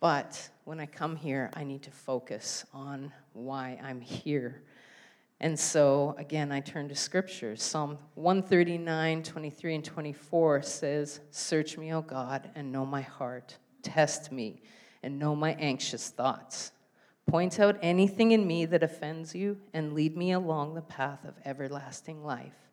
But 0.00 0.50
when 0.64 0.80
I 0.80 0.86
come 0.86 1.16
here, 1.16 1.50
I 1.54 1.64
need 1.64 1.82
to 1.82 1.90
focus 1.90 2.64
on 2.74 3.12
why 3.32 3.78
I'm 3.82 4.00
here. 4.00 4.62
And 5.40 5.58
so, 5.58 6.14
again, 6.18 6.50
I 6.50 6.60
turn 6.60 6.88
to 6.88 6.94
scriptures. 6.94 7.62
Psalm 7.62 7.98
139, 8.14 9.22
23, 9.22 9.74
and 9.74 9.84
24 9.84 10.62
says, 10.62 11.20
Search 11.30 11.76
me, 11.76 11.92
O 11.92 12.02
God, 12.02 12.50
and 12.54 12.72
know 12.72 12.86
my 12.86 13.02
heart. 13.02 13.56
Test 13.82 14.32
me 14.32 14.62
and 15.02 15.18
know 15.18 15.36
my 15.36 15.52
anxious 15.54 16.08
thoughts. 16.08 16.72
Point 17.26 17.60
out 17.60 17.76
anything 17.82 18.32
in 18.32 18.46
me 18.46 18.66
that 18.66 18.82
offends 18.82 19.34
you 19.34 19.58
and 19.74 19.92
lead 19.92 20.16
me 20.16 20.32
along 20.32 20.74
the 20.74 20.82
path 20.82 21.24
of 21.24 21.34
everlasting 21.44 22.24
life. 22.24 22.65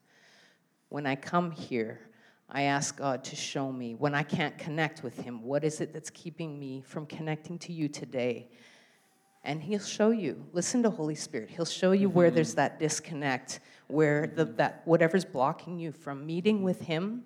When 0.94 1.08
I 1.08 1.16
come 1.16 1.50
here, 1.50 2.00
I 2.48 2.66
ask 2.66 2.96
God 2.98 3.24
to 3.24 3.36
show 3.36 3.72
me. 3.72 3.96
When 3.96 4.14
I 4.14 4.22
can't 4.22 4.56
connect 4.60 5.02
with 5.02 5.18
Him, 5.18 5.42
what 5.42 5.64
is 5.64 5.82
it 5.82 5.92
that's 5.92 6.12
keeping 6.12 6.60
me 6.60 6.84
from 6.86 7.08
connecting 7.08 7.58
to 7.58 7.74
you 7.74 7.90
today? 7.90 8.52
and 9.44 9.62
he'll 9.62 9.80
show 9.80 10.12
you. 10.12 10.46
Listen 10.54 10.84
to 10.84 10.90
holy 10.90 11.16
spirit. 11.16 11.50
He'll 11.50 11.66
show 11.66 11.92
you 11.92 12.10
where 12.10 12.32
there's 12.32 12.52
mm-hmm. 12.52 12.58
that 12.58 12.80
disconnect 12.80 13.60
where 13.88 14.28
the, 14.28 14.46
that 14.46 14.84
whatever's 14.86 15.26
blocking 15.26 15.78
you 15.78 15.92
from 15.92 16.26
meeting 16.26 16.64
with 16.64 16.80
him 16.80 17.24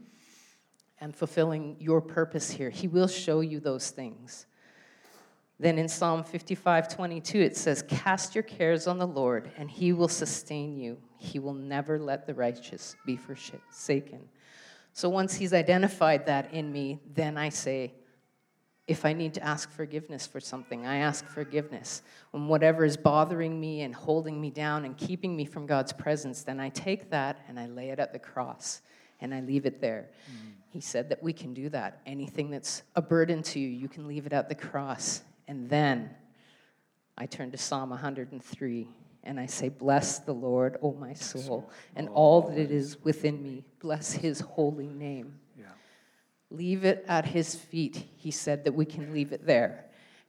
and 0.99 1.15
fulfilling 1.15 1.75
your 1.79 2.01
purpose 2.01 2.49
here. 2.49 2.71
He 2.71 2.87
will 2.87 3.07
show 3.07 3.41
you 3.41 3.59
those 3.59 3.91
things 3.91 4.47
then 5.59 5.77
in 5.77 5.87
psalm 5.87 6.23
55 6.23 6.93
22 6.93 7.39
it 7.39 7.57
says 7.57 7.83
cast 7.87 8.35
your 8.35 8.43
cares 8.43 8.87
on 8.87 8.97
the 8.97 9.07
lord 9.07 9.51
and 9.57 9.69
he 9.69 9.93
will 9.93 10.07
sustain 10.07 10.77
you 10.77 10.97
he 11.17 11.39
will 11.39 11.53
never 11.53 11.97
let 11.99 12.25
the 12.25 12.33
righteous 12.33 12.95
be 13.05 13.15
forsaken 13.15 14.27
so 14.93 15.09
once 15.09 15.35
he's 15.35 15.53
identified 15.53 16.25
that 16.25 16.53
in 16.53 16.71
me 16.71 16.99
then 17.13 17.37
i 17.37 17.49
say 17.49 17.93
if 18.87 19.03
I 19.03 19.11
need 19.11 19.33
to 19.33 19.43
ask 19.43 19.69
forgiveness 19.69 20.25
for 20.25 20.39
something, 20.39 20.85
I 20.85 20.97
ask 20.97 21.27
forgiveness. 21.27 22.01
When 22.31 22.47
whatever 22.47 22.85
is 22.85 22.95
bothering 22.95 23.59
me 23.59 23.81
and 23.81 23.93
holding 23.93 24.39
me 24.39 24.49
down 24.49 24.85
and 24.85 24.95
keeping 24.95 25.35
me 25.35 25.43
from 25.43 25.65
God's 25.65 25.91
presence, 25.91 26.43
then 26.43 26.59
I 26.59 26.69
take 26.69 27.09
that 27.09 27.43
and 27.49 27.59
I 27.59 27.67
lay 27.67 27.89
it 27.89 27.99
at 27.99 28.13
the 28.13 28.19
cross 28.19 28.81
and 29.19 29.33
I 29.33 29.41
leave 29.41 29.65
it 29.65 29.81
there. 29.81 30.09
Mm-hmm. 30.31 30.49
He 30.69 30.79
said 30.79 31.09
that 31.09 31.21
we 31.21 31.33
can 31.33 31.53
do 31.53 31.67
that. 31.69 32.01
Anything 32.05 32.49
that's 32.49 32.83
a 32.95 33.01
burden 33.01 33.43
to 33.43 33.59
you, 33.59 33.67
you 33.67 33.89
can 33.89 34.07
leave 34.07 34.25
it 34.25 34.31
at 34.31 34.47
the 34.47 34.55
cross. 34.55 35.21
And 35.47 35.69
then 35.69 36.09
I 37.17 37.25
turn 37.25 37.51
to 37.51 37.57
Psalm 37.57 37.89
103 37.89 38.87
and 39.23 39.39
I 39.39 39.45
say, 39.45 39.69
Bless 39.69 40.19
the 40.19 40.33
Lord, 40.33 40.77
O 40.81 40.93
my 40.93 41.13
soul, 41.13 41.69
and 41.95 42.09
all 42.09 42.41
that 42.43 42.57
it 42.57 42.71
is 42.71 43.03
within 43.03 43.41
me. 43.41 43.65
Bless 43.79 44.13
his 44.13 44.39
holy 44.39 44.87
name. 44.87 45.39
Leave 46.49 46.85
it 46.85 47.03
at 47.07 47.25
his 47.25 47.55
feet. 47.55 48.07
He 48.15 48.31
said 48.31 48.63
that 48.63 48.73
we 48.73 48.85
can 48.85 49.11
leave 49.11 49.33
it 49.33 49.45
there. 49.45 49.85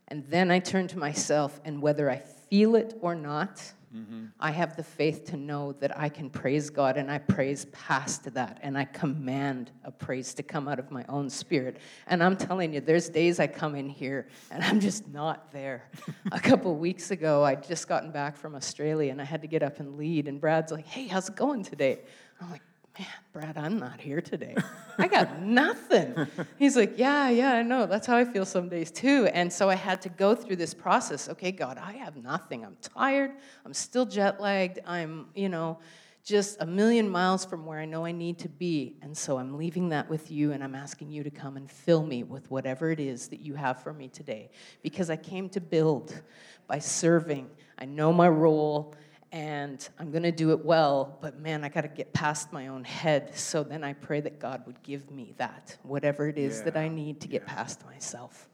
And 0.09 0.25
then 0.29 0.51
I 0.51 0.59
turn 0.59 0.89
to 0.89 0.99
myself, 0.99 1.61
and 1.65 1.81
whether 1.81 2.11
I 2.11 2.19
feel 2.19 2.75
it 2.75 2.97
or 3.01 3.15
not, 3.15 3.63
mm-hmm. 3.95 4.27
I 4.39 4.51
have 4.51 4.77
the 4.77 4.83
faith 4.83 5.25
to 5.27 5.37
know 5.37 5.73
that 5.73 5.99
I 5.99 6.09
can 6.09 6.31
praise 6.31 6.71
God, 6.71 6.97
and 6.97 7.11
I 7.11 7.19
praise 7.19 7.67
past 7.67 8.33
that, 8.35 8.59
and 8.63 8.77
I 8.77 8.85
command 8.85 9.71
a 9.85 9.91
praise 9.91 10.35
to 10.35 10.43
come 10.43 10.69
out 10.69 10.79
of 10.79 10.91
my 10.91 11.05
own 11.09 11.31
spirit. 11.31 11.79
And 12.07 12.23
I'm 12.23 12.37
telling 12.37 12.75
you, 12.75 12.81
there's 12.81 13.09
days 13.09 13.41
I 13.41 13.47
come 13.47 13.75
in 13.75 13.89
here 13.89 14.29
and 14.51 14.63
I'm 14.63 14.81
just 14.81 15.09
not 15.09 15.53
there. 15.53 15.91
a 16.33 16.41
couple 16.41 16.75
weeks 16.77 17.11
ago, 17.11 17.45
I'd 17.45 17.67
just 17.67 17.89
gotten 17.89 18.11
back 18.11 18.37
from 18.37 18.55
Australia, 18.55 19.11
and 19.11 19.21
I 19.21 19.25
had 19.25 19.43
to 19.43 19.49
get 19.49 19.63
up 19.63 19.81
and 19.81 19.97
lead, 19.97 20.29
and 20.29 20.41
Brad's 20.41 20.73
like, 20.73 20.87
"Hey, 20.87 21.07
how's 21.07 21.29
it 21.29 21.37
going 21.37 21.63
today?" 21.63 22.01
I'm 22.41 22.51
like, 22.51 22.63
man, 22.99 23.09
Brad, 23.33 23.57
I'm 23.57 23.79
not 23.79 24.01
here 24.01 24.21
today. 24.21 24.57
I 24.99 25.07
got 25.07 25.41
nothing. 25.43 26.27
He's 26.59 26.77
like, 26.77 26.99
yeah, 26.99 27.29
yeah, 27.29 27.53
I 27.53 27.63
know. 27.63 27.87
That's 27.87 28.07
how 28.07 28.17
I 28.17 28.25
feel 28.25 28.45
some 28.45 28.69
days 28.69 28.91
too. 28.91 29.29
And 29.33 29.53
so 29.53 29.69
I 29.71 29.75
had 29.75 30.03
to 30.03 30.09
go 30.09 30.35
through 30.35 30.57
this 30.57 30.75
process. 30.75 31.29
Okay, 31.29 31.53
God, 31.53 31.79
I 31.79 31.93
have 31.93 32.17
nothing. 32.17 32.65
I'm 32.65 32.77
tired. 32.83 33.33
I'm 33.65 33.75
still 33.75 34.07
jet 34.07 34.41
lagged. 34.41 34.81
I'm, 34.85 35.27
you 35.35 35.49
know, 35.49 35.79
just 36.25 36.61
a 36.61 36.67
million 36.67 37.09
miles 37.09 37.45
from 37.45 37.65
where 37.65 37.79
I 37.79 37.85
know 37.85 38.05
I 38.05 38.13
need 38.13 38.39
to 38.41 38.49
be. 38.49 38.97
And 39.01 39.17
so 39.17 39.39
I'm 39.39 39.57
leaving 39.57 39.91
that 39.91 40.11
with 40.11 40.31
you 40.31 40.53
and 40.53 40.63
I'm 40.63 40.75
asking 40.75 41.11
you 41.11 41.23
to 41.23 41.31
come 41.31 41.57
and 41.57 41.71
fill 41.71 42.05
me 42.05 42.23
with 42.25 42.51
whatever 42.51 42.91
it 42.91 43.01
is 43.01 43.29
that 43.29 43.41
you 43.41 43.55
have 43.55 43.83
for 43.83 43.93
me 43.93 44.09
today. 44.09 44.51
Because 44.83 45.09
I 45.09 45.17
came 45.17 45.49
to 45.51 45.61
build 45.61 46.21
by 46.67 46.81
serving. 46.81 47.49
I 47.79 47.85
know 47.85 48.13
my 48.13 48.29
role 48.29 48.95
and 49.31 49.87
I'm 49.99 50.11
going 50.11 50.23
to 50.23 50.33
do 50.33 50.53
it 50.53 50.65
well, 50.65 51.19
but 51.21 51.39
man, 51.39 51.63
I 51.63 51.69
got 51.69 51.83
to 51.83 51.89
get 51.89 52.13
past 52.13 52.53
my 52.53 52.69
own 52.69 52.85
head. 52.85 53.37
So 53.37 53.63
then 53.63 53.85
I 53.85 53.93
pray 53.93 54.21
that 54.21 54.39
God 54.39 54.63
would 54.67 54.83
give 54.83 55.11
me 55.11 55.35
that, 55.37 55.77
whatever 55.83 56.29
it 56.29 56.39
is 56.39 56.59
yeah. 56.59 56.65
that 56.65 56.77
I 56.77 56.89
need 56.89 57.21
to 57.21 57.29
get 57.29 57.43
yeah. 57.47 57.55
past 57.55 57.85
myself. 57.85 58.49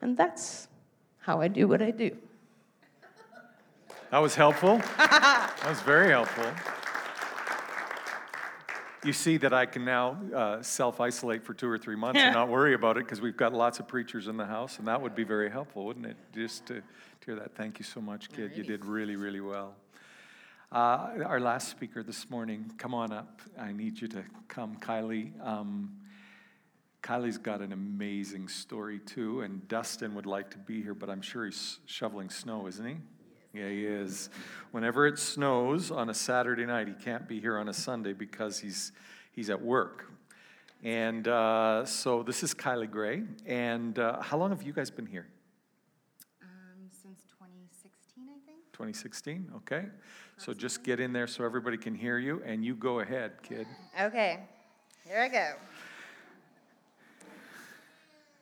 And 0.00 0.16
that's 0.16 0.68
how 1.18 1.40
I 1.40 1.48
do 1.48 1.68
what 1.68 1.82
I 1.82 1.90
do. 1.90 2.16
That 4.10 4.18
was 4.18 4.34
helpful. 4.34 4.78
that 4.96 5.66
was 5.66 5.80
very 5.80 6.10
helpful. 6.10 6.46
You 9.04 9.12
see 9.12 9.36
that 9.36 9.52
I 9.52 9.66
can 9.66 9.84
now 9.84 10.16
uh, 10.34 10.62
self 10.62 11.00
isolate 11.00 11.44
for 11.44 11.54
two 11.54 11.68
or 11.68 11.76
three 11.76 11.96
months 11.96 12.20
and 12.20 12.34
not 12.34 12.48
worry 12.48 12.74
about 12.74 12.96
it 12.96 13.04
because 13.04 13.20
we've 13.20 13.36
got 13.36 13.52
lots 13.52 13.78
of 13.78 13.86
preachers 13.86 14.26
in 14.26 14.36
the 14.36 14.46
house, 14.46 14.78
and 14.78 14.88
that 14.88 15.00
would 15.00 15.14
be 15.14 15.24
very 15.24 15.50
helpful, 15.50 15.84
wouldn't 15.84 16.06
it? 16.06 16.16
Just 16.32 16.66
to 16.66 16.82
hear 17.26 17.34
that. 17.34 17.56
Thank 17.56 17.80
you 17.80 17.84
so 17.84 18.00
much, 18.00 18.30
kid. 18.30 18.52
You 18.54 18.62
did 18.62 18.84
really, 18.84 19.16
really 19.16 19.40
well. 19.40 19.74
Uh, 20.70 21.08
our 21.26 21.40
last 21.40 21.68
speaker 21.68 22.04
this 22.04 22.30
morning, 22.30 22.70
come 22.78 22.94
on 22.94 23.10
up. 23.12 23.42
I 23.58 23.72
need 23.72 24.00
you 24.00 24.06
to 24.06 24.22
come, 24.46 24.76
Kylie. 24.76 25.32
Um, 25.44 25.96
Kylie's 27.02 27.36
got 27.36 27.62
an 27.62 27.72
amazing 27.72 28.46
story 28.46 29.00
too, 29.00 29.40
and 29.40 29.66
Dustin 29.66 30.14
would 30.14 30.26
like 30.26 30.52
to 30.52 30.58
be 30.58 30.80
here, 30.80 30.94
but 30.94 31.10
I'm 31.10 31.20
sure 31.20 31.46
he's 31.46 31.80
shoveling 31.86 32.30
snow, 32.30 32.68
isn't 32.68 32.86
he? 32.86 32.96
Yeah, 33.52 33.70
he 33.70 33.84
is. 33.84 34.30
Whenever 34.70 35.04
it 35.08 35.18
snows 35.18 35.90
on 35.90 36.10
a 36.10 36.14
Saturday 36.14 36.64
night, 36.64 36.86
he 36.86 36.94
can't 36.94 37.26
be 37.26 37.40
here 37.40 37.58
on 37.58 37.68
a 37.68 37.74
Sunday 37.74 38.12
because 38.12 38.60
he's 38.60 38.92
he's 39.32 39.50
at 39.50 39.60
work. 39.60 40.12
And 40.84 41.26
uh, 41.26 41.86
so 41.86 42.22
this 42.22 42.44
is 42.44 42.54
Kylie 42.54 42.88
Gray. 42.88 43.24
And 43.46 43.98
uh, 43.98 44.22
how 44.22 44.36
long 44.36 44.50
have 44.50 44.62
you 44.62 44.72
guys 44.72 44.92
been 44.92 45.06
here? 45.06 45.26
2016, 48.76 49.50
okay? 49.56 49.86
So 50.36 50.52
just 50.52 50.82
get 50.82 51.00
in 51.00 51.10
there 51.10 51.26
so 51.26 51.44
everybody 51.44 51.78
can 51.78 51.94
hear 51.94 52.18
you, 52.18 52.42
and 52.44 52.62
you 52.62 52.74
go 52.74 53.00
ahead, 53.00 53.42
kid. 53.42 53.66
Okay, 53.98 54.40
here 55.08 55.18
I 55.18 55.28
go. 55.28 55.52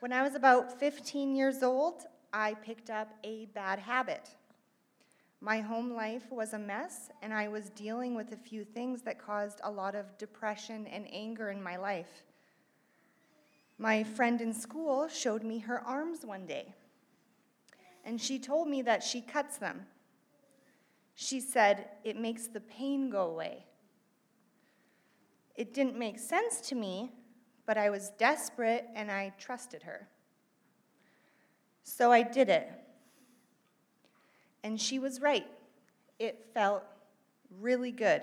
When 0.01 0.13
I 0.13 0.23
was 0.25 0.35
about 0.35 0.81
15 0.81 1.37
years 1.37 1.63
old, 1.63 2.03
I 2.33 2.55
picked 2.55 2.91
up 2.91 3.15
a 3.23 3.47
bad 3.55 3.79
habit. 3.79 4.29
My 5.41 5.61
home 5.61 5.93
life 5.93 6.25
was 6.33 6.53
a 6.53 6.59
mess, 6.59 7.11
and 7.23 7.33
I 7.33 7.47
was 7.47 7.71
dealing 7.71 8.17
with 8.17 8.33
a 8.33 8.37
few 8.37 8.65
things 8.65 9.03
that 9.03 9.25
caused 9.25 9.61
a 9.63 9.71
lot 9.71 9.95
of 9.95 10.19
depression 10.19 10.89
and 10.89 11.07
anger 11.13 11.51
in 11.51 11.63
my 11.63 11.77
life. 11.77 12.25
My 13.79 14.03
friend 14.03 14.41
in 14.41 14.53
school 14.53 15.07
showed 15.07 15.45
me 15.45 15.61
her 15.61 15.81
arms 15.81 16.25
one 16.25 16.45
day, 16.45 16.75
and 18.05 18.21
she 18.21 18.41
told 18.41 18.67
me 18.67 18.83
that 18.83 19.05
she 19.05 19.21
cuts 19.21 19.59
them 19.59 19.87
she 21.15 21.41
said, 21.41 21.89
It 22.03 22.17
makes 22.17 22.47
the 22.47 22.61
pain 22.61 23.11
go 23.11 23.29
away. 23.29 23.65
It 25.55 25.73
didn't 25.73 25.97
make 25.97 26.19
sense 26.19 26.61
to 26.69 26.75
me, 26.75 27.13
but 27.67 27.79
I 27.79 27.91
was 27.91 28.11
desperate 28.19 28.87
and 28.95 29.11
I 29.11 29.33
trusted 29.39 29.85
her. 29.85 30.09
So 31.85 32.11
I 32.11 32.23
did 32.23 32.49
it. 32.49 32.71
And 34.65 34.81
she 34.81 34.99
was 34.99 35.21
right. 35.21 35.47
It 36.19 36.47
felt 36.55 36.83
really 37.61 37.93
good. 37.93 38.23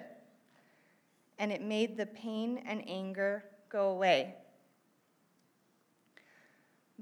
And 1.39 1.51
it 1.51 1.61
made 1.61 1.95
the 1.95 2.05
pain 2.05 2.61
and 2.65 2.83
anger 2.87 3.45
go 3.69 3.89
away. 3.89 4.35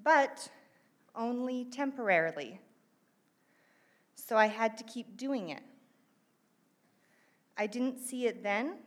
But 0.01 0.49
only 1.15 1.65
temporarily. 1.65 2.59
So 4.15 4.37
I 4.37 4.45
had 4.45 4.77
to 4.77 4.83
keep 4.83 5.17
doing 5.17 5.49
it. 5.49 5.63
I 7.59 7.67
didn't 7.67 7.99
see 7.99 8.25
it 8.25 8.41
then, 8.41 8.77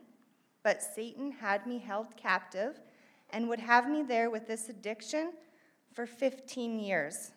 but 0.63 0.81
Satan 0.81 1.31
had 1.31 1.67
me 1.67 1.77
held 1.77 2.17
captive 2.17 2.81
and 3.29 3.47
would 3.47 3.59
have 3.59 3.87
me 3.87 4.01
there 4.01 4.31
with 4.31 4.47
this 4.47 4.67
addiction 4.67 5.33
for 5.93 6.07
15 6.07 6.79
years. 6.79 7.33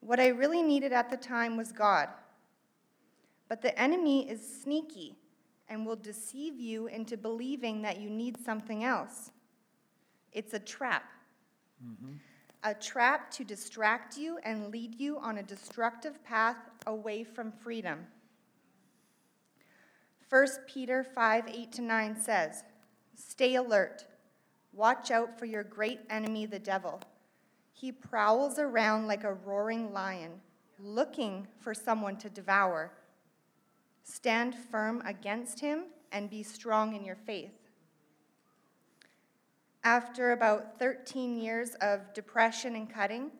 What 0.00 0.20
I 0.20 0.28
really 0.28 0.62
needed 0.62 0.92
at 0.92 1.08
the 1.08 1.16
time 1.16 1.56
was 1.56 1.72
God. 1.72 2.10
But 3.48 3.62
the 3.62 3.78
enemy 3.80 4.28
is 4.28 4.60
sneaky 4.62 5.16
and 5.66 5.86
will 5.86 5.96
deceive 5.96 6.60
you 6.60 6.88
into 6.88 7.16
believing 7.16 7.80
that 7.82 7.98
you 7.98 8.10
need 8.10 8.36
something 8.44 8.84
else. 8.84 9.30
It's 10.32 10.52
a 10.52 10.58
trap. 10.58 11.04
Mm-hmm. 11.82 12.12
A 12.64 12.74
trap 12.74 13.30
to 13.32 13.44
distract 13.44 14.18
you 14.18 14.38
and 14.44 14.70
lead 14.70 15.00
you 15.00 15.18
on 15.18 15.38
a 15.38 15.42
destructive 15.42 16.22
path 16.22 16.58
away 16.86 17.24
from 17.24 17.50
freedom. 17.50 18.06
1 20.32 20.46
Peter 20.66 21.04
5 21.04 21.44
8 21.46 21.72
to 21.72 21.82
9 21.82 22.16
says, 22.18 22.64
Stay 23.14 23.56
alert. 23.56 24.06
Watch 24.72 25.10
out 25.10 25.38
for 25.38 25.44
your 25.44 25.62
great 25.62 26.00
enemy, 26.08 26.46
the 26.46 26.58
devil. 26.58 27.02
He 27.74 27.92
prowls 27.92 28.58
around 28.58 29.06
like 29.06 29.24
a 29.24 29.34
roaring 29.34 29.92
lion, 29.92 30.40
looking 30.78 31.46
for 31.58 31.74
someone 31.74 32.16
to 32.16 32.30
devour. 32.30 32.92
Stand 34.04 34.54
firm 34.54 35.02
against 35.04 35.60
him 35.60 35.82
and 36.12 36.30
be 36.30 36.42
strong 36.42 36.96
in 36.96 37.04
your 37.04 37.16
faith. 37.26 37.68
After 39.84 40.32
about 40.32 40.78
13 40.78 41.36
years 41.36 41.74
of 41.82 42.14
depression 42.14 42.74
and 42.74 42.88
cutting, 42.88 43.32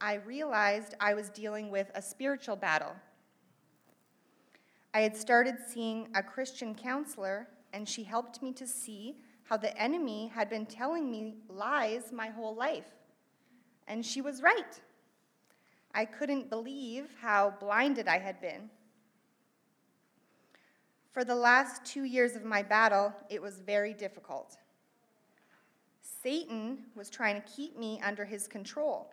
I 0.00 0.14
realized 0.14 0.96
I 0.98 1.14
was 1.14 1.28
dealing 1.28 1.70
with 1.70 1.92
a 1.94 2.02
spiritual 2.02 2.56
battle. 2.56 2.96
I 4.94 5.00
had 5.00 5.16
started 5.16 5.56
seeing 5.66 6.06
a 6.14 6.22
Christian 6.22 6.72
counselor, 6.72 7.48
and 7.72 7.88
she 7.88 8.04
helped 8.04 8.40
me 8.40 8.52
to 8.52 8.64
see 8.64 9.16
how 9.42 9.56
the 9.56 9.76
enemy 9.76 10.30
had 10.32 10.48
been 10.48 10.66
telling 10.66 11.10
me 11.10 11.34
lies 11.48 12.12
my 12.12 12.28
whole 12.28 12.54
life. 12.54 12.86
And 13.88 14.06
she 14.06 14.20
was 14.20 14.40
right. 14.40 14.80
I 15.92 16.04
couldn't 16.04 16.48
believe 16.48 17.08
how 17.20 17.54
blinded 17.58 18.06
I 18.06 18.18
had 18.18 18.40
been. 18.40 18.70
For 21.12 21.24
the 21.24 21.34
last 21.34 21.84
two 21.84 22.04
years 22.04 22.36
of 22.36 22.44
my 22.44 22.62
battle, 22.62 23.12
it 23.28 23.42
was 23.42 23.58
very 23.58 23.94
difficult. 23.94 24.56
Satan 26.22 26.78
was 26.94 27.10
trying 27.10 27.40
to 27.40 27.48
keep 27.48 27.76
me 27.76 28.00
under 28.02 28.24
his 28.24 28.46
control, 28.46 29.12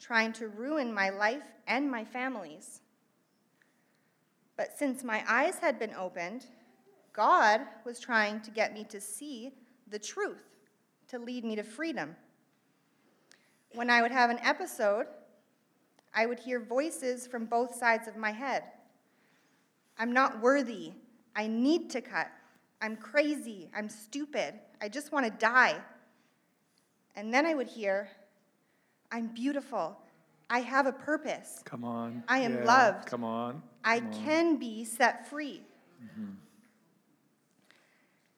trying 0.00 0.32
to 0.34 0.48
ruin 0.48 0.92
my 0.92 1.10
life 1.10 1.54
and 1.68 1.88
my 1.88 2.04
family's. 2.04 2.80
But 4.60 4.78
since 4.78 5.02
my 5.02 5.24
eyes 5.26 5.56
had 5.58 5.78
been 5.78 5.94
opened, 5.94 6.44
God 7.14 7.62
was 7.86 7.98
trying 7.98 8.42
to 8.42 8.50
get 8.50 8.74
me 8.74 8.84
to 8.90 9.00
see 9.00 9.54
the 9.88 9.98
truth, 9.98 10.42
to 11.08 11.18
lead 11.18 11.46
me 11.46 11.56
to 11.56 11.62
freedom. 11.62 12.14
When 13.72 13.88
I 13.88 14.02
would 14.02 14.10
have 14.10 14.28
an 14.28 14.38
episode, 14.42 15.06
I 16.12 16.26
would 16.26 16.38
hear 16.38 16.60
voices 16.60 17.26
from 17.26 17.46
both 17.46 17.74
sides 17.74 18.06
of 18.06 18.18
my 18.18 18.32
head. 18.32 18.64
I'm 19.98 20.12
not 20.12 20.42
worthy. 20.42 20.92
I 21.34 21.46
need 21.46 21.88
to 21.92 22.02
cut. 22.02 22.28
I'm 22.82 22.96
crazy. 22.96 23.70
I'm 23.74 23.88
stupid. 23.88 24.60
I 24.82 24.90
just 24.90 25.10
want 25.10 25.24
to 25.24 25.32
die. 25.32 25.78
And 27.16 27.32
then 27.32 27.46
I 27.46 27.54
would 27.54 27.68
hear, 27.68 28.10
I'm 29.10 29.28
beautiful. 29.28 29.96
I 30.50 30.60
have 30.60 30.86
a 30.86 30.92
purpose. 30.92 31.62
Come 31.64 31.84
on. 31.84 32.24
I 32.28 32.40
am 32.40 32.56
Yeah, 32.56 32.64
loved. 32.64 33.06
Come 33.06 33.22
on. 33.22 33.62
I 33.84 33.98
on. 34.00 34.12
can 34.24 34.56
be 34.56 34.84
set 34.84 35.30
free. 35.30 35.62
Mm-hmm. 36.04 36.32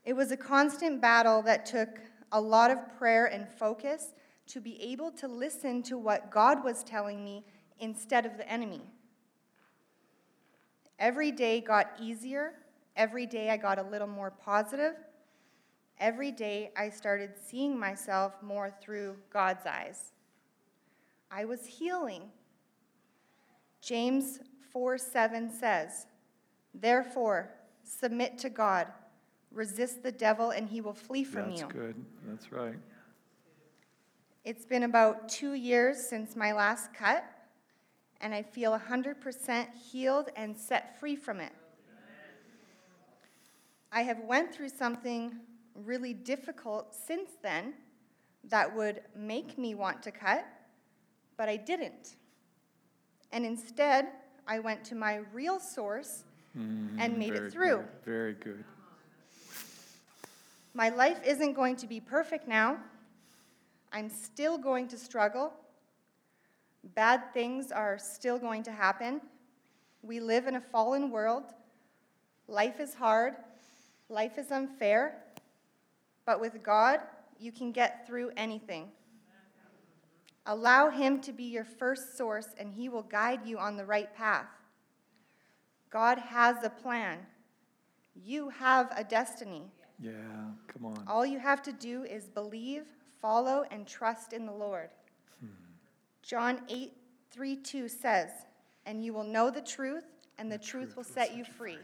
It 0.05 0.13
was 0.13 0.31
a 0.31 0.37
constant 0.37 1.01
battle 1.01 1.41
that 1.43 1.65
took 1.65 1.89
a 2.31 2.41
lot 2.41 2.71
of 2.71 2.79
prayer 2.99 3.27
and 3.27 3.49
focus 3.49 4.13
to 4.49 4.61
be 4.61 4.81
able 4.83 5.11
to 5.13 5.27
listen 5.27 5.83
to 5.85 5.97
what 5.97 6.31
God 6.31 6.63
was 6.63 6.85
telling 6.85 7.25
me 7.25 7.45
instead 7.81 8.27
of 8.27 8.37
the 8.37 8.49
enemy. 8.51 8.83
Every 10.99 11.33
day 11.33 11.61
got 11.61 11.93
easier. 11.99 12.53
Every 12.95 13.25
day 13.27 13.49
I 13.51 13.57
got 13.57 13.79
a 13.79 13.83
little 13.83 14.07
more 14.07 14.31
positive. 14.31 14.95
Every 15.99 16.31
day 16.31 16.73
I 16.77 16.91
started 16.91 17.31
seeing 17.43 17.79
myself 17.79 18.35
more 18.43 18.71
through 18.83 19.17
God's 19.33 19.65
eyes. 19.67 20.12
I 21.35 21.47
was 21.47 21.65
healing. 21.65 22.25
James 23.81 24.39
4 24.71 24.99
7 24.99 25.51
says, 25.51 26.07
Therefore, 26.75 27.51
submit 27.83 28.39
to 28.39 28.51
God, 28.51 28.87
resist 29.51 30.03
the 30.03 30.13
devil, 30.13 30.51
and 30.51 30.69
he 30.69 30.81
will 30.81 30.95
flee 30.95 31.25
from 31.25 31.51
That's 31.51 31.61
you. 31.61 31.67
That's 31.67 31.73
good. 31.73 32.05
That's 32.29 32.53
right. 32.53 32.79
It's 34.45 34.67
been 34.67 34.83
about 34.83 35.29
two 35.29 35.55
years 35.55 35.99
since 35.99 36.37
my 36.37 36.53
last 36.53 36.93
cut, 36.93 37.25
and 38.21 38.35
I 38.35 38.43
feel 38.43 38.79
100% 38.79 39.67
healed 39.91 40.29
and 40.37 40.57
set 40.57 40.99
free 41.01 41.17
from 41.17 41.41
it. 41.41 41.53
I 43.91 44.03
have 44.03 44.21
went 44.21 44.55
through 44.55 44.71
something 44.71 45.35
really 45.75 46.13
difficult 46.13 46.95
since 46.95 47.31
then 47.43 47.75
that 48.45 48.75
would 48.75 49.03
make 49.15 49.59
me 49.59 49.75
want 49.75 50.03
to 50.03 50.11
cut, 50.11 50.45
but 51.37 51.49
I 51.49 51.57
didn't. 51.57 52.17
And 53.33 53.45
instead, 53.47 54.09
I 54.47 54.59
went 54.59 54.85
to 54.87 54.95
my 54.95 55.21
real 55.33 55.59
source 55.59 56.25
and 56.55 57.17
made 57.19 57.33
Mm, 57.33 57.47
it 57.47 57.53
through. 57.53 57.79
good, 57.79 58.05
Very 58.05 58.35
good. 58.35 58.65
My 60.75 60.89
life 60.91 61.19
isn't 61.27 61.55
going 61.55 61.77
to 61.77 61.87
be 61.87 62.01
perfect 62.01 62.47
now. 62.49 62.79
I'm 63.93 64.09
still 64.11 64.57
going 64.59 64.89
to 64.89 64.99
struggle. 64.99 65.53
Bad 66.95 67.33
things 67.33 67.71
are 67.71 67.99
still 67.99 68.39
going 68.39 68.63
to 68.65 68.73
happen. 68.73 69.21
We 70.03 70.19
live 70.21 70.47
in 70.47 70.57
a 70.57 70.61
fallen 70.61 71.11
world. 71.11 71.45
Life 72.49 72.81
is 72.81 72.95
hard. 72.95 73.35
Life 74.09 74.37
is 74.39 74.51
unfair. 74.51 75.23
But 76.25 76.41
with 76.41 76.63
God, 76.63 77.01
you 77.39 77.53
can 77.53 77.71
get 77.73 78.07
through 78.07 78.31
anything. 78.37 78.91
Allow 80.47 80.91
Him 80.91 81.21
to 81.21 81.33
be 81.33 81.45
your 81.45 81.65
first 81.65 82.17
source, 82.17 82.49
and 82.59 82.73
He 82.73 82.89
will 82.89 83.03
guide 83.03 83.47
you 83.47 83.59
on 83.59 83.77
the 83.77 83.85
right 83.85 84.13
path. 84.15 84.49
God 85.91 86.19
has 86.19 86.57
a 86.65 86.71
plan. 86.71 87.19
You 88.15 88.49
have 88.49 88.91
a 88.97 89.05
destiny. 89.05 89.63
Yeah, 90.01 90.13
come 90.67 90.87
on. 90.87 91.05
All 91.07 91.25
you 91.25 91.39
have 91.39 91.63
to 91.63 91.73
do 91.73 92.05
is 92.05 92.25
believe, 92.29 92.85
follow, 93.21 93.65
and 93.71 93.87
trust 93.87 94.33
in 94.33 94.47
the 94.47 94.53
Lord. 94.53 94.91
Hmm. 95.41 95.49
John 96.23 96.61
8, 96.69 96.93
3 97.31 97.57
2 97.57 97.89
says, 97.89 98.31
And 98.85 99.05
you 99.05 99.13
will 99.13 99.25
know 99.25 99.51
the 99.51 99.61
truth, 99.61 100.05
and 100.39 100.51
the 100.51 100.59
truth 100.59 100.97
will 100.97 101.05
set 101.05 101.37
you 101.37 101.45
free. 101.45 101.79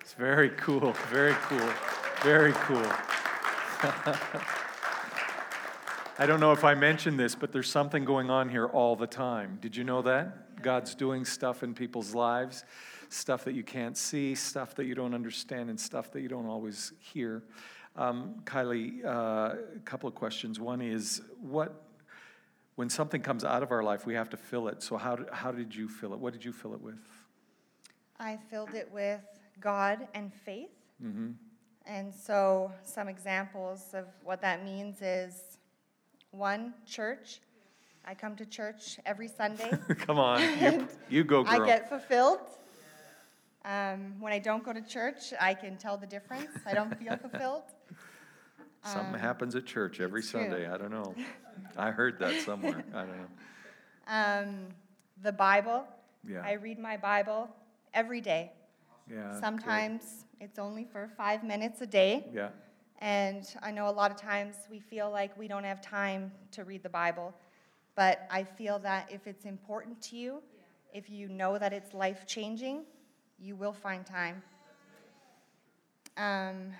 It's 0.00 0.14
very 0.14 0.50
cool. 0.50 0.92
Very 1.10 1.34
cool. 1.48 1.70
Very 2.22 2.52
cool. 2.52 2.86
I 6.18 6.26
don't 6.26 6.40
know 6.40 6.52
if 6.52 6.62
I 6.62 6.74
mentioned 6.74 7.18
this, 7.18 7.34
but 7.34 7.52
there's 7.52 7.70
something 7.70 8.04
going 8.04 8.28
on 8.28 8.50
here 8.50 8.66
all 8.66 8.96
the 8.96 9.06
time. 9.06 9.58
Did 9.62 9.74
you 9.74 9.82
know 9.82 10.02
that? 10.02 10.62
God's 10.62 10.94
doing 10.94 11.24
stuff 11.24 11.62
in 11.62 11.72
people's 11.72 12.14
lives, 12.14 12.64
stuff 13.08 13.44
that 13.44 13.54
you 13.54 13.62
can't 13.62 13.96
see, 13.96 14.34
stuff 14.34 14.74
that 14.74 14.84
you 14.84 14.94
don't 14.94 15.14
understand, 15.14 15.70
and 15.70 15.80
stuff 15.80 16.12
that 16.12 16.20
you 16.20 16.28
don't 16.28 16.46
always 16.46 16.92
hear. 16.98 17.42
Um, 17.96 18.42
Kylie, 18.44 19.02
uh, 19.04 19.08
a 19.08 19.78
couple 19.86 20.06
of 20.06 20.14
questions. 20.14 20.60
One 20.60 20.82
is 20.82 21.22
what, 21.40 21.82
when 22.74 22.90
something 22.90 23.22
comes 23.22 23.42
out 23.42 23.62
of 23.62 23.70
our 23.70 23.82
life, 23.82 24.04
we 24.04 24.12
have 24.14 24.28
to 24.30 24.36
fill 24.36 24.68
it. 24.68 24.82
So, 24.82 24.98
how, 24.98 25.16
did- 25.16 25.30
how 25.32 25.50
did 25.50 25.74
you 25.74 25.88
fill 25.88 26.12
it? 26.12 26.18
What 26.18 26.34
did 26.34 26.44
you 26.44 26.52
fill 26.52 26.74
it 26.74 26.80
with? 26.82 27.00
I 28.20 28.38
filled 28.50 28.74
it 28.74 28.90
with 28.92 29.22
God 29.60 30.06
and 30.14 30.30
faith. 30.44 30.70
Mm-hmm. 31.02 31.30
And 31.86 32.14
so, 32.14 32.70
some 32.84 33.08
examples 33.08 33.94
of 33.94 34.04
what 34.22 34.42
that 34.42 34.62
means 34.62 35.00
is 35.00 35.51
one, 36.32 36.74
church. 36.86 37.40
I 38.04 38.14
come 38.14 38.34
to 38.36 38.46
church 38.46 38.98
every 39.06 39.28
Sunday. 39.28 39.70
Come 39.98 40.18
on, 40.18 40.40
you, 40.60 40.88
you 41.08 41.24
go, 41.24 41.44
girl. 41.44 41.62
I 41.62 41.66
get 41.66 41.88
fulfilled. 41.88 42.40
Um, 43.64 44.16
when 44.18 44.32
I 44.32 44.40
don't 44.40 44.64
go 44.64 44.72
to 44.72 44.82
church, 44.82 45.32
I 45.40 45.54
can 45.54 45.76
tell 45.76 45.96
the 45.96 46.06
difference. 46.06 46.50
I 46.66 46.74
don't 46.74 46.98
feel 46.98 47.16
fulfilled. 47.16 47.62
Something 48.84 49.20
happens 49.20 49.54
at 49.54 49.64
church 49.64 50.00
every 50.00 50.20
it's 50.20 50.30
true. 50.30 50.40
Sunday. 50.40 50.68
I 50.68 50.76
don't 50.76 50.90
know. 50.90 51.14
I 51.76 51.92
heard 51.92 52.18
that 52.18 52.40
somewhere. 52.40 52.84
I 52.92 53.04
don't 53.04 53.16
know. 53.16 53.28
Um, 54.08 54.66
the 55.22 55.30
Bible. 55.30 55.84
Yeah. 56.28 56.42
I 56.44 56.54
read 56.54 56.80
my 56.80 56.96
Bible 56.96 57.48
every 57.94 58.20
day. 58.20 58.50
Yeah. 59.08 59.30
good. 59.30 59.40
Sometimes 59.40 60.24
it's 60.40 60.58
only 60.58 60.84
for 60.84 61.08
five 61.16 61.44
minutes 61.44 61.80
a 61.80 61.86
day. 61.86 62.26
Yeah. 62.34 62.48
And 63.02 63.44
I 63.64 63.72
know 63.72 63.88
a 63.88 63.90
lot 63.90 64.12
of 64.12 64.16
times 64.16 64.54
we 64.70 64.78
feel 64.78 65.10
like 65.10 65.36
we 65.36 65.48
don't 65.48 65.64
have 65.64 65.82
time 65.82 66.30
to 66.52 66.62
read 66.62 66.84
the 66.84 66.88
Bible. 66.88 67.34
But 67.96 68.28
I 68.30 68.44
feel 68.44 68.78
that 68.78 69.10
if 69.12 69.26
it's 69.26 69.44
important 69.44 70.00
to 70.02 70.16
you, 70.16 70.40
if 70.94 71.10
you 71.10 71.28
know 71.28 71.58
that 71.58 71.72
it's 71.72 71.94
life 71.94 72.24
changing, 72.28 72.84
you 73.40 73.56
will 73.56 73.72
find 73.72 74.06
time. 74.06 74.40
Um, 76.16 76.72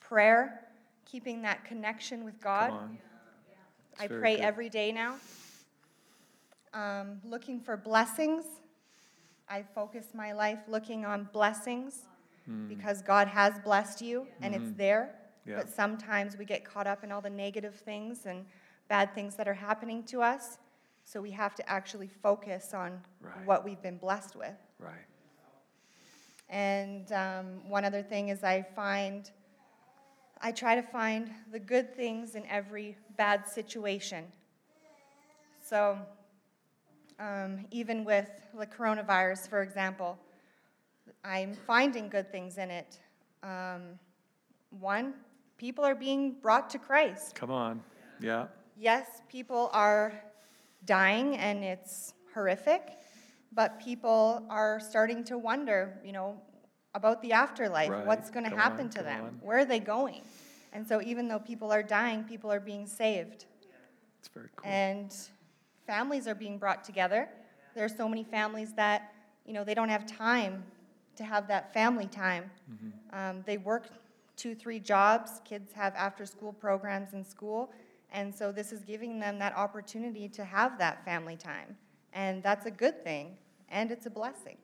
prayer, 0.00 0.66
keeping 1.06 1.40
that 1.42 1.64
connection 1.64 2.22
with 2.22 2.38
God. 2.42 2.74
I 3.98 4.06
pray 4.06 4.36
good. 4.36 4.44
every 4.44 4.68
day 4.68 4.92
now. 4.92 5.16
Um, 6.74 7.22
looking 7.24 7.58
for 7.58 7.78
blessings. 7.78 8.44
I 9.48 9.62
focus 9.74 10.08
my 10.12 10.32
life 10.32 10.58
looking 10.68 11.06
on 11.06 11.30
blessings 11.32 12.02
Hmm. 12.46 12.68
because 12.68 13.00
God 13.02 13.26
has 13.28 13.58
blessed 13.60 14.02
you 14.02 14.26
and 14.42 14.54
it's 14.54 14.64
Mm-hmm. 14.64 14.76
there. 14.76 15.14
Yeah. 15.46 15.56
But 15.56 15.68
sometimes 15.70 16.36
we 16.36 16.44
get 16.44 16.64
caught 16.64 16.86
up 16.86 17.04
in 17.04 17.12
all 17.12 17.20
the 17.20 17.30
negative 17.30 17.74
things 17.74 18.26
and 18.26 18.44
bad 18.88 19.14
things 19.14 19.34
that 19.36 19.46
are 19.48 19.54
happening 19.54 20.02
to 20.04 20.22
us. 20.22 20.58
So 21.04 21.20
we 21.20 21.30
have 21.32 21.54
to 21.56 21.68
actually 21.68 22.08
focus 22.22 22.72
on 22.74 23.00
Right. 23.20 23.44
what 23.46 23.64
we've 23.64 23.80
been 23.82 23.98
blessed 23.98 24.36
with. 24.36 24.56
Right. 24.78 25.06
And 26.48 27.10
um, 27.12 27.68
one 27.68 27.84
other 27.84 28.02
thing 28.02 28.28
is 28.28 28.44
I 28.44 28.62
find, 28.62 29.30
I 30.40 30.52
try 30.52 30.74
to 30.74 30.82
find 30.82 31.30
the 31.50 31.58
good 31.58 31.94
things 31.96 32.34
in 32.34 32.44
every 32.46 32.96
bad 33.16 33.48
situation. 33.48 34.24
So 35.62 35.98
um, 37.18 37.64
even 37.70 38.04
with 38.04 38.28
the 38.58 38.66
coronavirus, 38.66 39.48
for 39.48 39.62
example, 39.62 40.18
I'm 41.24 41.54
finding 41.66 42.08
good 42.08 42.30
things 42.30 42.58
in 42.58 42.70
it. 42.70 43.00
Um, 43.42 43.98
one, 44.78 45.14
people 45.56 45.84
are 45.84 45.94
being 45.94 46.36
brought 46.42 46.68
to 46.70 46.78
Christ. 46.78 47.34
Come 47.34 47.50
on. 47.50 47.82
Yeah. 48.20 48.46
Yes, 48.76 49.22
people 49.28 49.70
are 49.72 50.12
dying 50.84 51.36
and 51.36 51.64
it's 51.64 52.12
horrific, 52.34 52.98
but 53.52 53.80
people 53.80 54.44
are 54.50 54.78
starting 54.80 55.24
to 55.24 55.38
wonder, 55.38 55.98
you 56.04 56.12
know, 56.12 56.40
about 56.94 57.22
the 57.22 57.32
afterlife. 57.32 57.90
Right. 57.90 58.06
What's 58.06 58.30
going 58.30 58.48
to 58.48 58.54
happen 58.54 58.86
on, 58.86 58.90
to 58.90 59.02
them? 59.02 59.24
on. 59.24 59.38
Where 59.42 59.58
are 59.58 59.64
they 59.64 59.80
going? 59.80 60.22
And 60.72 60.86
so, 60.86 61.00
even 61.00 61.28
though 61.28 61.38
people 61.38 61.72
are 61.72 61.82
dying, 61.82 62.24
people 62.24 62.52
are 62.52 62.60
being 62.60 62.86
saved. 62.86 63.46
It's 64.18 64.28
very 64.28 64.48
cool. 64.56 64.68
And 64.68 65.14
families 65.86 66.26
are 66.26 66.34
being 66.34 66.58
brought 66.58 66.84
together. 66.84 67.28
There 67.74 67.84
are 67.84 67.88
so 67.88 68.08
many 68.08 68.24
families 68.24 68.72
that, 68.74 69.12
you 69.46 69.52
know, 69.52 69.64
they 69.64 69.74
don't 69.74 69.88
have 69.88 70.04
time 70.04 70.64
to 71.16 71.24
have 71.24 71.48
that 71.48 71.72
family 71.72 72.06
time. 72.06 72.50
Mm-hmm. 72.70 73.18
Um, 73.18 73.42
they 73.46 73.58
work 73.58 73.86
two, 74.36 74.54
three 74.54 74.80
jobs. 74.80 75.40
Kids 75.44 75.72
have 75.72 75.94
after 75.94 76.26
school 76.26 76.52
programs 76.52 77.12
in 77.12 77.24
school. 77.24 77.70
And 78.12 78.34
so 78.34 78.52
this 78.52 78.72
is 78.72 78.82
giving 78.84 79.18
them 79.18 79.38
that 79.40 79.56
opportunity 79.56 80.28
to 80.30 80.44
have 80.44 80.78
that 80.78 81.04
family 81.04 81.36
time. 81.36 81.76
And 82.12 82.42
that's 82.42 82.66
a 82.66 82.70
good 82.70 83.02
thing, 83.02 83.36
and 83.70 83.90
it's 83.90 84.06
a 84.06 84.10
blessing. 84.10 84.56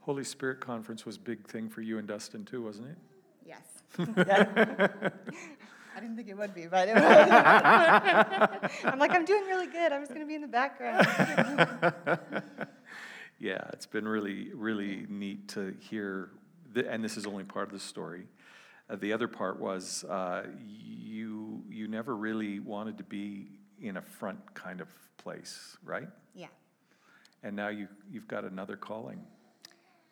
Holy 0.00 0.24
Spirit 0.24 0.60
Conference 0.60 1.04
was 1.04 1.16
a 1.16 1.20
big 1.20 1.46
thing 1.46 1.68
for 1.68 1.82
you 1.82 1.98
and 1.98 2.08
Dustin 2.08 2.44
too, 2.44 2.62
wasn't 2.62 2.88
it? 2.88 2.96
Yes. 3.46 3.62
I 5.94 6.00
didn't 6.00 6.16
think 6.16 6.28
it 6.28 6.36
would 6.36 6.54
be, 6.54 6.66
but 6.66 6.88
it 6.88 6.94
was. 6.94 7.04
I'm 8.84 8.98
like, 8.98 9.10
I'm 9.10 9.26
doing 9.26 9.44
really 9.44 9.66
good. 9.66 9.92
I'm 9.92 10.00
just 10.00 10.14
going 10.14 10.22
to 10.22 10.26
be 10.26 10.34
in 10.34 10.40
the 10.40 10.48
background. 10.48 11.06
Yeah, 13.42 13.64
it's 13.72 13.86
been 13.86 14.06
really, 14.06 14.50
really 14.54 15.04
neat 15.08 15.48
to 15.48 15.74
hear, 15.80 16.30
the, 16.74 16.88
and 16.88 17.02
this 17.02 17.16
is 17.16 17.26
only 17.26 17.42
part 17.42 17.66
of 17.66 17.72
the 17.72 17.80
story. 17.80 18.28
Uh, 18.88 18.94
the 18.94 19.12
other 19.12 19.26
part 19.26 19.58
was 19.58 20.04
uh, 20.04 20.44
you 20.64 21.64
you 21.68 21.88
never 21.88 22.14
really 22.14 22.60
wanted 22.60 22.98
to 22.98 23.02
be 23.02 23.48
in 23.80 23.96
a 23.96 24.00
front 24.00 24.38
kind 24.54 24.80
of 24.80 24.88
place, 25.16 25.76
right? 25.84 26.06
yeah. 26.36 26.46
And 27.42 27.56
now 27.56 27.66
you 27.66 27.88
you've 28.12 28.28
got 28.28 28.44
another 28.44 28.76
calling. 28.76 29.20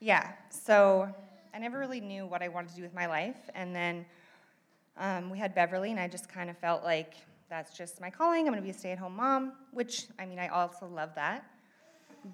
Yeah, 0.01 0.33
so 0.49 1.09
I 1.55 1.61
never 1.61 1.79
really 1.79 2.01
knew 2.01 2.27
what 2.27 2.43
I 2.43 2.49
wanted 2.49 2.71
to 2.71 2.75
do 2.75 2.83
with 2.83 2.95
my 2.95 3.07
life. 3.07 3.49
And 3.55 3.73
then 3.77 4.07
um, 4.97 5.31
we 5.31 5.39
had 5.39 5.55
Beverly, 5.55 5.93
and 5.93 6.01
I 6.01 6.09
just 6.09 6.29
kind 6.29 6.51
of 6.51 6.59
felt 6.59 6.83
like 6.83 7.15
that's 7.49 7.79
just 7.79 8.01
my 8.01 8.11
calling. 8.11 8.41
I'm 8.41 8.53
going 8.53 8.57
to 8.57 8.63
be 8.63 8.71
a 8.71 8.75
stay 8.75 8.91
at 8.91 8.99
home 8.99 9.15
mom, 9.15 9.53
which, 9.71 10.07
I 10.19 10.27
mean, 10.27 10.41
I 10.41 10.49
also 10.49 10.89
love 10.89 11.15
that. 11.15 11.45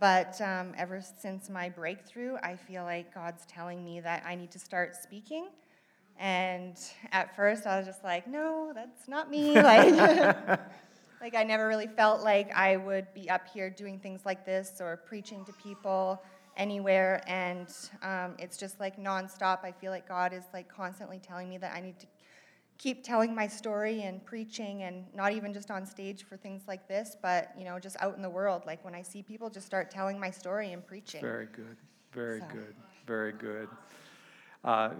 But 0.00 0.40
um, 0.40 0.72
ever 0.76 1.02
since 1.20 1.48
my 1.48 1.68
breakthrough, 1.68 2.36
I 2.42 2.56
feel 2.56 2.84
like 2.84 3.14
God's 3.14 3.46
telling 3.46 3.84
me 3.84 4.00
that 4.00 4.24
I 4.26 4.34
need 4.34 4.50
to 4.52 4.58
start 4.58 4.94
speaking. 4.96 5.48
And 6.18 6.76
at 7.12 7.36
first, 7.36 7.66
I 7.66 7.76
was 7.78 7.86
just 7.86 8.02
like, 8.02 8.26
no, 8.26 8.72
that's 8.74 9.08
not 9.08 9.30
me. 9.30 9.54
Like, 9.62 9.94
like 11.20 11.34
I 11.34 11.44
never 11.44 11.68
really 11.68 11.86
felt 11.86 12.22
like 12.22 12.52
I 12.54 12.76
would 12.76 13.12
be 13.14 13.30
up 13.30 13.46
here 13.48 13.70
doing 13.70 13.98
things 13.98 14.22
like 14.24 14.44
this 14.44 14.80
or 14.80 14.96
preaching 14.96 15.44
to 15.44 15.52
people 15.52 16.22
anywhere. 16.56 17.22
And 17.26 17.68
um, 18.02 18.34
it's 18.38 18.56
just 18.56 18.80
like 18.80 18.98
nonstop. 18.98 19.64
I 19.64 19.72
feel 19.72 19.90
like 19.92 20.08
God 20.08 20.32
is 20.32 20.44
like 20.52 20.68
constantly 20.68 21.18
telling 21.18 21.48
me 21.48 21.58
that 21.58 21.74
I 21.74 21.80
need 21.80 21.98
to 22.00 22.06
keep 22.78 23.02
telling 23.02 23.34
my 23.34 23.46
story 23.46 24.02
and 24.02 24.24
preaching 24.24 24.82
and 24.82 25.04
not 25.14 25.32
even 25.32 25.52
just 25.52 25.70
on 25.70 25.86
stage 25.86 26.24
for 26.24 26.36
things 26.36 26.62
like 26.68 26.88
this, 26.88 27.16
but 27.20 27.52
you 27.58 27.64
know, 27.64 27.78
just 27.78 27.96
out 28.00 28.16
in 28.16 28.22
the 28.22 28.30
world. 28.30 28.62
Like 28.66 28.84
when 28.84 28.94
I 28.94 29.02
see 29.02 29.22
people, 29.22 29.48
just 29.50 29.66
start 29.66 29.90
telling 29.90 30.18
my 30.18 30.30
story 30.30 30.72
and 30.72 30.86
preaching. 30.86 31.20
Very 31.20 31.46
good, 31.46 31.76
very 32.12 32.40
So. 32.40 32.46
good, 32.52 32.74
very 33.06 33.32
good. 33.32 33.68
Uh, 34.64 34.90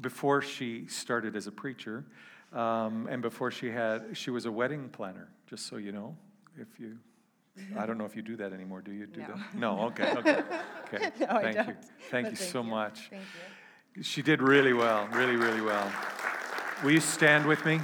before 0.00 0.42
she 0.42 0.86
started 0.86 1.34
as 1.34 1.46
a 1.46 1.52
preacher, 1.52 2.04
um, 2.52 3.08
and 3.10 3.22
before 3.22 3.50
she 3.50 3.70
had, 3.70 4.16
she 4.16 4.30
was 4.30 4.46
a 4.46 4.52
wedding 4.52 4.88
planner. 4.90 5.28
Just 5.48 5.66
so 5.66 5.76
you 5.76 5.92
know, 5.92 6.16
if 6.58 6.78
you, 6.78 6.98
I 7.76 7.86
don't 7.86 7.98
know 7.98 8.04
if 8.04 8.14
you 8.14 8.22
do 8.22 8.36
that 8.36 8.52
anymore. 8.52 8.80
Do 8.80 8.92
you 8.92 9.06
do 9.06 9.20
No. 9.20 9.26
that? 9.26 9.54
No. 9.54 9.80
Okay. 9.86 10.10
Okay. 10.16 10.42
Okay. 10.94 11.10
No, 11.18 11.26
thank 11.40 11.66
you. 11.66 11.76
Thank 12.10 12.26
But 12.26 12.30
you 12.32 12.36
so 12.36 12.62
much. 12.62 13.08
Thank 13.10 13.22
you. 13.96 14.02
She 14.02 14.22
did 14.22 14.42
really 14.42 14.74
well, 14.74 15.08
really, 15.08 15.34
really 15.34 15.62
well. 15.62 15.90
Will 16.84 16.92
you 16.92 17.00
stand 17.00 17.46
with 17.46 17.64
me? 17.64 17.80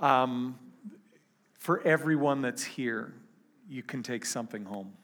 Um, 0.00 0.58
for 1.60 1.80
everyone 1.82 2.42
that's 2.42 2.64
here, 2.64 3.14
you 3.68 3.84
can 3.84 4.02
take 4.02 4.24
something 4.24 4.64
home. 4.64 4.94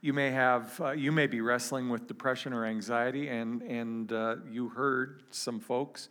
You 0.00 0.12
may 0.12 0.32
have, 0.32 0.80
uh, 0.80 0.90
you 0.90 1.12
may 1.12 1.28
be 1.28 1.40
wrestling 1.40 1.90
with 1.90 2.08
depression 2.08 2.52
or 2.52 2.66
anxiety, 2.66 3.28
and 3.28 3.62
and 3.62 4.12
uh, 4.12 4.36
you 4.50 4.68
heard 4.68 5.22
some 5.30 5.60
folks 5.60 6.08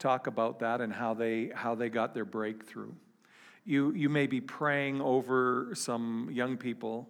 talk 0.00 0.26
about 0.26 0.58
that 0.58 0.80
and 0.80 0.92
how 0.92 1.14
they 1.14 1.52
how 1.54 1.76
they 1.76 1.88
got 1.88 2.14
their 2.14 2.24
breakthrough. 2.24 2.90
You 3.64 3.92
you 3.92 4.08
may 4.08 4.26
be 4.26 4.40
praying 4.40 5.00
over 5.00 5.70
some 5.74 6.30
young 6.32 6.56
people 6.56 7.08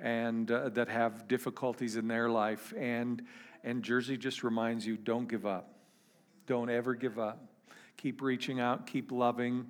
and 0.00 0.50
uh, 0.50 0.70
that 0.70 0.88
have 0.88 1.28
difficulties 1.28 1.94
in 1.94 2.08
their 2.08 2.28
life, 2.28 2.74
and 2.76 3.22
and 3.64 3.82
Jersey 3.82 4.16
just 4.16 4.42
reminds 4.42 4.86
you, 4.86 4.96
don't 4.96 5.28
give 5.28 5.46
up, 5.46 5.74
don't 6.46 6.70
ever 6.70 6.94
give 6.94 7.18
up. 7.18 7.48
Keep 7.96 8.20
reaching 8.20 8.58
out, 8.58 8.86
keep 8.86 9.12
loving, 9.12 9.66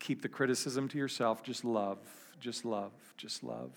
keep 0.00 0.22
the 0.22 0.28
criticism 0.28 0.88
to 0.88 0.98
yourself. 0.98 1.42
Just 1.42 1.64
love, 1.64 1.98
just 2.40 2.64
love, 2.64 2.92
just 3.16 3.44
love. 3.44 3.70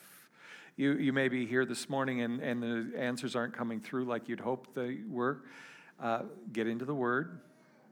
You, 0.76 0.94
you 0.94 1.14
may 1.14 1.28
be 1.28 1.46
here 1.46 1.66
this 1.66 1.90
morning 1.90 2.22
and, 2.22 2.40
and 2.40 2.62
the 2.62 2.98
answers 2.98 3.36
aren't 3.36 3.54
coming 3.54 3.80
through 3.80 4.06
like 4.06 4.30
you'd 4.30 4.40
hoped 4.40 4.74
they 4.76 5.00
were. 5.10 5.44
Uh, 6.00 6.24
get 6.54 6.68
into 6.68 6.86
the 6.86 6.94
Word, 6.94 7.42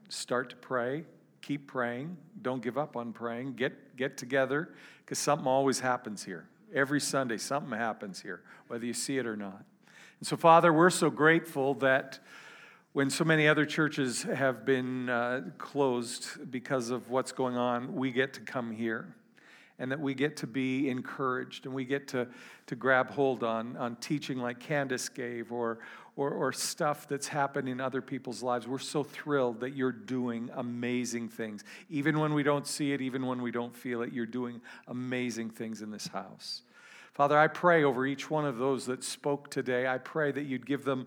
start 0.08 0.50
to 0.50 0.56
pray, 0.56 1.04
keep 1.42 1.66
praying. 1.66 2.16
Don't 2.42 2.62
give 2.62 2.78
up 2.78 2.96
on 2.96 3.12
praying. 3.12 3.54
Get, 3.54 3.96
get 3.96 4.16
together 4.16 4.70
because 5.04 5.18
something 5.18 5.46
always 5.46 5.80
happens 5.80 6.24
here. 6.24 6.48
Every 6.74 7.00
Sunday, 7.00 7.38
something 7.38 7.76
happens 7.76 8.20
here, 8.20 8.42
whether 8.68 8.84
you 8.84 8.92
see 8.92 9.18
it 9.18 9.26
or 9.26 9.36
not. 9.36 9.64
And 10.20 10.26
so, 10.26 10.36
Father, 10.36 10.72
we're 10.72 10.90
so 10.90 11.10
grateful 11.10 11.74
that 11.74 12.18
when 12.92 13.10
so 13.10 13.24
many 13.24 13.46
other 13.46 13.66
churches 13.66 14.22
have 14.22 14.64
been 14.64 15.10
uh, 15.10 15.42
closed 15.58 16.50
because 16.50 16.88
of 16.88 17.10
what's 17.10 17.32
going 17.32 17.56
on, 17.56 17.94
we 17.94 18.10
get 18.10 18.32
to 18.34 18.40
come 18.40 18.72
here 18.72 19.14
and 19.78 19.90
that 19.92 20.00
we 20.00 20.14
get 20.14 20.38
to 20.38 20.46
be 20.46 20.88
encouraged 20.88 21.66
and 21.66 21.74
we 21.74 21.84
get 21.84 22.08
to, 22.08 22.26
to 22.66 22.74
grab 22.74 23.10
hold 23.10 23.44
on, 23.44 23.76
on 23.76 23.96
teaching 23.96 24.38
like 24.38 24.58
Candace 24.58 25.10
gave 25.10 25.52
or, 25.52 25.80
or, 26.16 26.30
or 26.30 26.52
stuff 26.52 27.06
that's 27.06 27.28
happened 27.28 27.68
in 27.68 27.80
other 27.80 28.00
people's 28.00 28.42
lives. 28.42 28.66
We're 28.66 28.78
so 28.78 29.04
thrilled 29.04 29.60
that 29.60 29.76
you're 29.76 29.92
doing 29.92 30.50
amazing 30.54 31.28
things. 31.28 31.62
Even 31.90 32.18
when 32.18 32.32
we 32.32 32.42
don't 32.42 32.66
see 32.66 32.92
it, 32.92 33.02
even 33.02 33.26
when 33.26 33.42
we 33.42 33.50
don't 33.50 33.76
feel 33.76 34.00
it, 34.00 34.12
you're 34.12 34.24
doing 34.24 34.62
amazing 34.88 35.50
things 35.50 35.82
in 35.82 35.90
this 35.90 36.06
house. 36.06 36.62
Father, 37.16 37.38
I 37.38 37.46
pray 37.46 37.82
over 37.82 38.04
each 38.04 38.28
one 38.28 38.44
of 38.44 38.58
those 38.58 38.84
that 38.84 39.02
spoke 39.02 39.48
today. 39.50 39.86
I 39.86 39.96
pray 39.96 40.32
that 40.32 40.42
you'd 40.42 40.66
give 40.66 40.84
them 40.84 41.06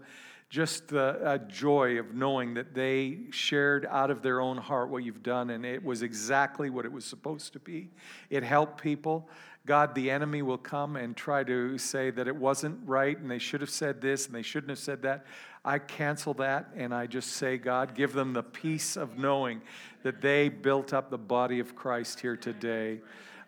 just 0.50 0.88
the 0.88 1.40
joy 1.48 2.00
of 2.00 2.16
knowing 2.16 2.56
that 2.56 2.74
they 2.74 3.20
shared 3.30 3.86
out 3.86 4.10
of 4.10 4.24
their 4.24 4.42
own 4.42 4.58
heart 4.58 4.90
what 4.90 5.04
you've 5.04 5.22
done, 5.22 5.52
and 5.52 5.64
it 5.64 5.86
was 5.86 6.02
exactly 6.02 6.72
what 6.72 6.84
it 6.84 6.92
was 6.92 7.06
supposed 7.06 7.54
to 7.54 7.60
be. 7.60 7.92
It 8.32 8.42
helped 8.42 8.82
people. 8.82 9.30
God, 9.68 9.94
the 9.94 10.10
enemy 10.10 10.42
will 10.42 10.58
come 10.58 10.96
and 10.96 11.16
try 11.16 11.44
to 11.44 11.78
say 11.78 12.10
that 12.10 12.28
it 12.28 12.36
wasn't 12.36 12.80
right, 12.88 13.16
and 13.16 13.30
they 13.30 13.38
should 13.38 13.62
have 13.62 13.70
said 13.70 14.02
this, 14.02 14.26
and 14.26 14.34
they 14.34 14.42
shouldn't 14.42 14.72
have 14.72 14.80
said 14.80 15.04
that. 15.04 15.28
I 15.64 15.78
cancel 15.78 16.34
that, 16.36 16.72
and 16.76 16.92
I 16.92 17.06
just 17.06 17.34
say, 17.34 17.60
God, 17.60 17.94
give 17.94 18.14
them 18.14 18.34
the 18.34 18.42
peace 18.42 18.98
of 18.98 19.20
knowing 19.20 19.62
that 20.02 20.22
they 20.22 20.50
built 20.50 20.92
up 20.92 21.12
the 21.12 21.20
body 21.20 21.60
of 21.60 21.76
Christ 21.76 22.20
here 22.20 22.36
today. 22.36 23.02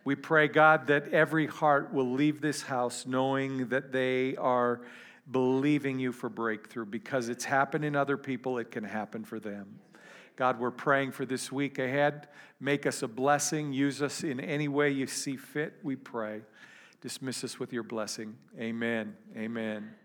We 0.04 0.16
pray, 0.16 0.48
God, 0.48 0.88
that 0.88 1.10
every 1.10 1.48
heart 1.48 1.94
will 1.94 2.12
leave 2.12 2.42
this 2.42 2.64
house 2.64 3.06
knowing 3.06 3.68
that 3.70 3.92
they 3.92 4.36
are 4.38 4.82
believing 5.30 6.00
you 6.00 6.12
for 6.12 6.30
breakthrough 6.30 6.86
because 6.86 7.30
it's 7.30 7.46
happened 7.46 7.86
in 7.86 7.96
other 7.96 8.18
people, 8.18 8.58
it 8.58 8.72
can 8.72 8.84
happen 8.84 9.24
for 9.24 9.40
them. 9.40 9.80
God, 10.36 10.60
we're 10.60 10.72
praying 10.72 11.12
for 11.12 11.26
this 11.26 11.52
week 11.52 11.78
ahead. 11.78 12.28
Make 12.60 12.86
us 12.86 13.04
a 13.04 13.08
blessing. 13.08 13.74
Use 13.74 14.02
us 14.02 14.24
in 14.24 14.40
any 14.40 14.68
way 14.68 14.90
you 14.90 15.06
see 15.06 15.38
fit, 15.38 15.74
we 15.84 15.96
pray. 15.96 16.42
Dismiss 17.02 17.44
us 17.44 17.60
with 17.60 17.74
your 17.74 17.84
blessing. 17.84 18.36
Amen. 18.60 19.16
Amen. 19.36 20.01